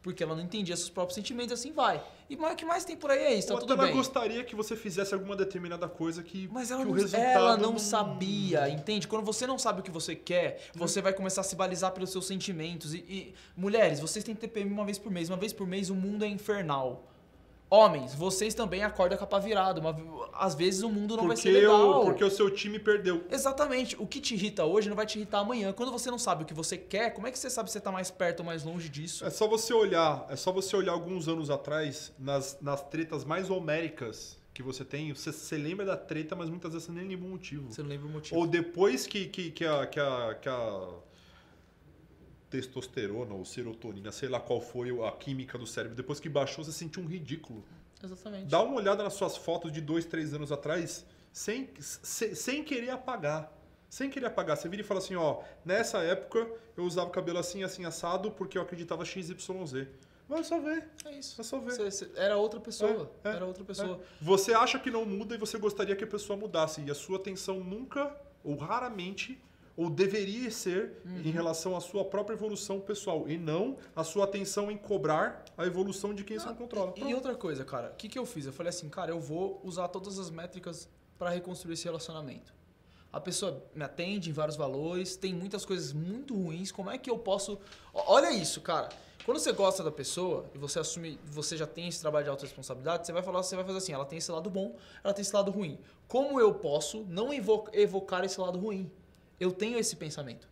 Porque 0.00 0.22
ela 0.22 0.34
não 0.34 0.42
entendia 0.42 0.74
seus 0.76 0.88
próprios 0.88 1.16
sentimentos, 1.16 1.52
assim 1.52 1.72
vai. 1.72 2.02
E 2.30 2.36
mais- 2.36 2.54
o 2.54 2.56
que 2.56 2.64
mais 2.64 2.84
tem 2.84 2.96
por 2.96 3.10
aí 3.10 3.18
é 3.18 3.34
isso, 3.34 3.48
tá 3.48 3.54
Ou 3.54 3.60
tudo 3.60 3.74
ela 3.74 3.84
bem. 3.84 3.92
gostaria 3.94 4.42
que 4.44 4.54
você 4.54 4.74
fizesse 4.76 5.12
alguma 5.12 5.36
determinada 5.36 5.88
coisa 5.88 6.22
que, 6.22 6.48
Mas 6.50 6.70
ela 6.70 6.80
que 6.80 6.86
não, 6.86 6.92
o 6.92 6.96
resultado 6.96 7.24
ela 7.26 7.56
não 7.56 7.78
sabia, 7.78 8.68
entende? 8.70 9.06
Quando 9.06 9.24
você 9.24 9.46
não 9.46 9.58
sabe 9.58 9.80
o 9.80 9.82
que 9.82 9.90
você 9.90 10.14
quer, 10.14 10.68
você 10.74 11.02
vai 11.02 11.12
começar 11.12 11.40
a 11.42 11.44
se 11.44 11.54
balizar 11.56 11.92
pelos 11.92 12.10
seus 12.10 12.26
sentimentos. 12.26 12.94
E, 12.94 12.98
e- 12.98 13.34
mulheres, 13.56 14.00
vocês 14.00 14.24
têm 14.24 14.34
TPM 14.34 14.70
uma 14.72 14.84
vez 14.84 14.98
por 14.98 15.10
mês. 15.12 15.28
Uma 15.28 15.36
vez 15.36 15.52
por 15.52 15.66
mês 15.66 15.90
o 15.90 15.94
mundo 15.94 16.24
é 16.24 16.28
infernal. 16.28 17.04
Homens, 17.70 18.14
vocês 18.14 18.54
também 18.54 18.82
acordam 18.82 19.18
com 19.18 19.24
a 19.24 19.26
pá 19.26 19.38
virada. 19.38 19.78
Uma- 19.80 19.94
às 20.32 20.54
vezes 20.54 20.82
o 20.82 20.88
mundo 20.88 21.16
não 21.16 21.26
vai 21.26 21.36
Porque, 21.36 21.52
ser 21.52 21.60
legal. 21.60 22.00
o, 22.00 22.04
porque 22.06 22.24
o 22.24 22.30
seu 22.30 22.50
time 22.50 22.78
perdeu. 22.78 23.24
Exatamente. 23.30 23.94
O 23.98 24.06
que 24.06 24.20
te 24.20 24.34
irrita 24.34 24.64
hoje 24.64 24.88
não 24.88 24.96
vai 24.96 25.04
te 25.04 25.18
irritar 25.18 25.40
amanhã. 25.40 25.72
Quando 25.72 25.92
você 25.92 26.10
não 26.10 26.18
sabe 26.18 26.44
o 26.44 26.46
que 26.46 26.54
você 26.54 26.78
quer, 26.78 27.10
como 27.12 27.26
é 27.26 27.30
que 27.30 27.38
você 27.38 27.50
sabe 27.50 27.68
se 27.68 27.74
você 27.74 27.80
tá 27.80 27.92
mais 27.92 28.10
perto 28.10 28.40
ou 28.40 28.46
mais 28.46 28.64
longe 28.64 28.88
disso? 28.88 29.24
É 29.24 29.30
só 29.30 29.46
você 29.46 29.74
olhar, 29.74 30.26
é 30.30 30.36
só 30.36 30.50
você 30.50 30.74
olhar 30.76 30.92
alguns 30.92 31.28
anos 31.28 31.50
atrás 31.50 32.12
nas, 32.18 32.56
nas 32.60 32.82
tretas 32.82 33.24
mais 33.24 33.50
homéricas 33.50 34.38
que 34.54 34.62
você 34.62 34.84
tem. 34.84 35.12
Você, 35.12 35.30
você 35.30 35.56
lembra 35.56 35.84
da 35.84 35.96
treta, 35.96 36.34
mas 36.34 36.48
muitas 36.48 36.72
vezes 36.72 36.86
você 36.86 36.92
nem 36.92 37.06
lembra 37.06 37.26
o 37.26 37.30
motivo. 37.30 37.70
Você 37.72 37.82
não 37.82 37.90
lembra 37.90 38.06
o 38.06 38.10
motivo. 38.10 38.40
Ou 38.40 38.46
depois 38.46 39.06
que, 39.06 39.26
que, 39.26 39.50
que, 39.50 39.64
a, 39.66 39.86
que, 39.86 40.00
a, 40.00 40.34
que 40.40 40.48
a 40.48 40.88
testosterona 42.50 43.34
ou 43.34 43.44
serotonina, 43.44 44.10
sei 44.12 44.28
lá 44.28 44.40
qual 44.40 44.60
foi 44.60 44.90
a 45.06 45.12
química 45.12 45.58
do 45.58 45.66
cérebro, 45.66 45.96
depois 45.96 46.18
que 46.20 46.28
baixou, 46.28 46.64
você 46.64 46.72
sentiu 46.72 47.02
um 47.02 47.06
ridículo. 47.06 47.64
Exatamente. 48.02 48.46
Dá 48.46 48.62
uma 48.62 48.76
olhada 48.76 49.02
nas 49.02 49.14
suas 49.14 49.36
fotos 49.36 49.72
de 49.72 49.80
dois, 49.80 50.04
três 50.04 50.32
anos 50.32 50.52
atrás, 50.52 51.04
sem, 51.32 51.68
sem, 51.80 52.34
sem 52.34 52.64
querer 52.64 52.90
apagar. 52.90 53.52
Sem 53.90 54.10
querer 54.10 54.26
apagar. 54.26 54.56
Você 54.56 54.68
vira 54.68 54.82
e 54.82 54.84
fala 54.84 55.00
assim, 55.00 55.16
ó, 55.16 55.42
nessa 55.64 55.98
época 55.98 56.46
eu 56.76 56.84
usava 56.84 57.08
o 57.08 57.12
cabelo 57.12 57.38
assim, 57.38 57.62
assim, 57.64 57.84
assado, 57.84 58.30
porque 58.30 58.58
eu 58.58 58.62
acreditava 58.62 59.04
XYZ. 59.04 59.34
Vai 60.28 60.44
só 60.44 60.60
ver. 60.60 60.86
É 61.06 61.12
isso. 61.18 61.40
É 61.40 61.44
só 61.44 61.58
ver. 61.58 61.72
Você- 61.72 61.90
você- 61.90 62.10
era 62.14 62.36
outra 62.36 62.60
pessoa. 62.60 63.10
É, 63.24 63.30
é, 63.30 63.32
era 63.36 63.46
outra 63.46 63.64
pessoa. 63.64 63.98
Você 64.20 64.52
acha 64.52 64.78
que 64.78 64.90
não 64.90 65.06
muda 65.06 65.34
e 65.34 65.38
você 65.38 65.58
gostaria 65.58 65.96
que 65.96 66.04
a 66.04 66.06
pessoa 66.06 66.38
mudasse. 66.38 66.82
E 66.82 66.90
a 66.90 66.94
sua 66.94 67.16
atenção 67.16 67.60
nunca, 67.60 68.14
ou 68.44 68.56
raramente, 68.56 69.40
ou 69.78 69.88
deveria 69.88 70.50
ser 70.50 71.00
Uhum. 71.04 71.20
em 71.24 71.30
relação 71.30 71.76
à 71.76 71.80
sua 71.80 72.04
própria 72.04 72.34
evolução 72.34 72.80
pessoal. 72.80 73.28
E 73.28 73.38
não 73.38 73.76
a 73.94 74.02
sua 74.02 74.24
atenção 74.24 74.70
em 74.72 74.76
cobrar 74.76 75.44
a 75.56 75.64
evolução 75.64 76.12
de 76.12 76.24
quem 76.24 76.36
você 76.38 76.46
não 76.46 76.56
controla. 76.56 76.92
E 76.96 77.14
outra 77.14 77.34
coisa, 77.36 77.64
cara, 77.64 77.92
o 77.92 77.96
que, 77.96 78.08
que 78.08 78.18
eu 78.18 78.26
fiz? 78.26 78.44
Eu 78.44 78.52
falei 78.52 78.70
assim, 78.70 78.88
cara, 78.88 79.12
eu 79.12 79.20
vou 79.20 79.60
usar 79.62 79.86
todas 79.86 80.18
as 80.18 80.30
métricas 80.30 80.88
pra 81.16 81.30
reconstruir 81.30 81.74
esse 81.74 81.84
relacionamento. 81.84 82.52
A 83.12 83.20
pessoa 83.20 83.64
me 83.74 83.84
atende 83.84 84.28
em 84.28 84.32
vários 84.32 84.56
valores, 84.56 85.16
tem 85.16 85.32
muitas 85.32 85.64
coisas 85.64 85.92
muito 85.92 86.34
ruins. 86.34 86.72
Como 86.72 86.90
é 86.90 86.98
que 86.98 87.08
eu 87.08 87.16
posso. 87.18 87.58
Olha 87.94 88.32
isso, 88.32 88.60
cara. 88.60 88.88
Quando 89.24 89.38
você 89.38 89.52
gosta 89.52 89.82
da 89.84 89.90
pessoa 89.92 90.44
e 90.54 90.58
você 90.58 90.78
assume, 90.80 91.18
você 91.24 91.56
já 91.56 91.66
tem 91.66 91.86
esse 91.88 92.00
trabalho 92.00 92.24
de 92.24 92.30
autorresponsabilidade, 92.30 93.06
você 93.06 93.12
vai 93.12 93.22
falar, 93.22 93.42
você 93.42 93.54
vai 93.54 93.64
fazer 93.64 93.78
assim, 93.78 93.92
ela 93.92 94.04
tem 94.04 94.18
esse 94.18 94.30
lado 94.32 94.50
bom, 94.50 94.74
ela 95.04 95.14
tem 95.14 95.22
esse 95.22 95.34
lado 95.34 95.50
ruim. 95.50 95.78
Como 96.08 96.40
eu 96.40 96.52
posso 96.54 97.04
não 97.08 97.32
evo- 97.32 97.68
evocar 97.72 98.24
esse 98.24 98.40
lado 98.40 98.58
ruim? 98.58 98.90
Eu 99.38 99.52
tenho 99.52 99.78
esse 99.78 99.96
pensamento. 99.96 100.48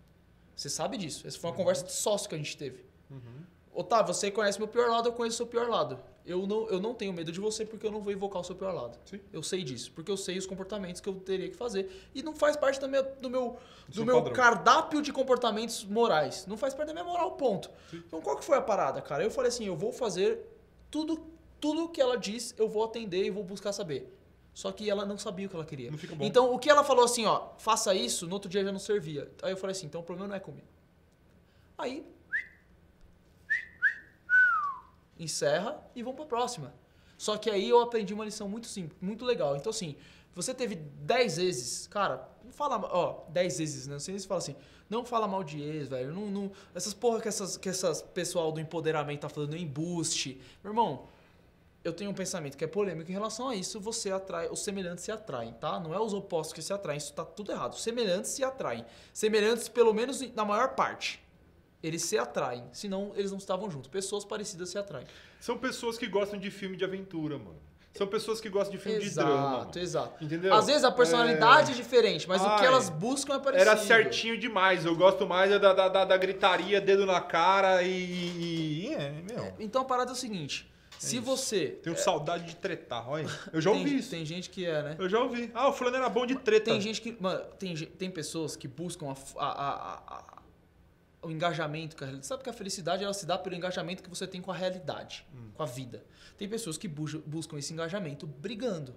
Você 0.55 0.69
sabe 0.71 0.97
disso. 0.97 1.27
Essa 1.27 1.39
foi 1.39 1.51
uma 1.51 1.57
conversa 1.57 1.85
de 1.85 1.93
sócio 1.93 2.29
que 2.29 2.35
a 2.35 2.39
gente 2.39 2.57
teve. 2.57 2.85
Uhum. 3.11 3.45
Otávio, 3.77 4.15
você 4.15 4.31
conhece 4.31 4.59
meu 4.59 4.67
pior 4.67 4.89
lado, 4.89 5.09
eu 5.09 5.13
conheço 5.13 5.35
o 5.35 5.37
seu 5.37 5.47
pior 5.47 5.69
lado. 5.69 5.99
Eu 6.25 6.47
não, 6.47 6.67
eu 6.69 6.81
não 6.81 6.95
tenho 6.95 7.13
medo 7.13 7.31
de 7.31 7.39
você 7.39 7.65
porque 7.65 7.87
eu 7.87 7.93
não 7.93 8.01
vou 8.01 8.11
invocar 8.11 8.41
o 8.41 8.45
seu 8.45 8.57
pior 8.57 8.73
lado. 8.73 8.99
Sim. 9.05 9.21
Eu 9.31 9.43
sei 9.43 9.63
disso, 9.63 9.93
porque 9.93 10.11
eu 10.11 10.17
sei 10.17 10.39
os 10.39 10.47
comportamentos 10.47 11.01
que 11.01 11.09
eu 11.09 11.15
teria 11.15 11.49
que 11.49 11.55
fazer. 11.55 12.09
E 12.15 12.23
não 12.23 12.35
faz 12.35 12.57
parte 12.57 12.81
do 12.81 12.89
meu, 12.89 13.05
do 13.21 13.29
meu, 13.29 13.59
do 13.89 14.05
meu 14.05 14.17
padrão. 14.17 14.33
cardápio 14.33 15.03
de 15.03 15.13
comportamentos 15.13 15.85
morais. 15.85 16.47
Não 16.47 16.57
faz 16.57 16.73
parte 16.73 16.89
da 16.89 16.95
minha 16.95 17.05
moral, 17.05 17.33
ponto. 17.33 17.71
Sim. 17.91 18.03
Então 18.07 18.23
qual 18.23 18.37
que 18.37 18.45
foi 18.45 18.57
a 18.57 18.63
parada, 18.63 19.03
cara? 19.03 19.23
Eu 19.23 19.31
falei 19.31 19.51
assim, 19.51 19.67
eu 19.67 19.77
vou 19.77 19.93
fazer 19.93 20.41
tudo, 20.91 21.23
tudo 21.61 21.89
que 21.91 22.01
ela 22.01 22.17
diz, 22.17 22.55
eu 22.57 22.69
vou 22.69 22.83
atender 22.83 23.27
e 23.27 23.31
vou 23.31 23.45
buscar 23.45 23.73
saber. 23.75 24.11
Só 24.57 24.73
que 24.73 24.89
ela 24.89 25.05
não 25.05 25.19
sabia 25.19 25.47
o 25.47 25.51
que 25.51 25.55
ela 25.55 25.67
queria. 25.67 25.91
Não 25.91 25.99
fica 25.99 26.15
bom. 26.15 26.25
Então 26.25 26.55
o 26.55 26.59
que 26.59 26.71
ela 26.71 26.83
falou 26.83 27.05
assim, 27.05 27.27
ó, 27.27 27.51
faça 27.59 27.95
isso, 27.95 28.27
no 28.27 28.33
outro 28.33 28.49
dia 28.49 28.65
já 28.65 28.73
não 28.73 28.79
servia. 28.79 29.31
Aí 29.43 29.53
eu 29.53 29.57
falei 29.59 29.73
assim, 29.77 29.85
então 29.85 30.01
o 30.01 30.05
problema 30.05 30.29
não 30.31 30.35
é 30.35 30.41
comigo. 30.41 30.67
Aí 31.77 32.07
encerra 35.19 35.79
e 35.95 36.03
vamos 36.03 36.17
pra 36.17 36.25
próxima. 36.25 36.73
Só 37.19 37.37
que 37.37 37.51
aí 37.51 37.69
eu 37.69 37.81
aprendi 37.83 38.15
uma 38.15 38.25
lição 38.25 38.49
muito 38.49 38.67
simples, 38.67 38.99
muito 38.99 39.27
legal. 39.27 39.57
Então, 39.57 39.69
assim, 39.69 39.95
você 40.35 40.55
teve 40.55 40.75
10 40.75 41.37
vezes, 41.37 41.87
cara, 41.87 42.27
não 42.43 42.51
fala, 42.53 42.79
ó, 42.91 43.25
10 43.29 43.59
vezes, 43.59 43.87
né? 43.87 43.93
Não 43.95 44.01
sei 44.01 44.19
se 44.19 44.27
fala 44.27 44.39
assim, 44.39 44.57
não 44.89 45.05
fala 45.05 45.29
mal 45.29 45.45
de 45.45 45.61
ex, 45.61 45.89
velho. 45.89 46.15
Não, 46.15 46.31
não- 46.31 46.53
essas 46.75 46.95
porra 46.95 47.21
que 47.21 47.29
essas, 47.29 47.59
que 47.59 47.69
essas 47.69 48.01
pessoal 48.01 48.51
do 48.53 48.59
empoderamento 48.61 49.21
tá 49.21 49.29
falando 49.29 49.55
em 49.55 49.67
boost. 49.67 50.41
Meu 50.65 50.73
irmão, 50.73 51.09
eu 51.87 51.93
tenho 51.93 52.11
um 52.11 52.15
pensamento 52.15 52.57
que 52.57 52.65
é 52.65 52.67
polêmico 52.67 53.09
em 53.09 53.15
relação 53.15 53.49
a 53.49 53.55
isso, 53.55 53.79
você 53.79 54.11
atrai, 54.11 54.49
os 54.49 54.65
semelhantes 54.65 55.05
se 55.05 55.13
atraem, 55.13 55.53
tá? 55.53 55.79
Não 55.79 55.95
é 55.95 56.01
os 56.01 56.13
opostos 56.13 56.53
que 56.53 56.61
se 56.61 56.73
atraem, 56.73 56.99
isso 56.99 57.13
tá 57.13 57.25
tudo 57.25 57.53
errado. 57.53 57.75
Os 57.75 57.83
semelhantes 57.83 58.33
se 58.33 58.43
atraem. 58.43 58.85
Semelhantes, 59.13 59.69
pelo 59.69 59.95
menos 59.95 60.21
na 60.35 60.45
maior 60.45 60.75
parte. 60.75 61.23
Eles 61.81 62.03
se 62.03 62.19
atraem, 62.19 62.65
senão 62.73 63.13
eles 63.15 63.31
não 63.31 63.39
estavam 63.39 63.71
juntos. 63.71 63.89
Pessoas 63.89 64.25
parecidas 64.25 64.69
se 64.69 64.77
atraem. 64.77 65.07
São 65.39 65.57
pessoas 65.57 65.97
que 65.97 66.09
gostam 66.09 66.41
de 66.41 66.51
filme 66.51 66.77
de 66.77 66.85
aventura, 66.85 67.39
mano. 67.39 67.61
São 67.95 68.07
pessoas 68.09 68.41
que 68.41 68.49
gostam 68.49 68.73
de 68.73 68.83
filme 68.83 68.99
de 68.99 69.07
exato, 69.07 69.29
drama. 69.29 69.59
mano. 69.59 69.71
exato. 69.77 70.25
Entendeu? 70.25 70.53
Às 70.53 70.67
vezes 70.67 70.83
a 70.83 70.91
personalidade 70.91 71.71
é, 71.71 71.75
diferente, 71.75 72.29
mas 72.29 72.43
o 72.43 72.45
que 72.45 72.63
Ai, 72.63 72.67
elas 72.67 72.91
buscam 72.91 73.37
é 73.37 73.39
parecido. 73.39 73.71
Era 73.71 73.79
certinho 73.79 74.37
demais. 74.37 74.85
Eu 74.85 74.97
gosto 74.97 75.25
mais 75.25 75.51
da, 75.53 75.73
da, 75.73 75.89
da, 75.89 76.05
da 76.05 76.17
gritaria, 76.17 76.81
dedo 76.81 77.07
na 77.07 77.21
cara 77.21 77.83
e. 77.85 78.89
e- 78.89 78.95
é, 78.95 79.11
meu. 79.23 79.55
Então 79.61 79.83
a 79.83 79.85
parada 79.85 80.11
é 80.11 80.13
o 80.13 80.17
seguinte: 80.17 80.69
se 80.99 81.17
isso. 81.17 81.25
você. 81.25 81.69
Tenho 81.83 81.97
saudade 81.97 82.45
de 82.45 82.57
tretar, 82.57 83.09
olha. 83.09 83.27
Eu 83.53 83.61
já 83.61 83.71
tem, 83.71 83.81
ouvi 83.81 83.97
isso. 83.97 84.11
Tem 84.11 84.25
gente 84.25 84.51
que 84.51 84.65
é, 84.65 84.83
né? 84.83 84.97
Eu 84.99 85.09
já 85.09 85.21
ouvi. 85.21 85.51
Ah, 85.55 85.69
o 85.69 85.73
fulano 85.73 85.97
era 85.97 86.09
bom 86.09 86.25
de 86.27 86.37
treta. 86.37 86.71
Tem 86.71 86.81
gente 86.81 87.01
que. 87.01 87.17
Mano, 87.21 87.45
tem, 87.59 87.75
tem 87.77 88.11
pessoas 88.11 88.57
que 88.57 88.67
buscam 88.69 89.07
a 89.11 89.15
a- 89.45 89.95
a- 90.19 90.43
o 91.23 91.31
engajamento 91.31 91.97
com 91.97 92.05
a 92.05 92.07
realidade. 92.07 92.27
Sabe 92.27 92.43
que 92.45 92.51
a 92.51 92.53
felicidade 92.53 93.03
ela 93.03 93.13
se 93.15 93.27
dá 93.27 93.37
pelo 93.37 93.57
engajamento 93.57 94.03
que 94.03 94.09
você 94.09 94.27
tem 94.27 94.41
com 94.41 94.53
a 94.53 94.55
realidade, 94.55 95.27
Hum. 95.35 95.51
com 95.55 95.63
a 95.63 95.67
vida. 95.67 96.05
Tem 96.39 96.49
pessoas 96.49 96.79
que 96.79 96.87
buscam 96.87 97.59
esse 97.59 97.73
engajamento 97.73 98.27
brigando. 98.27 98.95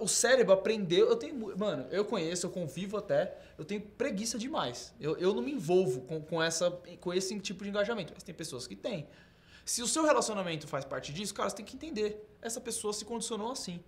O 0.00 0.08
cérebro 0.08 0.52
aprendeu. 0.52 1.08
Eu 1.08 1.16
tenho. 1.16 1.56
Mano, 1.58 1.86
eu 1.90 2.04
conheço, 2.04 2.46
eu 2.46 2.50
convivo 2.50 2.96
até. 2.96 3.36
Eu 3.58 3.64
tenho 3.64 3.80
preguiça 3.80 4.38
demais. 4.38 4.94
Eu, 5.00 5.16
eu 5.18 5.34
não 5.34 5.42
me 5.42 5.52
envolvo 5.52 6.00
com, 6.02 6.20
com, 6.20 6.42
essa, 6.42 6.70
com 7.00 7.12
esse 7.12 7.38
tipo 7.38 7.62
de 7.64 7.70
engajamento. 7.70 8.12
Mas 8.14 8.22
tem 8.22 8.34
pessoas 8.34 8.66
que 8.66 8.74
têm. 8.74 9.06
Se 9.64 9.82
o 9.82 9.88
seu 9.88 10.04
relacionamento 10.04 10.66
faz 10.66 10.84
parte 10.84 11.12
disso, 11.12 11.32
cara, 11.34 11.48
você 11.48 11.56
tem 11.56 11.64
que 11.64 11.76
entender. 11.76 12.28
Essa 12.42 12.60
pessoa 12.60 12.92
se 12.92 13.04
condicionou 13.04 13.50
assim. 13.50 13.82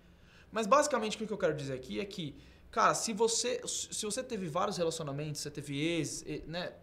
Mas 0.51 0.65
basicamente 0.65 1.21
o 1.21 1.27
que 1.27 1.31
eu 1.31 1.37
quero 1.37 1.53
dizer 1.53 1.73
aqui 1.73 1.99
é 1.99 2.05
que, 2.05 2.35
cara, 2.71 2.93
se 2.95 3.13
você, 3.13 3.61
se 3.67 4.03
você 4.05 4.23
teve 4.23 4.47
vários 4.47 4.77
relacionamentos, 4.77 5.41
você 5.41 5.51
teve 5.51 5.79
ex, 5.79 6.23
né? 6.47 6.73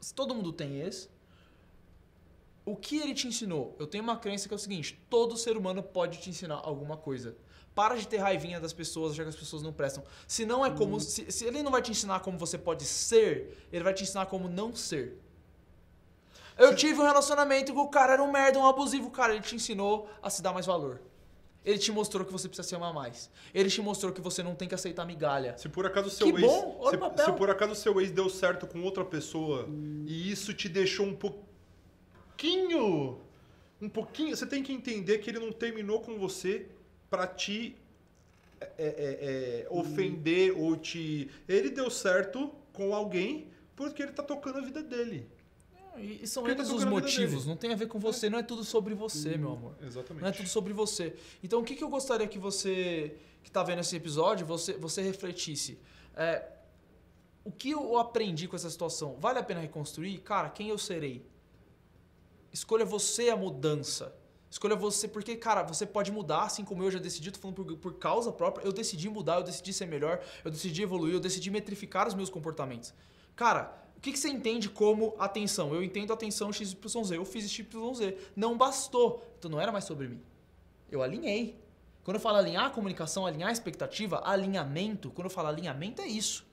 Se 0.00 0.14
todo 0.14 0.34
mundo 0.34 0.52
tem 0.52 0.80
ex. 0.80 1.08
O 2.64 2.76
que 2.76 2.98
ele 2.98 3.14
te 3.14 3.26
ensinou? 3.26 3.76
Eu 3.78 3.86
tenho 3.86 4.02
uma 4.02 4.16
crença 4.16 4.48
que 4.48 4.54
é 4.54 4.56
o 4.56 4.58
seguinte: 4.58 5.00
todo 5.08 5.36
ser 5.36 5.56
humano 5.56 5.82
pode 5.82 6.18
te 6.18 6.30
ensinar 6.30 6.56
alguma 6.56 6.96
coisa. 6.96 7.36
Para 7.74 7.96
de 7.96 8.06
ter 8.06 8.18
raivinha 8.18 8.60
das 8.60 8.72
pessoas, 8.72 9.14
já 9.14 9.22
que 9.22 9.28
as 9.28 9.36
pessoas 9.36 9.62
não 9.62 9.72
prestam. 9.72 10.02
Se 10.26 10.44
não 10.44 10.66
é 10.66 10.70
como. 10.70 10.98
Se, 11.00 11.30
se 11.30 11.44
ele 11.44 11.62
não 11.62 11.70
vai 11.70 11.82
te 11.82 11.90
ensinar 11.90 12.20
como 12.20 12.36
você 12.36 12.58
pode 12.58 12.84
ser, 12.84 13.66
ele 13.72 13.84
vai 13.84 13.94
te 13.94 14.02
ensinar 14.02 14.26
como 14.26 14.48
não 14.48 14.74
ser. 14.74 15.18
Eu 16.60 16.76
tive 16.76 17.00
um 17.00 17.04
relacionamento 17.04 17.72
que 17.72 17.78
o 17.78 17.88
cara 17.88 18.12
era 18.12 18.22
um 18.22 18.30
merda, 18.30 18.58
um 18.58 18.66
abusivo. 18.66 19.10
Cara, 19.10 19.32
ele 19.32 19.42
te 19.42 19.56
ensinou 19.56 20.10
a 20.22 20.28
se 20.28 20.42
dar 20.42 20.52
mais 20.52 20.66
valor. 20.66 21.00
Ele 21.64 21.78
te 21.78 21.92
mostrou 21.92 22.24
que 22.24 22.32
você 22.32 22.48
precisa 22.48 22.66
se 22.66 22.74
amar 22.74 22.92
mais. 22.92 23.30
Ele 23.52 23.68
te 23.68 23.80
mostrou 23.82 24.12
que 24.12 24.20
você 24.20 24.42
não 24.42 24.54
tem 24.54 24.68
que 24.68 24.74
aceitar 24.74 25.06
migalha. 25.06 25.56
Se 25.58 25.68
por 25.68 25.86
acaso 25.86 26.10
seu 26.10 26.26
Que 26.26 26.32
ex. 26.32 26.40
bom, 26.40 26.76
olha 26.80 26.90
se, 26.90 26.96
o 26.96 27.00
papel. 27.00 27.24
se 27.26 27.32
por 27.32 27.50
acaso 27.50 27.74
seu 27.74 28.00
ex 28.00 28.10
deu 28.10 28.28
certo 28.30 28.66
com 28.66 28.82
outra 28.82 29.04
pessoa 29.04 29.68
e 30.06 30.30
isso 30.30 30.54
te 30.54 30.68
deixou 30.68 31.06
um 31.06 31.14
pouquinho. 31.14 33.20
Um 33.80 33.88
pouquinho. 33.88 34.34
Você 34.34 34.46
tem 34.46 34.62
que 34.62 34.72
entender 34.72 35.18
que 35.18 35.30
ele 35.30 35.38
não 35.38 35.52
terminou 35.52 36.00
com 36.00 36.18
você 36.18 36.66
pra 37.10 37.26
te 37.26 37.76
é, 38.60 38.68
é, 38.78 38.78
é, 38.78 39.66
ofender 39.70 40.54
ou 40.56 40.76
te. 40.76 41.30
Ele 41.48 41.70
deu 41.70 41.90
certo 41.90 42.50
com 42.72 42.94
alguém 42.94 43.48
porque 43.76 44.02
ele 44.02 44.12
tá 44.12 44.22
tocando 44.22 44.58
a 44.58 44.62
vida 44.62 44.82
dele. 44.82 45.26
E, 45.98 46.20
e 46.22 46.26
são 46.26 46.42
Porque 46.42 46.56
tá 46.56 46.62
eles 46.62 46.72
os 46.72 46.82
a 46.82 46.86
vida 46.86 46.90
motivos. 46.90 47.46
Não 47.46 47.56
tem 47.56 47.72
a 47.72 47.76
ver 47.76 47.86
com 47.86 47.98
você. 47.98 48.30
Não 48.30 48.38
é 48.38 48.42
tudo 48.42 48.64
sobre 48.64 48.94
você, 48.94 49.36
meu 49.36 49.52
amor. 49.52 49.74
Exatamente. 49.82 50.22
Não 50.22 50.28
é 50.28 50.32
tudo 50.32 50.48
sobre 50.48 50.72
você. 50.72 51.14
Então, 51.42 51.60
o 51.60 51.64
que, 51.64 51.74
que 51.74 51.84
eu 51.84 51.88
gostaria 51.88 52.26
que 52.26 52.38
você, 52.38 53.16
que 53.42 53.50
tá 53.50 53.62
vendo 53.62 53.80
esse 53.80 53.96
episódio, 53.96 54.46
você, 54.46 54.74
você 54.74 55.02
refletisse? 55.02 55.78
É, 56.14 56.48
o 57.44 57.50
que 57.50 57.70
eu 57.70 57.98
aprendi 57.98 58.46
com 58.46 58.56
essa 58.56 58.70
situação? 58.70 59.16
Vale 59.18 59.38
a 59.38 59.42
pena 59.42 59.60
reconstruir? 59.60 60.18
Cara, 60.18 60.48
quem 60.50 60.68
eu 60.68 60.78
serei? 60.78 61.24
Escolha 62.52 62.84
você 62.84 63.30
a 63.30 63.36
mudança. 63.36 64.14
Escolha 64.50 64.74
você, 64.74 65.06
porque, 65.06 65.36
cara, 65.36 65.62
você 65.62 65.86
pode 65.86 66.10
mudar, 66.10 66.42
assim 66.42 66.64
como 66.64 66.82
eu 66.82 66.90
já 66.90 66.98
decidi, 66.98 67.30
tô 67.30 67.38
falando 67.38 67.54
por, 67.54 67.76
por 67.76 67.94
causa 67.94 68.32
própria, 68.32 68.64
eu 68.64 68.72
decidi 68.72 69.08
mudar, 69.08 69.36
eu 69.36 69.44
decidi 69.44 69.72
ser 69.72 69.86
melhor, 69.86 70.20
eu 70.44 70.50
decidi 70.50 70.82
evoluir, 70.82 71.14
eu 71.14 71.20
decidi 71.20 71.52
metrificar 71.52 72.08
os 72.08 72.14
meus 72.14 72.28
comportamentos. 72.28 72.92
Cara, 73.36 73.72
o 74.00 74.02
que, 74.02 74.12
que 74.12 74.18
você 74.18 74.30
entende 74.30 74.70
como 74.70 75.14
atenção? 75.18 75.74
Eu 75.74 75.84
entendo 75.84 76.10
atenção 76.10 76.50
XYZ, 76.50 77.10
eu 77.12 77.22
fiz 77.22 77.50
XYZ. 77.50 78.14
Não 78.34 78.56
bastou. 78.56 79.22
Então 79.38 79.50
não 79.50 79.60
era 79.60 79.70
mais 79.70 79.84
sobre 79.84 80.08
mim. 80.08 80.22
Eu 80.90 81.02
alinhei. 81.02 81.60
Quando 82.02 82.14
eu 82.14 82.20
falo 82.20 82.38
alinhar 82.38 82.64
a 82.64 82.70
comunicação, 82.70 83.26
alinhar 83.26 83.50
a 83.50 83.52
expectativa, 83.52 84.22
alinhamento, 84.24 85.10
quando 85.10 85.26
eu 85.26 85.30
falo 85.30 85.48
alinhamento 85.48 86.00
é 86.00 86.06
isso. 86.08 86.46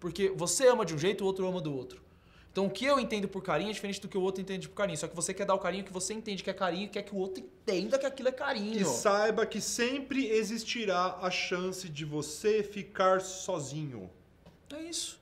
Porque 0.00 0.30
você 0.30 0.66
ama 0.66 0.86
de 0.86 0.94
um 0.94 0.98
jeito, 0.98 1.24
o 1.24 1.26
outro 1.26 1.46
ama 1.46 1.60
do 1.60 1.76
outro. 1.76 2.00
Então 2.50 2.64
o 2.64 2.70
que 2.70 2.86
eu 2.86 2.98
entendo 2.98 3.28
por 3.28 3.42
carinho 3.42 3.68
é 3.68 3.72
diferente 3.74 4.00
do 4.00 4.08
que 4.08 4.16
o 4.16 4.22
outro 4.22 4.40
entende 4.40 4.66
por 4.66 4.74
carinho. 4.74 4.96
Só 4.96 5.06
que 5.06 5.14
você 5.14 5.34
quer 5.34 5.44
dar 5.44 5.54
o 5.54 5.58
carinho 5.58 5.84
que 5.84 5.92
você 5.92 6.14
entende 6.14 6.42
que 6.42 6.48
é 6.48 6.54
carinho 6.54 6.86
e 6.86 6.88
quer 6.88 7.02
que 7.02 7.14
o 7.14 7.18
outro 7.18 7.44
entenda 7.44 7.98
que 7.98 8.06
aquilo 8.06 8.28
é 8.30 8.32
E 8.32 8.34
carinho. 8.34 8.86
saiba 8.86 9.44
que 9.44 9.60
sempre 9.60 10.26
existirá 10.26 11.18
a 11.20 11.30
chance 11.30 11.86
de 11.86 12.06
você 12.06 12.62
ficar 12.62 13.20
sozinho. 13.20 14.08
É 14.74 14.80
isso. 14.80 15.17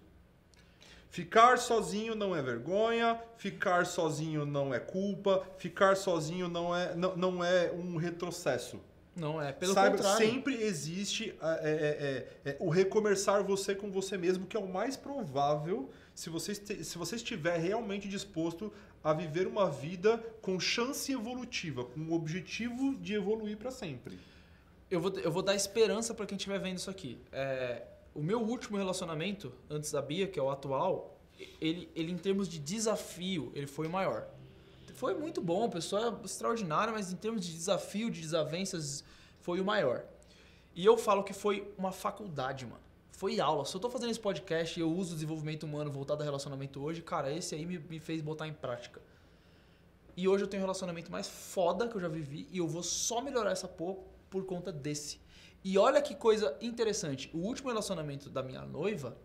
Ficar 1.17 1.57
sozinho 1.57 2.15
não 2.15 2.37
é 2.37 2.43
vergonha, 2.43 3.19
ficar 3.39 3.87
sozinho 3.87 4.45
não 4.45 4.75
é 4.75 4.79
culpa, 4.79 5.43
ficar 5.57 5.97
sozinho 5.97 6.47
não 6.47 6.77
é, 6.77 6.95
não, 6.95 7.17
não 7.17 7.43
é 7.43 7.73
um 7.73 7.97
retrocesso. 7.97 8.79
Não 9.17 9.41
é, 9.41 9.51
pelo 9.51 9.73
Saiba, 9.73 9.97
contrário. 9.97 10.27
sempre 10.27 10.63
existe 10.63 11.35
é, 11.41 12.29
é, 12.45 12.51
é, 12.51 12.51
é, 12.51 12.57
o 12.61 12.69
recomeçar 12.69 13.43
você 13.43 13.75
com 13.75 13.91
você 13.91 14.19
mesmo, 14.19 14.47
que 14.47 14.59
é 14.59 14.61
o 14.61 14.69
mais 14.69 14.95
provável 14.95 15.89
se 16.15 16.29
você, 16.29 16.55
se 16.55 16.99
você 16.99 17.17
estiver 17.17 17.57
realmente 17.57 18.07
disposto 18.09 18.71
a 19.03 19.15
viver 19.15 19.47
uma 19.47 19.71
vida 19.71 20.23
com 20.43 20.61
chance 20.61 21.11
evolutiva, 21.11 21.87
com 21.87 22.01
o 22.01 22.13
objetivo 22.13 22.95
de 22.95 23.15
evoluir 23.15 23.57
para 23.57 23.71
sempre. 23.71 24.19
eu 24.91 25.01
vou, 25.01 25.19
eu 25.19 25.33
vou 25.33 25.41
dar 25.41 25.55
esperança 25.55 26.13
pra 26.13 26.27
quem 26.27 26.37
estiver 26.37 26.59
vendo 26.59 26.77
isso 26.77 26.91
aqui. 26.91 27.19
É, 27.33 27.85
o 28.17 28.23
meu 28.23 28.41
último 28.41 28.79
relacionamento, 28.79 29.53
antes 29.69 29.93
da 29.93 30.01
Bia, 30.01 30.27
que 30.27 30.41
é 30.41 30.43
o 30.43 30.51
atual, 30.51 31.21
ele, 31.61 31.91
ele 31.95 32.11
em 32.11 32.17
termos 32.17 32.49
de 32.49 32.59
desafio, 32.59 33.53
ele 33.55 33.67
foi 33.67 33.87
o 33.87 33.91
maior. 33.91 34.27
Foi 34.95 35.15
muito 35.15 35.43
bom, 35.43 35.69
pessoa 35.69 36.19
extraordinária, 36.25 36.93
mas 36.93 37.13
em 37.13 37.17
termos 37.17 37.45
de 37.45 37.53
desafio, 37.53 38.11
de 38.11 38.23
desavenças, 38.23 39.05
foi 39.41 39.61
o 39.61 39.65
maior. 39.65 40.07
E 40.75 40.85
eu 40.85 40.97
falo 40.97 41.23
que 41.23 41.35
foi 41.35 41.71
uma 41.77 41.93
faculdade, 41.93 42.65
mano. 42.65 42.81
Foi 43.13 43.39
aula. 43.39 43.67
Se 43.67 43.75
eu 43.75 43.81
tô 43.81 43.91
fazendo 43.91 44.11
esse 44.11 44.21
podcast 44.21 44.79
e 44.79 44.83
eu 44.83 44.91
uso 44.91 45.13
o 45.13 45.15
desenvolvimento 45.15 45.65
humano 45.65 45.91
voltado 45.91 46.23
a 46.23 46.25
relacionamento 46.25 46.83
hoje, 46.83 47.03
cara, 47.03 47.31
esse 47.31 47.55
aí 47.55 47.67
me, 47.67 47.79
me 47.79 48.01
fez 48.01 48.23
botar 48.23 48.49
em 48.49 48.53
prática. 48.55 49.01
E 50.17 50.27
hoje 50.27 50.45
eu 50.45 50.49
tenho 50.49 50.63
o 50.63 50.65
relacionamento 50.65 51.13
mais 51.13 51.29
foda 51.29 51.87
que 51.87 51.97
eu 51.97 52.01
já 52.01 52.09
vivi 52.09 52.49
e 52.51 52.59
eu 52.59 52.67
vou 52.67 52.83
só 52.83 53.21
melhorar 53.21 53.51
essa 53.51 53.69
porra 53.69 53.99
por 54.31 54.45
conta 54.47 54.73
desse. 54.73 55.21
E 55.69 55.77
olha 55.79 56.01
que 56.01 56.15
coisa 56.15 56.57
interessante. 56.61 57.29
O 57.35 57.39
último 57.39 57.71
relacionamento 57.71 58.31
da 58.31 58.41
minha 58.41 58.63
noiva 58.63 59.19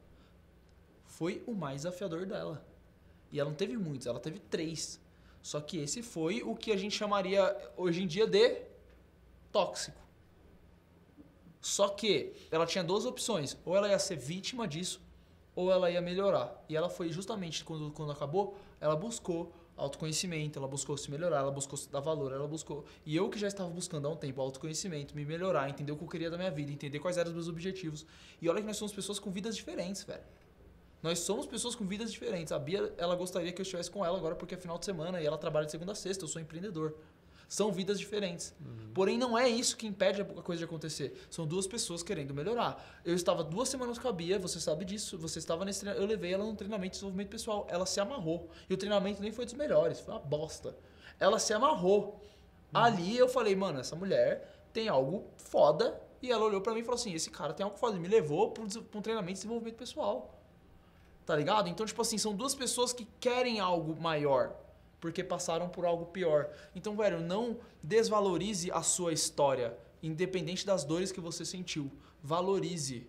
foi 1.06 1.44
o 1.46 1.54
mais 1.54 1.84
desafiador 1.84 2.26
dela. 2.26 2.66
E 3.32 3.40
ela 3.40 3.52
não 3.52 3.56
teve 3.56 3.78
muitos, 3.78 4.08
ela 4.08 4.20
teve 4.20 4.40
três. 4.40 5.00
Só 5.40 5.62
que 5.62 5.78
esse 5.78 6.02
foi 6.02 6.42
o 6.42 6.56
que 6.56 6.72
a 6.72 6.78
gente 6.78 6.98
chamaria 6.98 7.56
hoje 7.78 8.02
em 8.02 8.08
dia 8.08 8.26
de 8.26 8.60
tóxico. 9.52 10.02
Só 11.62 11.90
que 11.90 12.34
ela 12.50 12.66
tinha 12.66 12.84
duas 12.84 13.06
opções. 13.06 13.56
Ou 13.64 13.78
ela 13.78 13.90
ia 13.90 14.00
ser 14.00 14.16
vítima 14.16 14.68
disso, 14.68 15.00
ou 15.56 15.72
ela 15.72 15.92
ia 15.92 16.02
melhorar. 16.02 16.66
E 16.68 16.76
ela 16.76 16.90
foi 16.90 17.12
justamente 17.12 17.64
quando, 17.64 17.92
quando 17.92 18.14
acabou, 18.14 18.58
ela 18.80 18.96
buscou 18.96 19.54
autoconhecimento, 19.82 20.58
ela 20.60 20.68
buscou 20.68 20.96
se 20.98 21.10
melhorar, 21.10 21.40
ela 21.40 21.52
buscou 21.52 21.78
se 21.78 21.90
dar 21.90 22.00
valor, 22.00 22.32
ela 22.32 22.48
buscou. 22.48 22.86
E 23.06 23.16
eu 23.16 23.30
que 23.30 23.40
já 23.40 23.48
estava 23.48 23.70
buscando 23.70 24.08
há 24.08 24.12
um 24.12 24.16
tempo 24.16 24.40
autoconhecimento, 24.42 25.16
me 25.16 25.26
melhorar, 25.26 25.70
entender 25.70 25.92
o 25.92 25.98
que 25.98 26.04
eu 26.04 26.08
queria 26.08 26.30
da 26.30 26.38
minha 26.38 26.52
vida, 26.52 26.72
entender 26.72 27.00
quais 27.00 27.18
eram 27.18 27.30
os 27.30 27.36
meus 27.36 27.48
objetivos. 27.48 28.06
E 28.42 28.48
olha 28.48 28.62
que 28.62 28.68
nós 28.68 28.78
somos 28.78 28.94
pessoas 28.94 29.20
com 29.20 29.32
vidas 29.32 29.56
diferentes, 29.56 30.04
velho. 30.04 30.24
Nós 31.02 31.20
somos 31.20 31.48
pessoas 31.48 31.74
com 31.74 31.86
vidas 31.86 32.12
diferentes. 32.12 32.54
A 32.54 32.60
Bia, 32.60 32.94
ela 32.98 33.16
gostaria 33.16 33.52
que 33.52 33.60
eu 33.60 33.64
estivesse 33.64 33.90
com 33.90 34.06
ela 34.06 34.18
agora 34.18 34.36
porque 34.36 34.54
é 34.54 34.58
final 34.58 34.78
de 34.78 34.86
semana 34.86 35.20
e 35.20 35.26
ela 35.26 35.38
trabalha 35.38 35.66
de 35.66 35.72
segunda 35.72 35.94
a 35.94 35.96
sexta, 35.96 36.24
eu 36.24 36.28
sou 36.28 36.42
empreendedor. 36.42 36.96
São 37.52 37.70
vidas 37.70 38.00
diferentes. 38.00 38.56
Porém, 38.94 39.18
não 39.18 39.38
é 39.38 39.50
isso 39.50 39.76
que 39.76 39.86
impede 39.86 40.22
a 40.22 40.26
coisa 40.26 40.60
de 40.60 40.64
acontecer. 40.64 41.28
São 41.30 41.46
duas 41.46 41.68
pessoas 41.68 42.02
querendo 42.02 42.34
melhorar. 42.34 43.02
Eu 43.04 43.14
estava 43.14 43.44
duas 43.44 43.68
semanas 43.68 44.00
com 44.00 44.08
a 44.08 44.14
Bia, 44.14 44.40
você 44.40 44.58
sabe 44.58 44.86
disso. 44.86 45.18
Você 45.18 45.40
estava 45.40 45.66
nesse 45.66 45.86
Eu 45.86 46.06
levei 46.06 46.34
ela 46.34 46.46
num 46.46 46.56
treinamento 46.56 46.92
de 46.92 46.94
desenvolvimento 46.94 47.28
pessoal. 47.28 47.68
Ela 47.70 47.86
se 47.86 48.00
amarrou. 48.00 48.50
E 48.70 48.74
o 48.74 48.78
treinamento 48.78 49.22
nem 49.22 49.34
foi 49.34 49.44
dos 49.44 49.54
melhores, 49.54 50.00
foi 50.00 50.14
uma 50.14 50.22
bosta. 50.22 50.78
Ela 51.20 51.40
se 51.40 51.54
amarrou. 51.54 52.22
Ali 52.74 53.18
eu 53.18 53.28
falei, 53.28 53.54
mano, 53.54 53.82
essa 53.82 53.98
mulher 53.98 54.66
tem 54.72 54.88
algo 54.88 55.26
foda. 55.36 56.02
E 56.22 56.32
ela 56.32 56.46
olhou 56.46 56.62
pra 56.62 56.74
mim 56.74 56.80
e 56.80 56.84
falou 56.84 56.96
assim: 56.96 57.14
esse 57.14 57.30
cara 57.30 57.54
tem 57.54 57.66
algo 57.66 57.78
foda. 57.78 57.98
E 57.98 58.00
me 58.00 58.08
levou 58.08 58.52
pra 58.52 58.64
um 58.64 59.02
treinamento 59.02 59.34
de 59.34 59.40
desenvolvimento 59.40 59.76
pessoal. 59.76 60.40
Tá 61.26 61.36
ligado? 61.36 61.68
Então, 61.68 61.86
tipo 61.86 62.02
assim, 62.02 62.18
são 62.18 62.34
duas 62.34 62.56
pessoas 62.56 62.94
que 62.94 63.06
querem 63.20 63.60
algo 63.60 64.02
maior. 64.02 64.56
Porque 65.02 65.24
passaram 65.24 65.68
por 65.68 65.84
algo 65.84 66.06
pior. 66.06 66.50
Então, 66.74 66.96
velho, 66.96 67.20
não 67.20 67.58
desvalorize 67.84 68.72
a 68.72 68.82
sua 68.82 69.12
história. 69.12 69.76
Independente 70.02 70.66
das 70.66 70.86
dores 70.86 71.12
que 71.12 71.20
você 71.20 71.44
sentiu. 71.44 71.92
Valorize. 72.24 73.06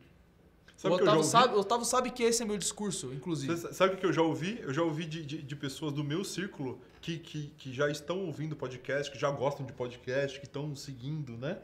Sabe 0.83 0.95
o, 0.95 0.99
que 0.99 1.03
eu 1.03 1.07
já 1.07 1.13
Otávio 1.13 1.19
ouvi? 1.19 1.31
sabe, 1.31 1.55
o 1.55 1.61
Otávio 1.61 1.85
sabe 1.85 2.11
que 2.11 2.23
esse 2.25 2.43
é 2.43 2.47
meu 2.47 2.59
discurso, 2.59 3.13
inclusive. 3.15 3.55
Você 3.55 3.73
sabe 3.73 3.95
o 3.95 3.97
que 3.99 4.05
eu 4.05 4.13
já 4.13 4.23
ouvi? 4.23 4.59
Eu 4.61 4.75
já 4.75 4.83
ouvi 4.83 5.05
de, 5.05 5.25
de, 5.25 5.43
de 5.43 5.57
pessoas 5.57 5.93
do 5.93 6.03
meu 6.03 6.25
círculo 6.25 6.81
que, 7.01 7.19
que, 7.19 7.53
que 7.57 7.73
já 7.73 7.89
estão 7.89 8.27
ouvindo 8.27 8.57
podcast, 8.57 9.13
que 9.13 9.19
já 9.19 9.31
gostam 9.31 9.65
de 9.65 9.73
podcast, 9.73 10.41
que 10.41 10.47
estão 10.47 10.75
seguindo, 10.75 11.37
né? 11.37 11.59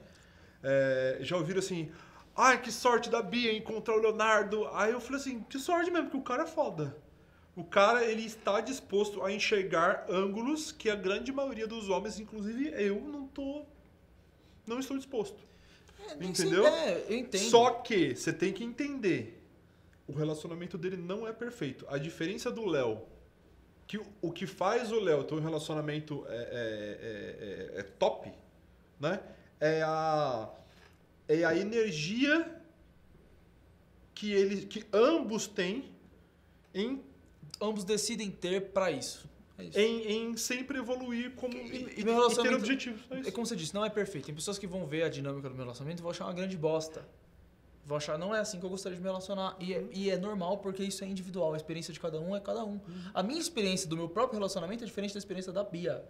É, 0.63 1.19
já 1.21 1.37
ouviram 1.37 1.59
assim, 1.59 1.91
ai, 2.37 2.63
que 2.63 2.71
sorte 2.71 3.11
da 3.11 3.21
Bia 3.21 3.53
encontrar 3.53 3.97
o 3.97 4.01
Leonardo. 4.01 4.69
Aí 4.69 4.93
eu 4.93 5.01
falei 5.01 5.21
assim, 5.21 5.41
que 5.41 5.59
sorte 5.59 5.91
mesmo, 5.91 6.07
porque 6.07 6.19
o 6.19 6.23
cara 6.23 6.45
é 6.45 6.47
foda. 6.47 6.97
O 7.59 7.65
cara, 7.65 8.05
ele 8.05 8.25
está 8.25 8.61
disposto 8.61 9.21
a 9.25 9.33
enxergar 9.33 10.07
ângulos 10.09 10.71
que 10.71 10.89
a 10.89 10.95
grande 10.95 11.33
maioria 11.33 11.67
dos 11.67 11.89
homens, 11.89 12.21
inclusive 12.21 12.69
eu, 12.81 13.01
não 13.01 13.27
tô... 13.27 13.65
Não 14.65 14.79
estou 14.79 14.97
disposto. 14.97 15.43
Entendeu? 16.21 16.63
Sim, 16.65 16.71
é, 16.71 17.05
eu 17.09 17.17
entendo. 17.19 17.51
Só 17.51 17.71
que 17.71 18.15
você 18.15 18.33
tem 18.33 18.53
que 18.53 18.63
entender, 18.63 19.43
o 20.07 20.13
relacionamento 20.13 20.79
dele 20.79 20.97
não 20.97 21.27
é 21.27 21.33
perfeito. 21.33 21.85
A 21.89 21.99
diferença 21.99 22.49
do 22.51 22.65
Léo, 22.65 23.03
que 23.89 23.99
o- 23.99 24.07
o 24.23 24.31
que 24.31 24.47
faz 24.47 24.93
o 24.93 25.01
Léo 25.01 25.25
ter 25.25 25.35
um 25.35 25.41
relacionamento 25.41 26.25
é, 26.29 26.37
é- 26.37 27.69
é- 27.73 27.77
é- 27.77 27.81
é 27.81 27.83
top, 27.83 28.31
né? 29.01 29.21
É 29.59 29.83
a, 29.83 30.49
é 31.27 31.45
a 31.45 31.57
energia 31.57 32.55
que, 34.15 34.33
ele, 34.33 34.65
que 34.67 34.85
ambos 34.93 35.49
têm 35.49 35.91
em, 36.73 37.03
Ambos 37.61 37.85
decidem 37.85 38.31
ter 38.31 38.71
pra 38.71 38.91
isso. 38.91 39.29
É 39.59 39.65
isso. 39.65 39.79
em, 39.79 40.13
em 40.31 40.37
sempre 40.37 40.79
evoluir 40.79 41.33
como, 41.35 41.53
E- 41.53 41.95
e, 41.97 42.05
meu 42.05 42.29
ter 42.31 42.55
objetivos. 42.55 43.01
É 43.11 43.29
É 43.29 43.31
como 43.33 43.45
você 43.45 43.57
disse, 43.57 43.75
não 43.75 43.85
é 43.85 43.91
perfeito. 43.91 44.27
Tem 44.27 44.35
pessoas 44.35 44.57
que 44.57 44.69
vão 44.69 44.87
ver 44.87 45.03
a 45.03 45.09
dinâmica 45.09 45.49
do 45.49 45.55
meu 45.57 45.65
relacionamento 45.65 46.01
e 46.01 46.03
vão 46.03 46.13
achar 46.13 46.27
uma 46.27 46.33
grande 46.33 46.57
bosta. 46.57 47.05
Vão 47.85 47.97
achar, 47.97 48.17
não 48.19 48.33
é 48.35 48.39
assim 48.39 48.61
que 48.61 48.65
eu 48.67 48.71
gostaria 48.71 48.95
de 48.97 49.03
me 49.03 49.09
relacionar. 49.09 49.57
E 49.59 49.75
é, 49.75 49.85
e 49.93 50.11
é 50.11 50.17
normal 50.17 50.59
porque 50.59 50.85
isso 50.85 51.03
é 51.03 51.09
individual. 51.09 51.55
A 51.55 51.57
experiência 51.57 51.93
de 51.93 51.99
cada 51.99 52.21
um 52.21 52.37
é 52.37 52.41
cada 52.41 52.65
um. 52.65 52.79
A 53.13 53.21
minha 53.23 53.41
experiência 53.41 53.89
do 53.89 53.97
meu 53.97 54.09
próprio 54.09 54.39
relacionamento 54.39 54.85
é 54.85 54.87
diferente 54.87 55.13
da 55.15 55.19
experiência 55.19 55.51
da 55.51 55.65
Bia. 55.65 56.05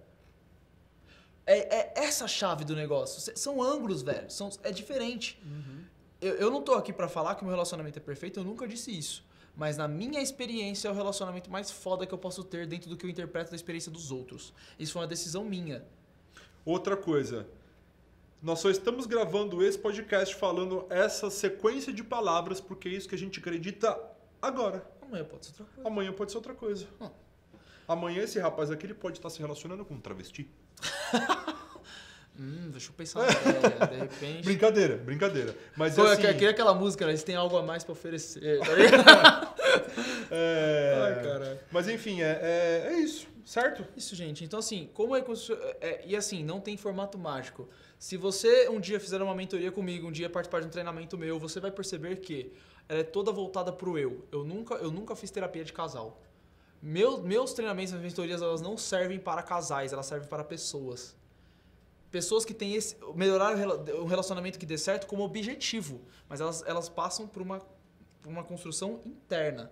É, 1.46 1.76
é 1.76 1.92
essa 2.04 2.26
a 2.26 2.28
chave 2.28 2.64
do 2.64 2.76
negócio. 2.76 3.32
São 3.38 3.62
ângulos, 3.62 4.02
velho. 4.02 4.30
São, 4.30 4.50
é 4.62 4.70
diferente. 4.70 5.40
Eu, 6.20 6.34
eu 6.34 6.50
não 6.50 6.60
tô 6.62 6.74
aqui 6.74 6.92
pra 6.92 7.08
falar 7.08 7.34
que 7.36 7.42
o 7.42 7.44
meu 7.46 7.54
relacionamento 7.54 7.98
é 7.98 8.02
perfeito, 8.02 8.40
eu 8.40 8.44
nunca 8.44 8.66
disse 8.68 8.90
isso. 8.96 9.24
Mas 9.58 9.76
na 9.76 9.88
minha 9.88 10.22
experiência 10.22 10.86
é 10.86 10.90
o 10.92 10.94
relacionamento 10.94 11.50
mais 11.50 11.68
foda 11.68 12.06
que 12.06 12.14
eu 12.14 12.18
posso 12.18 12.44
ter 12.44 12.64
dentro 12.64 12.88
do 12.88 12.96
que 12.96 13.04
eu 13.04 13.10
interpreto 13.10 13.50
da 13.50 13.56
experiência 13.56 13.90
dos 13.90 14.12
outros. 14.12 14.54
Isso 14.78 14.92
foi 14.92 15.02
uma 15.02 15.08
decisão 15.08 15.44
minha. 15.44 15.84
Outra 16.64 16.96
coisa. 16.96 17.44
Nós 18.40 18.60
só 18.60 18.70
estamos 18.70 19.04
gravando 19.04 19.60
esse 19.60 19.76
podcast 19.76 20.32
falando 20.36 20.86
essa 20.88 21.28
sequência 21.28 21.92
de 21.92 22.04
palavras 22.04 22.60
porque 22.60 22.88
é 22.88 22.92
isso 22.92 23.08
que 23.08 23.16
a 23.16 23.18
gente 23.18 23.40
acredita 23.40 24.00
agora. 24.40 24.88
Amanhã 25.02 25.24
pode 25.24 25.46
ser 25.46 25.50
outra 25.50 25.66
coisa. 25.74 25.88
Amanhã 25.88 26.12
pode 26.12 26.30
ser 26.30 26.38
outra 26.38 26.54
coisa. 26.54 26.86
Hum. 27.00 27.10
Amanhã 27.88 28.22
esse 28.22 28.38
rapaz 28.38 28.70
aqui 28.70 28.86
ele 28.86 28.94
pode 28.94 29.18
estar 29.18 29.28
se 29.28 29.40
relacionando 29.40 29.84
com 29.84 29.94
um 29.94 30.00
travesti. 30.00 30.48
Hum, 32.38 32.70
deixa 32.70 32.90
eu 32.90 32.94
pensar. 32.94 33.26
É, 33.26 33.86
de 33.86 33.96
repente. 33.96 34.44
Brincadeira, 34.46 34.96
brincadeira. 34.96 35.56
Mas 35.76 35.96
Pô, 35.96 36.02
assim, 36.02 36.22
eu 36.22 36.32
queria 36.34 36.50
aquela 36.50 36.72
música, 36.72 37.04
né? 37.04 37.10
Eles 37.10 37.24
têm 37.24 37.34
algo 37.34 37.56
a 37.56 37.62
mais 37.62 37.82
pra 37.82 37.92
oferecer. 37.92 38.60
Tá 38.60 39.54
é... 40.30 41.02
Ai, 41.02 41.22
caralho. 41.22 41.58
Mas 41.72 41.88
enfim, 41.88 42.22
é, 42.22 42.38
é, 42.40 42.92
é 42.92 42.98
isso, 43.00 43.26
certo? 43.44 43.84
Isso, 43.96 44.14
gente. 44.14 44.44
Então, 44.44 44.60
assim, 44.60 44.88
como 44.94 45.16
é, 45.16 45.24
é- 45.80 46.02
E 46.06 46.14
assim, 46.14 46.44
não 46.44 46.60
tem 46.60 46.76
formato 46.76 47.18
mágico. 47.18 47.68
Se 47.98 48.16
você 48.16 48.68
um 48.68 48.78
dia 48.78 49.00
fizer 49.00 49.20
uma 49.20 49.34
mentoria 49.34 49.72
comigo, 49.72 50.06
um 50.06 50.12
dia 50.12 50.30
participar 50.30 50.60
de 50.60 50.68
um 50.68 50.70
treinamento 50.70 51.18
meu, 51.18 51.40
você 51.40 51.58
vai 51.58 51.72
perceber 51.72 52.16
que 52.16 52.52
ela 52.88 53.00
é 53.00 53.04
toda 53.04 53.32
voltada 53.32 53.72
pro 53.72 53.98
eu. 53.98 54.24
Eu 54.30 54.44
nunca, 54.44 54.74
eu 54.76 54.92
nunca 54.92 55.16
fiz 55.16 55.30
terapia 55.32 55.64
de 55.64 55.72
casal. 55.72 56.22
Meu, 56.80 57.20
meus 57.20 57.52
treinamentos, 57.52 57.92
as 57.92 58.00
mentorias, 58.00 58.40
elas 58.40 58.60
não 58.60 58.76
servem 58.76 59.18
para 59.18 59.42
casais, 59.42 59.92
elas 59.92 60.06
servem 60.06 60.28
para 60.28 60.44
pessoas. 60.44 61.16
Pessoas 62.10 62.44
que 62.44 62.54
têm 62.54 62.74
esse. 62.74 62.96
melhorar 63.14 63.54
o 63.54 63.56
rela- 63.56 63.84
o 64.00 64.04
relacionamento 64.06 64.58
que 64.58 64.66
dê 64.66 64.78
certo 64.78 65.06
como 65.06 65.22
objetivo. 65.22 66.00
Mas 66.28 66.40
elas, 66.40 66.62
elas 66.66 66.88
passam 66.88 67.26
por 67.26 67.42
uma, 67.42 67.60
por 68.22 68.30
uma 68.30 68.42
construção 68.44 69.00
interna. 69.04 69.70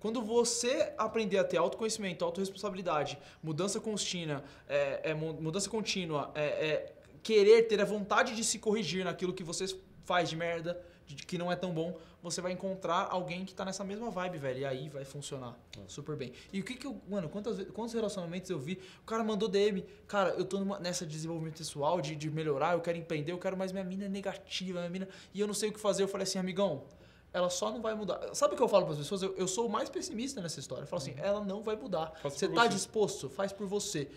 Quando 0.00 0.22
você 0.22 0.94
aprender 0.96 1.36
a 1.36 1.44
ter 1.44 1.58
autoconhecimento, 1.58 2.24
autorresponsabilidade, 2.24 3.18
mudança 3.42 3.78
contínua, 3.78 4.42
é, 4.66 5.10
é, 5.10 5.14
mu- 5.14 5.34
mudança 5.34 5.68
contínua, 5.68 6.32
é, 6.34 6.44
é, 6.68 6.94
querer 7.22 7.64
ter 7.68 7.78
a 7.78 7.84
vontade 7.84 8.34
de 8.34 8.42
se 8.44 8.58
corrigir 8.58 9.04
naquilo 9.04 9.32
que 9.34 9.44
você 9.44 9.66
faz 10.06 10.30
de 10.30 10.36
merda, 10.36 10.80
que 11.14 11.38
não 11.38 11.50
é 11.50 11.56
tão 11.56 11.72
bom, 11.72 11.96
você 12.22 12.40
vai 12.40 12.52
encontrar 12.52 13.08
alguém 13.10 13.44
que 13.44 13.54
tá 13.54 13.64
nessa 13.64 13.82
mesma 13.84 14.10
vibe, 14.10 14.38
velho. 14.38 14.58
E 14.60 14.64
aí 14.64 14.88
vai 14.88 15.04
funcionar 15.04 15.58
super 15.86 16.16
bem. 16.16 16.32
E 16.52 16.60
o 16.60 16.64
que 16.64 16.74
que 16.74 16.86
eu. 16.86 17.00
Mano, 17.08 17.28
quantas, 17.28 17.64
quantos 17.72 17.94
relacionamentos 17.94 18.50
eu 18.50 18.58
vi? 18.58 18.78
O 19.02 19.06
cara 19.06 19.22
mandou 19.24 19.48
DM. 19.48 19.84
Cara, 20.06 20.30
eu 20.30 20.44
tô 20.44 20.58
numa- 20.58 20.78
nessa 20.78 21.06
de 21.06 21.12
desenvolvimento 21.12 21.58
pessoal, 21.58 22.00
de, 22.00 22.14
de 22.16 22.30
melhorar, 22.30 22.74
eu 22.74 22.80
quero 22.80 22.98
empreender, 22.98 23.32
eu 23.32 23.38
quero, 23.38 23.56
mas 23.56 23.72
minha 23.72 23.84
mina 23.84 24.04
é 24.06 24.08
negativa, 24.08 24.80
minha 24.80 24.90
mina. 24.90 25.08
E 25.32 25.40
eu 25.40 25.46
não 25.46 25.54
sei 25.54 25.70
o 25.70 25.72
que 25.72 25.80
fazer. 25.80 26.02
Eu 26.02 26.08
falei 26.08 26.24
assim, 26.24 26.38
amigão, 26.38 26.84
ela 27.32 27.50
só 27.50 27.70
não 27.70 27.80
vai 27.80 27.94
mudar. 27.94 28.34
Sabe 28.34 28.54
o 28.54 28.56
que 28.56 28.62
eu 28.62 28.68
falo 28.68 28.84
para 28.84 28.92
as 28.94 28.98
pessoas? 29.00 29.22
Eu, 29.22 29.34
eu 29.36 29.46
sou 29.48 29.66
o 29.66 29.70
mais 29.70 29.88
pessimista 29.88 30.40
nessa 30.40 30.60
história. 30.60 30.82
Eu 30.82 30.86
falo 30.86 31.02
assim, 31.02 31.14
ela 31.18 31.42
não 31.44 31.62
vai 31.62 31.76
mudar. 31.76 32.12
Faça 32.22 32.36
Você 32.36 32.48
tá 32.48 32.62
você. 32.62 32.68
disposto? 32.70 33.28
Faz 33.28 33.52
por 33.52 33.66
você. 33.66 34.08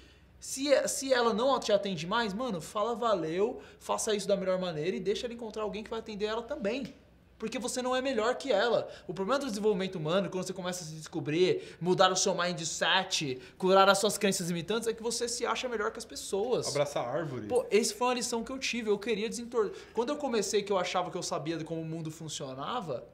Se, 0.42 0.88
se 0.88 1.14
ela 1.14 1.36
não 1.36 1.60
te 1.60 1.72
atende 1.72 2.08
mais, 2.08 2.34
mano, 2.34 2.60
fala 2.60 2.96
valeu, 2.96 3.62
faça 3.80 4.16
isso 4.16 4.28
da 4.28 4.36
melhor 4.36 4.60
maneira 4.60 4.98
e 4.98 5.00
deixa 5.00 5.28
ela 5.28 5.36
encontrar 5.36 5.62
alguém 5.62 5.84
que 5.84 5.90
vai 5.92 6.00
atender 6.00 6.26
ela 6.26 6.42
também. 6.42 6.96
Porque 7.38 7.60
você 7.60 7.80
não 7.80 7.96
é 7.96 8.02
melhor 8.02 8.36
que 8.36 8.52
ela. 8.52 8.90
O 9.08 9.14
problema 9.14 9.40
do 9.40 9.46
desenvolvimento 9.46 9.98
humano, 9.98 10.32
quando 10.32 10.46
você 10.46 10.54
começa 10.54 10.84
a 10.84 10.88
se 10.88 10.96
descobrir, 10.96 11.78
mudar 11.80 12.12
o 12.12 12.16
seu 12.16 12.34
mindset, 12.34 13.40
curar 13.56 13.88
as 13.88 14.00
suas 14.00 14.18
crenças 14.18 14.48
limitantes, 14.48 14.88
é 14.88 14.94
que 14.94 15.04
você 15.04 15.30
se 15.30 15.46
acha 15.46 15.70
melhor 15.70 15.92
que 15.92 16.00
as 16.00 16.06
pessoas. 16.06 16.68
Abraçar 16.68 17.08
a 17.08 17.12
árvore. 17.12 17.48
Pô, 17.48 17.64
esse 17.70 17.94
foi 17.94 18.08
uma 18.08 18.14
lição 18.16 18.44
que 18.44 18.52
eu 18.52 18.58
tive. 18.58 18.90
Eu 18.90 18.98
queria 18.98 19.30
desentortar. 19.30 19.76
Quando 19.94 20.10
eu 20.10 20.18
comecei, 20.18 20.64
que 20.64 20.72
eu 20.72 20.78
achava 20.78 21.12
que 21.12 21.18
eu 21.18 21.24
sabia 21.24 21.56
de 21.56 21.64
como 21.64 21.82
o 21.82 21.86
mundo 21.86 22.10
funcionava, 22.10 23.08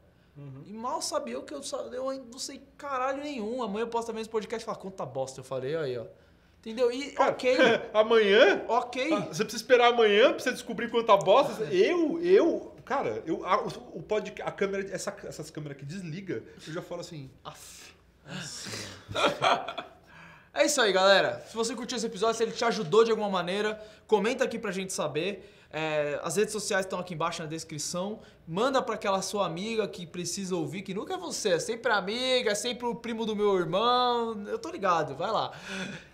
e 0.66 0.72
mal 0.72 1.02
sabia 1.02 1.38
o 1.38 1.44
que 1.44 1.54
eu 1.54 1.62
Eu 1.92 2.24
não 2.32 2.40
sei 2.40 2.62
caralho 2.78 3.22
nenhum. 3.22 3.62
Amanhã 3.64 3.84
eu 3.84 3.90
posso 3.90 4.08
também 4.08 4.22
esse 4.22 4.30
podcast 4.30 4.64
e 4.64 4.66
falar, 4.66 4.78
quanta 4.78 5.06
bosta 5.06 5.42
eu 5.42 5.44
falei 5.44 5.76
aí, 5.76 5.98
ó. 5.98 6.06
Entendeu? 6.68 6.91
E 6.91 7.15
ok, 7.18 7.57
amanhã 7.95 8.61
ok. 8.68 9.13
Ah, 9.13 9.20
Você 9.22 9.45
precisa 9.45 9.55
esperar 9.63 9.93
amanhã 9.93 10.32
pra 10.34 10.39
você 10.39 10.51
descobrir 10.51 10.91
quanta 10.91 11.15
bosta. 11.15 11.63
Eu, 11.74 12.22
eu, 12.22 12.76
cara, 12.84 13.24
eu, 13.26 13.45
a, 13.45 13.63
o, 13.63 13.68
o 13.99 14.03
pod, 14.03 14.34
a 14.41 14.51
câmera, 14.51 14.86
essa, 14.93 15.15
essas 15.24 15.49
câmeras 15.49 15.78
que 15.78 15.86
desliga, 15.86 16.43
eu 16.68 16.74
já 16.74 16.82
falo 16.82 16.99
assim. 16.99 17.32
Aff. 17.45 17.93
É 20.53 20.65
isso 20.65 20.82
aí, 20.82 20.91
galera. 20.91 21.41
Se 21.47 21.55
você 21.55 21.74
curtiu 21.74 21.95
esse 21.95 22.05
episódio, 22.05 22.36
se 22.36 22.43
ele 22.43 22.51
te 22.51 22.65
ajudou 22.65 23.05
de 23.05 23.11
alguma 23.11 23.30
maneira, 23.30 23.82
comenta 24.05 24.43
aqui 24.43 24.59
pra 24.59 24.70
gente 24.72 24.91
saber. 24.91 25.53
É, 25.72 26.20
as 26.24 26.36
redes 26.36 26.53
sociais 26.53 26.86
estão 26.86 26.99
aqui 26.99 27.13
embaixo 27.13 27.41
na 27.41 27.47
descrição. 27.47 28.20
Manda 28.47 28.82
pra 28.82 28.95
aquela 28.95 29.22
sua 29.22 29.45
amiga 29.45 29.88
que 29.88 30.05
precisa 30.05 30.55
ouvir, 30.55 30.82
que 30.82 30.93
nunca 30.93 31.15
é 31.15 31.18
você, 31.18 31.49
é 31.49 31.59
sempre 31.59 31.91
amiga, 31.91 32.51
é 32.51 32.55
sempre 32.55 32.86
o 32.86 32.95
primo 32.95 33.26
do 33.26 33.36
meu 33.36 33.57
irmão. 33.57 34.43
Eu 34.47 34.57
tô 34.57 34.70
ligado, 34.70 35.15
vai 35.15 35.32
lá. 35.32 35.51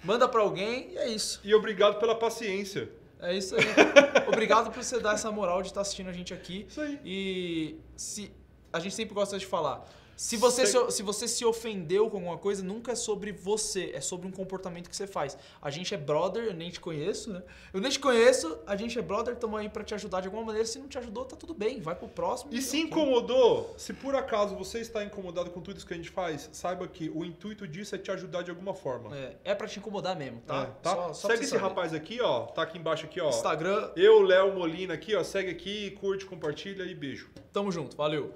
Manda 0.03 0.27
pra 0.27 0.41
alguém 0.41 0.91
e 0.91 0.97
é 0.97 1.07
isso. 1.07 1.39
E 1.43 1.53
obrigado 1.53 1.99
pela 1.99 2.15
paciência. 2.15 2.89
É 3.19 3.37
isso 3.37 3.55
aí. 3.55 3.63
Obrigado 4.27 4.69
por 4.69 4.83
você 4.83 4.99
dar 4.99 5.13
essa 5.13 5.31
moral 5.31 5.61
de 5.61 5.69
estar 5.69 5.79
assistindo 5.79 6.09
a 6.09 6.11
gente 6.11 6.33
aqui. 6.33 6.65
Isso 6.67 6.81
aí. 6.81 6.99
E 7.05 7.77
se 7.95 8.29
a 8.71 8.81
gente 8.81 8.93
sempre 8.93 9.13
gosta 9.15 9.39
de 9.39 9.45
falar, 9.45 9.87
Se 10.15 10.37
você, 10.37 10.65
se, 10.65 10.91
se 10.91 11.03
você 11.03 11.27
se 11.27 11.43
ofendeu 11.43 12.09
com 12.09 12.17
alguma 12.17 12.37
coisa, 12.37 12.63
nunca 12.63 12.91
é 12.91 12.95
sobre 12.95 13.31
você, 13.31 13.91
é 13.93 13.99
sobre 14.01 14.27
um 14.27 14.31
comportamento 14.31 14.89
que 14.89 14.95
você 14.95 15.07
faz. 15.07 15.37
A 15.61 15.69
gente 15.69 15.93
é 15.93 15.97
brother, 15.97 16.43
eu 16.45 16.53
nem 16.53 16.69
te 16.69 16.79
conheço, 16.79 17.31
né? 17.33 17.41
Eu 17.73 17.81
nem 17.81 17.89
te 17.89 17.99
conheço, 17.99 18.59
a 18.67 18.75
gente 18.75 18.97
é 18.97 19.01
brother, 19.01 19.33
estamos 19.33 19.59
aí 19.59 19.67
pra 19.69 19.83
te 19.83 19.93
ajudar 19.95 20.21
de 20.21 20.27
alguma 20.27 20.45
maneira. 20.45 20.67
Se 20.67 20.77
não 20.79 20.87
te 20.87 20.97
ajudou, 20.97 21.25
tá 21.25 21.35
tudo 21.35 21.53
bem, 21.53 21.81
vai 21.81 21.95
pro 21.95 22.07
próximo. 22.07 22.53
E 22.53 22.61
se 22.61 22.77
ok. 22.77 22.81
incomodou, 22.87 23.73
se 23.77 23.91
por 23.93 24.15
acaso 24.15 24.55
você 24.55 24.79
está 24.79 25.03
incomodado 25.03 25.49
com 25.49 25.61
tudo 25.61 25.77
isso 25.77 25.85
que 25.87 25.93
a 25.93 25.97
gente 25.97 26.09
faz, 26.11 26.49
saiba 26.53 26.87
que 26.87 27.09
o 27.09 27.25
intuito 27.25 27.67
disso 27.67 27.95
é 27.95 27.97
te 27.97 28.11
ajudar 28.11 28.43
de 28.43 28.51
alguma 28.51 28.73
forma. 28.73 29.17
É, 29.17 29.35
é 29.43 29.55
pra 29.55 29.67
te 29.67 29.79
incomodar 29.79 30.15
mesmo, 30.15 30.41
tá? 30.41 30.63
É, 30.63 30.65
tá? 30.83 30.91
Só- 30.95 31.13
só 31.13 31.27
segue 31.29 31.41
esse 31.41 31.51
saber. 31.51 31.63
rapaz 31.63 31.93
aqui, 31.93 32.21
ó. 32.21 32.41
Tá 32.45 32.61
aqui 32.61 32.77
embaixo 32.77 33.05
aqui, 33.05 33.19
ó. 33.19 33.29
Instagram, 33.29 33.91
Eu, 33.95 34.21
Léo 34.21 34.53
Molina 34.53 34.93
aqui, 34.93 35.15
ó. 35.15 35.23
Segue 35.23 35.49
aqui, 35.49 35.91
curte, 35.99 36.25
compartilha 36.25 36.83
e 36.83 36.93
beijo. 36.93 37.29
tamo 37.51 37.71
junto, 37.71 37.95
valeu. 37.97 38.33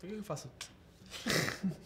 Por 0.00 0.08
que 0.08 0.14
eu 0.14 0.24
faço? 0.24 0.50